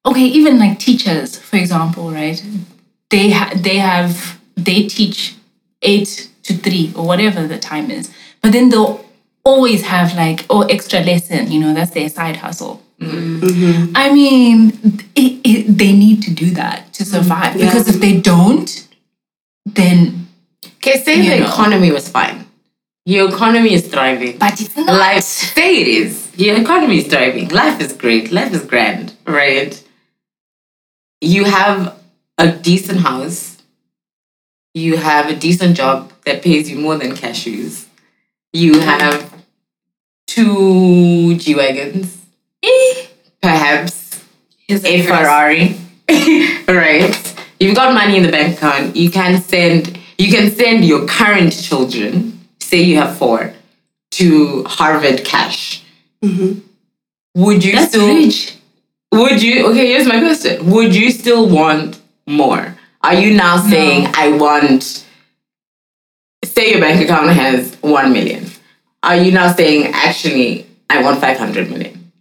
okay, 0.06 0.24
even 0.24 0.58
like 0.58 0.78
teachers, 0.78 1.38
for 1.38 1.56
example, 1.56 2.10
right? 2.10 2.42
They 3.10 3.30
ha- 3.30 3.52
they 3.56 3.78
have 3.78 4.40
they 4.56 4.86
teach 4.86 5.36
eight 5.82 6.30
to 6.44 6.54
three 6.54 6.92
or 6.96 7.06
whatever 7.06 7.46
the 7.46 7.58
time 7.58 7.90
is, 7.90 8.12
but 8.40 8.52
then 8.52 8.68
they'll 8.68 9.04
always 9.44 9.82
have 9.82 10.14
like 10.14 10.46
oh 10.50 10.62
extra 10.62 11.00
lesson, 11.00 11.50
you 11.50 11.60
know, 11.60 11.74
that's 11.74 11.92
their 11.92 12.08
side 12.08 12.36
hustle. 12.36 12.82
Mm-hmm. 13.00 13.92
I 13.96 14.12
mean, 14.12 14.68
it, 15.16 15.40
it, 15.44 15.76
they 15.76 15.92
need 15.92 16.22
to 16.22 16.30
do 16.32 16.50
that 16.52 16.92
to 16.94 17.02
mm-hmm. 17.02 17.16
survive 17.16 17.54
because 17.54 17.88
if 17.88 18.00
they 18.00 18.20
don't, 18.20 18.88
then 19.66 20.22
Okay, 20.84 21.00
say 21.02 21.28
the 21.28 21.38
know. 21.38 21.46
economy 21.46 21.92
was 21.92 22.08
fine. 22.08 22.41
Your 23.04 23.28
economy 23.28 23.74
is 23.74 23.86
thriving. 23.88 24.38
but 24.38 24.60
it's 24.60 24.76
not. 24.76 24.86
Life, 24.86 25.24
say 25.24 25.80
it 25.80 25.88
is. 25.88 26.30
Your 26.36 26.56
economy 26.60 26.98
is 26.98 27.06
thriving. 27.08 27.48
Life 27.48 27.80
is 27.80 27.92
great. 27.92 28.30
Life 28.32 28.52
is 28.52 28.64
grand, 28.64 29.14
right? 29.26 29.82
You 31.20 31.44
have 31.44 31.98
a 32.38 32.52
decent 32.52 33.00
house. 33.00 33.58
You 34.74 34.96
have 34.96 35.28
a 35.28 35.36
decent 35.36 35.76
job 35.76 36.12
that 36.24 36.42
pays 36.42 36.70
you 36.70 36.78
more 36.78 36.96
than 36.96 37.12
cashews. 37.12 37.86
You 38.52 38.80
have 38.80 39.32
two 40.26 41.36
G 41.36 41.54
Wagons, 41.54 42.18
eh. 42.62 43.06
perhaps 43.42 44.20
Here's 44.66 44.84
a 44.84 45.02
Ferrari, 45.02 45.76
right? 46.68 47.34
You've 47.60 47.74
got 47.76 47.92
money 47.94 48.16
in 48.16 48.22
the 48.22 48.30
bank 48.30 48.56
account. 48.56 48.96
You 48.96 49.10
can 49.10 49.40
send 49.42 49.98
you 50.18 50.30
can 50.30 50.50
send 50.50 50.84
your 50.84 51.06
current 51.06 51.52
children, 51.52 52.40
say 52.72 52.82
you 52.82 52.96
have 52.96 53.16
four, 53.18 53.52
to 54.12 54.64
Harvard 54.64 55.24
cash. 55.24 55.84
Mm-hmm. 56.24 56.60
Would 57.42 57.64
you 57.64 57.72
That's 57.72 57.88
still 57.88 58.06
rich. 58.06 58.56
would 59.12 59.42
you 59.42 59.66
okay, 59.68 59.86
here's 59.88 60.06
my 60.06 60.18
question. 60.18 60.70
Would 60.70 60.94
you 60.94 61.10
still 61.10 61.48
want 61.48 62.00
more? 62.26 62.76
Are 63.02 63.14
you 63.14 63.34
now 63.34 63.58
saying 63.58 64.08
I 64.14 64.36
want 64.36 65.06
say 66.44 66.70
your 66.72 66.80
bank 66.80 67.04
account 67.04 67.30
has 67.30 67.74
one 67.80 68.12
million? 68.12 68.46
Are 69.02 69.16
you 69.16 69.32
now 69.32 69.52
saying 69.52 69.92
actually 69.92 70.66
I 70.88 71.02
want 71.02 71.20
five 71.20 71.38
hundred 71.38 71.70
million? 71.70 72.12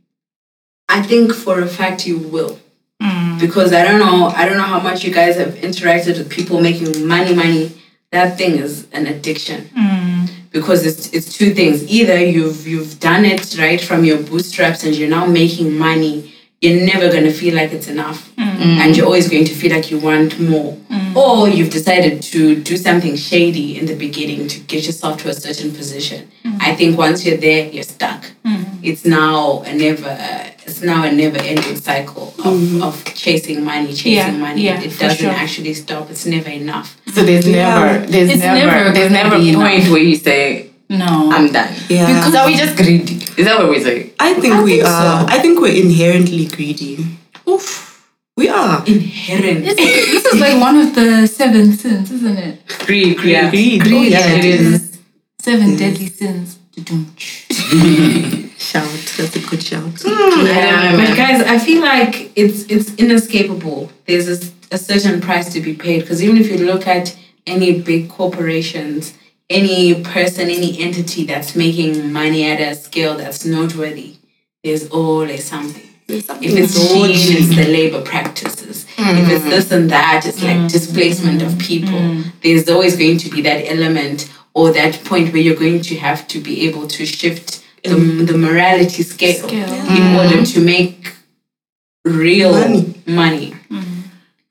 I 0.89 1.01
think 1.01 1.33
for 1.33 1.61
a 1.61 1.67
fact 1.67 2.05
you 2.05 2.17
will. 2.17 2.59
Hmm. 2.99 3.37
Because 3.39 3.73
I 3.73 3.83
don't 3.83 3.99
know, 3.99 4.27
I 4.27 4.45
don't 4.45 4.57
know 4.57 4.63
how 4.75 4.79
much 4.79 5.03
you 5.03 5.13
guys 5.13 5.35
have 5.37 5.53
interacted 5.55 6.17
with 6.17 6.29
people 6.29 6.61
making 6.61 7.07
money, 7.07 7.33
money. 7.33 7.71
That 8.11 8.37
thing 8.37 8.59
is 8.59 8.87
an 8.91 9.07
addiction. 9.07 9.69
Hmm. 9.73 10.10
Because 10.51 10.85
it's 10.85 11.09
it's 11.13 11.37
two 11.37 11.53
things. 11.53 11.87
Either 11.89 12.19
you've 12.23 12.67
you've 12.67 12.99
done 12.99 13.25
it 13.25 13.57
right 13.57 13.81
from 13.81 14.03
your 14.03 14.21
bootstraps 14.21 14.83
and 14.83 14.95
you're 14.95 15.09
now 15.09 15.25
making 15.25 15.77
money. 15.77 16.33
You're 16.59 16.85
never 16.85 17.11
gonna 17.11 17.31
feel 17.31 17.55
like 17.55 17.71
it's 17.71 17.87
enough. 17.87 18.31
Mm. 18.35 18.77
And 18.81 18.97
you're 18.97 19.07
always 19.07 19.27
going 19.29 19.45
to 19.45 19.55
feel 19.55 19.71
like 19.71 19.89
you 19.89 19.97
want 19.97 20.39
more. 20.39 20.73
Mm. 20.89 21.15
Or 21.15 21.49
you've 21.49 21.71
decided 21.71 22.21
to 22.23 22.61
do 22.61 22.77
something 22.77 23.15
shady 23.15 23.79
in 23.79 23.85
the 23.87 23.95
beginning 23.95 24.47
to 24.49 24.59
get 24.59 24.85
yourself 24.85 25.17
to 25.23 25.29
a 25.29 25.33
certain 25.33 25.71
position. 25.71 26.29
Mm. 26.45 26.57
I 26.61 26.75
think 26.75 26.97
once 26.97 27.25
you're 27.25 27.37
there, 27.37 27.67
you're 27.69 27.83
stuck. 27.83 28.23
It's 28.83 29.05
now 29.05 29.61
a 29.61 29.73
never 29.75 30.09
it's 30.71 30.81
now 30.81 31.03
a 31.03 31.11
never 31.11 31.37
ending 31.37 31.75
cycle 31.75 32.29
of, 32.39 32.55
mm-hmm. 32.55 32.81
of 32.81 33.03
chasing 33.23 33.63
money, 33.63 33.87
chasing 33.93 34.13
Yeah, 34.13 34.31
money. 34.31 34.61
yeah, 34.63 34.81
it 34.81 34.97
doesn't 34.97 35.17
sure. 35.17 35.31
actually 35.31 35.73
stop. 35.73 36.09
It's 36.09 36.25
never 36.25 36.49
enough. 36.49 36.97
So 37.13 37.23
there's 37.23 37.45
never 37.47 38.05
there's 38.07 38.29
It's 38.31 38.39
never, 38.39 38.65
never 38.65 38.91
there's 38.95 39.11
never 39.11 39.35
a 39.35 39.39
point 39.39 39.47
enough. 39.83 39.91
where 39.91 40.01
you 40.11 40.15
say 40.15 40.71
No. 40.89 41.29
I'm 41.35 41.51
done. 41.51 41.73
Yeah. 41.89 42.07
Because 42.07 42.35
are 42.35 42.47
we 42.47 42.55
just 42.55 42.75
greedy? 42.77 43.15
Is 43.39 43.45
that 43.47 43.57
what 43.59 43.69
we 43.69 43.79
say? 43.83 43.97
I 44.19 44.33
think 44.41 44.53
I 44.53 44.63
we 44.63 44.71
think 44.77 44.85
are. 44.85 45.27
so. 45.27 45.33
I 45.35 45.39
think 45.39 45.59
we're 45.59 45.75
inherently 45.85 46.45
greedy. 46.55 46.93
Oof. 47.47 47.67
We 48.37 48.47
are. 48.49 48.83
Inherent. 48.87 49.59
This 49.65 49.77
is, 49.77 50.11
this 50.13 50.25
is 50.33 50.39
like 50.39 50.57
one 50.67 50.77
of 50.83 50.95
the 50.95 51.27
seven 51.27 51.73
sins, 51.73 52.11
isn't 52.11 52.37
it? 52.37 52.55
Greed, 52.85 53.17
greed. 53.17 53.31
Yeah. 53.33 53.49
Greed. 53.49 53.81
Greed. 53.81 54.13
Oh, 54.13 54.17
yeah, 54.17 54.37
it 54.39 54.45
is. 54.45 54.99
Seven 55.39 55.75
deadly 55.75 56.07
sins. 56.07 56.57
Dudum. 58.61 58.71
Shout. 58.71 59.17
That's 59.17 59.35
a 59.35 59.39
good 59.49 59.63
shout. 59.63 60.03
Yeah, 60.05 60.95
But 60.95 61.15
guys, 61.17 61.41
I 61.41 61.57
feel 61.59 61.81
like 61.81 62.31
it's 62.35 62.63
it's 62.69 62.93
inescapable. 62.95 63.91
There's 64.05 64.27
a 64.71 64.77
certain 64.77 65.21
price 65.21 65.51
to 65.53 65.61
be 65.61 65.73
paid 65.75 66.01
because 66.01 66.23
even 66.23 66.37
if 66.37 66.49
you 66.49 66.65
look 66.65 66.87
at 66.87 67.17
any 67.45 67.81
big 67.81 68.09
corporations, 68.09 69.13
any 69.49 70.03
person, 70.03 70.49
any 70.49 70.79
entity 70.79 71.25
that's 71.25 71.55
making 71.55 72.13
money 72.13 72.45
at 72.45 72.59
a 72.61 72.75
scale 72.75 73.17
that's 73.17 73.45
noteworthy, 73.45 74.17
there's 74.63 74.89
always 74.89 75.45
something. 75.45 75.87
If 76.07 76.29
it's 76.29 76.75
cheap, 76.75 77.15
it's 77.15 77.55
the 77.55 77.67
labor 77.71 78.01
practices. 78.01 78.85
If 78.97 79.29
it's 79.29 79.45
this 79.45 79.71
and 79.71 79.89
that, 79.89 80.25
it's 80.25 80.43
like 80.43 80.69
displacement 80.69 81.41
of 81.41 81.57
people. 81.57 82.23
There's 82.43 82.69
always 82.69 82.97
going 82.97 83.17
to 83.19 83.29
be 83.29 83.41
that 83.43 83.65
element 83.71 84.29
or 84.53 84.71
that 84.73 85.03
point 85.05 85.31
where 85.31 85.41
you're 85.41 85.55
going 85.55 85.81
to 85.81 85.95
have 85.97 86.27
to 86.27 86.39
be 86.39 86.67
able 86.67 86.87
to 86.87 87.05
shift 87.05 87.60
the, 87.83 88.25
the 88.25 88.37
morality 88.37 89.03
scale, 89.03 89.47
Scale. 89.47 89.73
in 89.73 90.03
mm. 90.03 90.23
order 90.23 90.45
to 90.45 90.59
make 90.59 91.13
real 92.05 92.51
Money. 92.51 92.93
money. 93.07 93.51
Mm-hmm. 93.69 94.01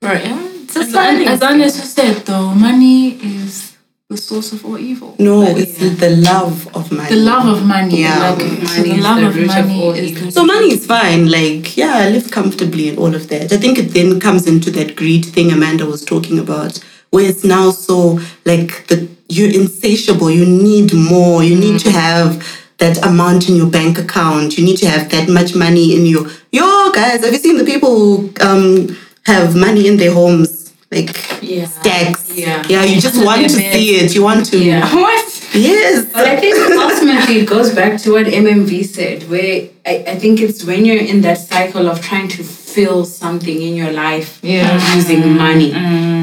Right. 0.01 0.25
Yeah. 0.25 0.47
It's 0.63 0.75
As, 0.77 0.91
sliding 0.91 1.27
as 1.27 1.39
Anesu 1.41 1.83
said, 1.83 2.25
though, 2.25 2.53
money 2.53 3.11
is 3.21 3.75
the 4.09 4.17
source 4.17 4.51
of 4.53 4.65
all 4.65 4.77
evil. 4.77 5.15
No, 5.19 5.41
it's 5.43 5.77
the 5.77 6.09
love 6.09 6.67
of 6.75 6.91
money. 6.91 7.09
The 7.09 7.15
love 7.21 7.47
of 7.47 7.65
money. 7.65 8.01
Yeah. 8.01 8.31
Like, 8.31 8.39
Money 8.39 8.65
so 8.65 8.83
the 8.83 8.91
is 8.91 9.03
love 9.03 9.19
the 9.19 9.27
of 9.27 9.35
root 9.35 9.49
of 9.49 9.67
money 9.67 9.87
is 9.89 10.11
evil. 10.11 10.31
So 10.31 10.45
money 10.45 10.71
is 10.71 10.85
fine, 10.85 11.29
like 11.29 11.77
yeah, 11.77 12.07
live 12.09 12.31
comfortably 12.31 12.89
and 12.89 12.97
all 12.97 13.13
of 13.15 13.27
that. 13.29 13.51
I 13.53 13.57
think 13.57 13.77
it 13.77 13.93
then 13.93 14.19
comes 14.19 14.47
into 14.47 14.71
that 14.71 14.95
greed 14.95 15.25
thing 15.25 15.51
Amanda 15.51 15.85
was 15.85 16.03
talking 16.03 16.39
about, 16.39 16.79
where 17.09 17.29
it's 17.29 17.43
now 17.43 17.71
so 17.71 18.19
like 18.45 18.87
the 18.87 19.07
you're 19.29 19.53
insatiable. 19.53 20.29
You 20.29 20.45
need 20.45 20.93
more. 20.93 21.43
You 21.43 21.55
need 21.57 21.79
mm. 21.79 21.83
to 21.83 21.91
have 21.91 22.60
that 22.81 22.97
amount 23.05 23.47
in 23.47 23.55
your 23.55 23.69
bank 23.69 23.97
account. 23.99 24.57
You 24.57 24.65
need 24.65 24.77
to 24.77 24.87
have 24.89 25.09
that 25.11 25.29
much 25.29 25.55
money 25.55 25.95
in 25.95 26.05
your. 26.05 26.23
Yo, 26.51 26.91
guys, 26.91 27.23
have 27.23 27.31
you 27.31 27.39
seen 27.39 27.57
the 27.57 27.63
people 27.63 27.91
who 27.97 28.33
um, 28.41 28.97
have 29.25 29.55
money 29.55 29.87
in 29.87 29.95
their 29.97 30.11
homes? 30.11 30.73
Like 30.91 31.15
Yeah. 31.41 31.67
stacks. 31.67 32.35
Yeah. 32.35 32.65
Yeah, 32.67 32.83
you 32.83 32.99
just 32.99 33.23
want 33.23 33.43
to 33.43 33.49
see 33.49 33.95
it. 34.01 34.13
You 34.13 34.23
want 34.23 34.45
to. 34.51 34.57
Yeah. 34.57 34.83
What? 35.05 35.27
Yes. 35.53 36.05
But 36.11 36.25
I 36.27 36.35
think 36.41 36.55
ultimately 36.87 37.35
it 37.41 37.47
goes 37.47 37.73
back 37.73 37.97
to 38.01 38.11
what 38.11 38.25
MMV 38.25 38.83
said, 38.85 39.23
where 39.29 39.69
I, 39.85 40.03
I 40.13 40.15
think 40.19 40.41
it's 40.41 40.65
when 40.65 40.83
you're 40.85 40.99
in 41.13 41.21
that 41.21 41.37
cycle 41.37 41.87
of 41.87 42.01
trying 42.01 42.27
to 42.35 42.43
fill 42.43 43.05
something 43.05 43.61
in 43.61 43.73
your 43.75 43.91
life 43.91 44.39
Yeah. 44.43 44.95
using 44.95 45.37
money, 45.37 45.71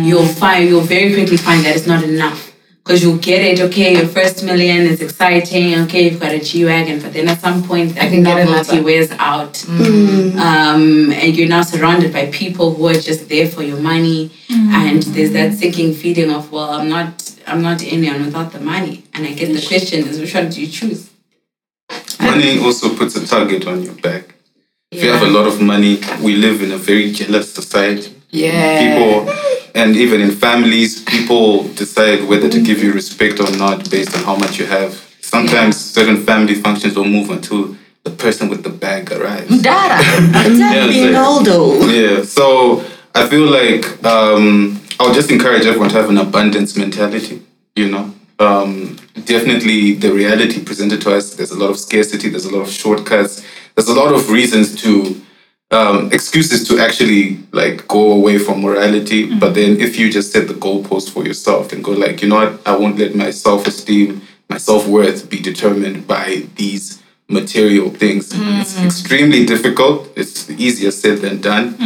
you'll 0.07 0.27
find 0.43 0.69
you'll 0.69 0.89
very 0.97 1.15
quickly 1.15 1.39
find 1.39 1.65
that 1.65 1.75
it's 1.77 1.87
not 1.87 2.03
enough. 2.05 2.48
Because 2.89 3.03
you'll 3.03 3.19
get 3.19 3.43
it, 3.43 3.61
okay, 3.61 3.99
your 3.99 4.07
first 4.07 4.43
million 4.43 4.87
is 4.87 5.03
exciting, 5.03 5.75
okay, 5.81 6.09
you've 6.09 6.19
got 6.19 6.33
a 6.33 6.41
G 6.41 6.65
Wagon, 6.65 7.03
but 7.03 7.13
then 7.13 7.29
at 7.29 7.39
some 7.39 7.63
point 7.63 7.95
that 7.97 8.09
can 8.09 8.23
get 8.23 8.47
novelty 8.47 8.81
wears 8.81 9.11
out. 9.19 9.63
Um, 9.69 11.13
and 11.13 11.37
you're 11.37 11.51
now 11.51 11.61
surrounded 11.61 12.15
by 12.15 12.31
people 12.31 12.73
who 12.73 12.89
are 12.89 12.95
just 12.95 13.29
there 13.29 13.47
for 13.47 13.63
your 13.63 13.79
money. 13.79 14.31
And 14.49 15.03
there's 15.03 15.33
that 15.33 15.53
sinking 15.53 15.93
feeling 15.93 16.31
of, 16.35 16.51
well, 16.51 16.71
I'm 16.71 16.89
not 16.89 17.37
I'm 17.47 17.61
not 17.61 17.83
in 17.83 18.09
on 18.09 18.25
without 18.25 18.53
the 18.53 18.61
money. 18.61 19.05
And 19.13 19.27
I 19.27 19.35
guess 19.35 19.61
the 19.61 19.69
question 19.69 20.09
is 20.09 20.19
which 20.19 20.33
one 20.33 20.49
do 20.49 20.59
you 20.59 20.69
choose? 20.69 21.11
Money 22.23 22.59
also 22.59 22.97
puts 22.97 23.17
a 23.17 23.27
target 23.27 23.67
on 23.67 23.83
your 23.83 23.97
back. 23.97 24.35
If 24.91 25.05
you 25.05 25.11
have 25.11 25.23
a 25.23 25.29
lot 25.29 25.47
of 25.47 25.61
money, 25.61 26.01
we 26.23 26.37
live 26.37 26.63
in 26.63 26.73
a 26.73 26.79
very 26.79 27.13
jealous 27.13 27.53
society. 27.53 28.15
Yeah. 28.31 28.81
People, 28.81 29.31
and 29.79 29.97
even 29.97 30.21
in 30.21 30.31
families, 30.33 31.03
people 31.05 31.69
decide 31.83 32.21
whether 32.29 32.49
to 32.51 32.61
give 32.69 32.83
you 32.83 32.93
respect 32.93 33.39
or 33.41 33.51
not 33.57 33.89
based 33.91 34.17
on 34.17 34.23
how 34.25 34.37
much 34.37 34.59
you 34.59 34.67
have. 34.67 34.91
Sometimes 35.21 35.77
certain 35.99 36.19
family 36.25 36.55
functions 36.67 36.97
will 36.97 37.05
move 37.17 37.31
until 37.31 37.77
the 38.03 38.11
person 38.11 38.49
with 38.49 38.63
the 38.65 38.71
bag 38.71 39.13
arrives. 39.13 39.63
Dara. 39.63 39.99
Yeah, 40.59 40.85
like- 40.87 40.97
Ronaldo. 41.15 41.57
yeah, 41.97 42.25
so 42.25 42.85
I 43.15 43.27
feel 43.29 43.47
like 43.61 43.85
um, 44.05 44.81
I'll 44.99 45.15
just 45.15 45.31
encourage 45.31 45.65
everyone 45.67 45.91
to 45.91 45.97
have 46.01 46.11
an 46.11 46.19
abundance 46.19 46.77
mentality, 46.77 47.43
you 47.77 47.89
know. 47.91 48.13
Um, 48.41 48.97
definitely 49.25 49.95
the 49.95 50.13
reality 50.13 50.59
presented 50.65 51.01
to 51.03 51.15
us, 51.17 51.35
there's 51.37 51.51
a 51.51 51.59
lot 51.59 51.71
of 51.71 51.79
scarcity, 51.79 52.29
there's 52.29 52.45
a 52.47 52.55
lot 52.57 52.63
of 52.63 52.71
shortcuts, 52.71 53.45
there's 53.75 53.89
a 53.89 53.95
lot 53.95 54.13
of 54.15 54.31
reasons 54.31 54.75
to, 54.83 55.21
um, 55.71 56.11
excuses 56.13 56.67
to 56.69 56.79
actually 56.79 57.39
like 57.53 57.87
go 57.89 58.13
away 58.13 58.39
from 58.39 58.63
morality. 58.63 59.35
But 59.39 59.55
then 59.55 59.81
if 59.81 59.99
you 59.99 60.11
just 60.11 60.33
set 60.33 60.49
the 60.49 60.55
goalpost 60.55 61.11
for 61.11 61.25
yourself 61.25 61.73
and 61.73 61.85
go 61.85 61.93
like, 61.93 62.23
you 62.23 62.29
know 62.29 62.37
what, 62.37 62.67
I 62.67 62.77
won't 62.77 62.99
let 62.99 63.15
my 63.15 63.31
self-esteem, 63.31 64.23
my 64.49 64.59
self-worth 64.59 65.29
be 65.29 65.41
determined 65.41 66.07
by 66.07 66.47
these 66.57 67.03
material 67.29 67.91
things. 67.91 68.31
It's 68.35 68.83
extremely 68.83 69.45
difficult. 69.45 70.11
It's 70.17 70.49
easier 70.51 70.91
said 70.91 71.19
than 71.19 71.41
done. 71.43 71.77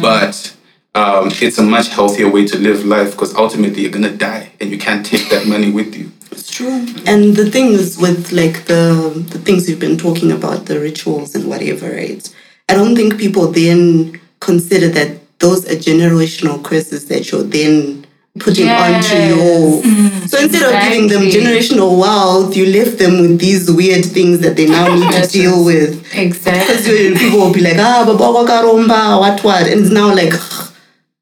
But 0.00 0.54
um, 0.94 1.30
it's 1.32 1.58
a 1.58 1.62
much 1.62 1.88
healthier 1.88 2.30
way 2.30 2.46
to 2.46 2.56
live 2.56 2.84
life 2.84 3.10
because 3.12 3.34
ultimately 3.34 3.82
you're 3.82 3.90
gonna 3.90 4.16
die 4.16 4.52
and 4.60 4.70
you 4.70 4.78
can't 4.78 5.04
take 5.04 5.28
that 5.30 5.46
money 5.48 5.72
with 5.72 5.96
you. 5.96 6.12
It's 6.30 6.48
true. 6.50 6.86
And 7.04 7.34
the 7.34 7.50
thing 7.50 7.72
is 7.72 7.98
with 7.98 8.30
like 8.30 8.66
the 8.66 9.24
the 9.28 9.40
things 9.40 9.66
we've 9.66 9.80
been 9.80 9.98
talking 9.98 10.30
about, 10.30 10.66
the 10.66 10.78
rituals 10.78 11.34
and 11.34 11.48
whatever, 11.48 11.90
right? 11.90 12.32
I 12.68 12.74
don't 12.74 12.96
think 12.96 13.18
people 13.18 13.48
then 13.48 14.20
consider 14.40 14.88
that 14.88 15.38
those 15.38 15.64
are 15.66 15.76
generational 15.76 16.62
curses 16.62 17.06
that 17.08 17.30
you're 17.30 17.42
then 17.42 18.06
putting 18.40 18.68
onto 18.68 19.14
your 19.16 19.82
so 20.26 20.40
instead 20.42 20.62
of 20.62 20.82
giving 20.82 21.08
them 21.08 21.22
generational 21.22 21.98
wealth, 21.98 22.56
you 22.56 22.66
left 22.66 22.98
them 22.98 23.20
with 23.20 23.38
these 23.38 23.70
weird 23.70 24.04
things 24.04 24.40
that 24.40 24.56
they 24.56 24.66
now 24.66 24.92
need 24.94 25.12
to 25.22 25.28
deal 25.28 25.64
with. 25.64 26.04
Exactly. 26.14 26.74
Because 26.74 27.18
people 27.20 27.38
will 27.40 27.52
be 27.54 27.60
like, 27.60 27.76
ah, 27.78 28.04
baba 28.06 28.24
wakaromba, 28.24 29.20
what 29.20 29.44
what? 29.44 29.66
And 29.68 29.82
it's 29.82 29.90
now 29.90 30.12
like, 30.14 30.32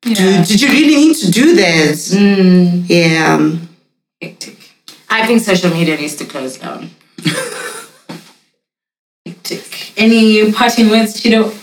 Yeah. 0.05 0.45
did 0.45 0.61
you 0.62 0.68
really 0.68 0.97
need 0.97 1.16
to 1.16 1.30
do 1.30 1.55
that? 1.57 1.99
Yeah. 2.88 3.59
I 5.11 5.26
think 5.26 5.43
social 5.43 5.70
media 5.70 5.97
needs 5.97 6.16
to 6.16 6.24
close 6.24 6.57
down. 6.57 6.90
Any 10.03 10.50
parting 10.50 10.90
words, 10.90 11.14
Chido? 11.14 11.57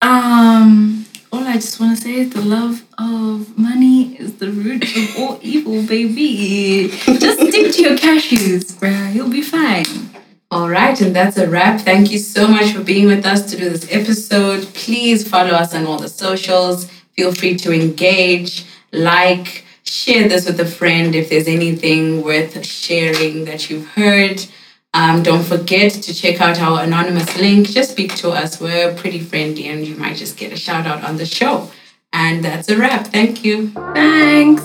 Um, 0.00 1.04
all 1.30 1.46
I 1.46 1.56
just 1.56 1.78
want 1.78 1.98
to 1.98 2.02
say 2.02 2.14
is 2.20 2.30
the 2.30 2.40
love 2.40 2.82
of 2.96 3.58
money 3.58 4.16
is 4.18 4.36
the 4.38 4.50
root 4.50 4.84
of 4.96 5.18
all 5.18 5.38
evil, 5.42 5.82
baby. 5.82 6.88
Just 6.88 7.40
stick 7.40 7.74
to 7.74 7.82
your 7.82 7.98
cashews, 7.98 8.72
bruh. 8.72 9.14
You'll 9.14 9.28
be 9.28 9.42
fine. 9.42 9.84
All 10.50 10.70
right, 10.70 10.98
and 10.98 11.14
that's 11.14 11.36
a 11.36 11.46
wrap. 11.46 11.82
Thank 11.82 12.10
you 12.10 12.16
so 12.16 12.48
much 12.48 12.72
for 12.72 12.82
being 12.82 13.06
with 13.06 13.26
us 13.26 13.50
to 13.50 13.58
do 13.58 13.68
this 13.68 13.86
episode. 13.92 14.62
Please 14.72 15.28
follow 15.28 15.50
us 15.50 15.74
on 15.74 15.84
all 15.84 15.98
the 15.98 16.08
socials. 16.08 16.86
Feel 17.18 17.34
free 17.34 17.54
to 17.58 17.70
engage, 17.70 18.64
like, 18.92 19.66
share 19.82 20.26
this 20.26 20.46
with 20.46 20.58
a 20.58 20.64
friend 20.64 21.14
if 21.14 21.28
there's 21.28 21.48
anything 21.48 22.22
worth 22.22 22.64
sharing 22.64 23.44
that 23.44 23.68
you've 23.68 23.88
heard. 23.88 24.42
Um, 24.92 25.22
don't 25.22 25.44
forget 25.44 25.92
to 25.92 26.14
check 26.14 26.40
out 26.40 26.60
our 26.60 26.82
anonymous 26.82 27.36
link. 27.36 27.68
Just 27.68 27.92
speak 27.92 28.14
to 28.16 28.30
us. 28.30 28.60
We're 28.60 28.94
pretty 28.94 29.20
friendly, 29.20 29.68
and 29.68 29.86
you 29.86 29.94
might 29.94 30.16
just 30.16 30.36
get 30.36 30.52
a 30.52 30.56
shout 30.56 30.86
out 30.86 31.04
on 31.04 31.16
the 31.16 31.26
show. 31.26 31.70
And 32.12 32.44
that's 32.44 32.68
a 32.68 32.76
wrap. 32.76 33.06
Thank 33.06 33.44
you. 33.44 33.68
Thanks. 33.94 34.64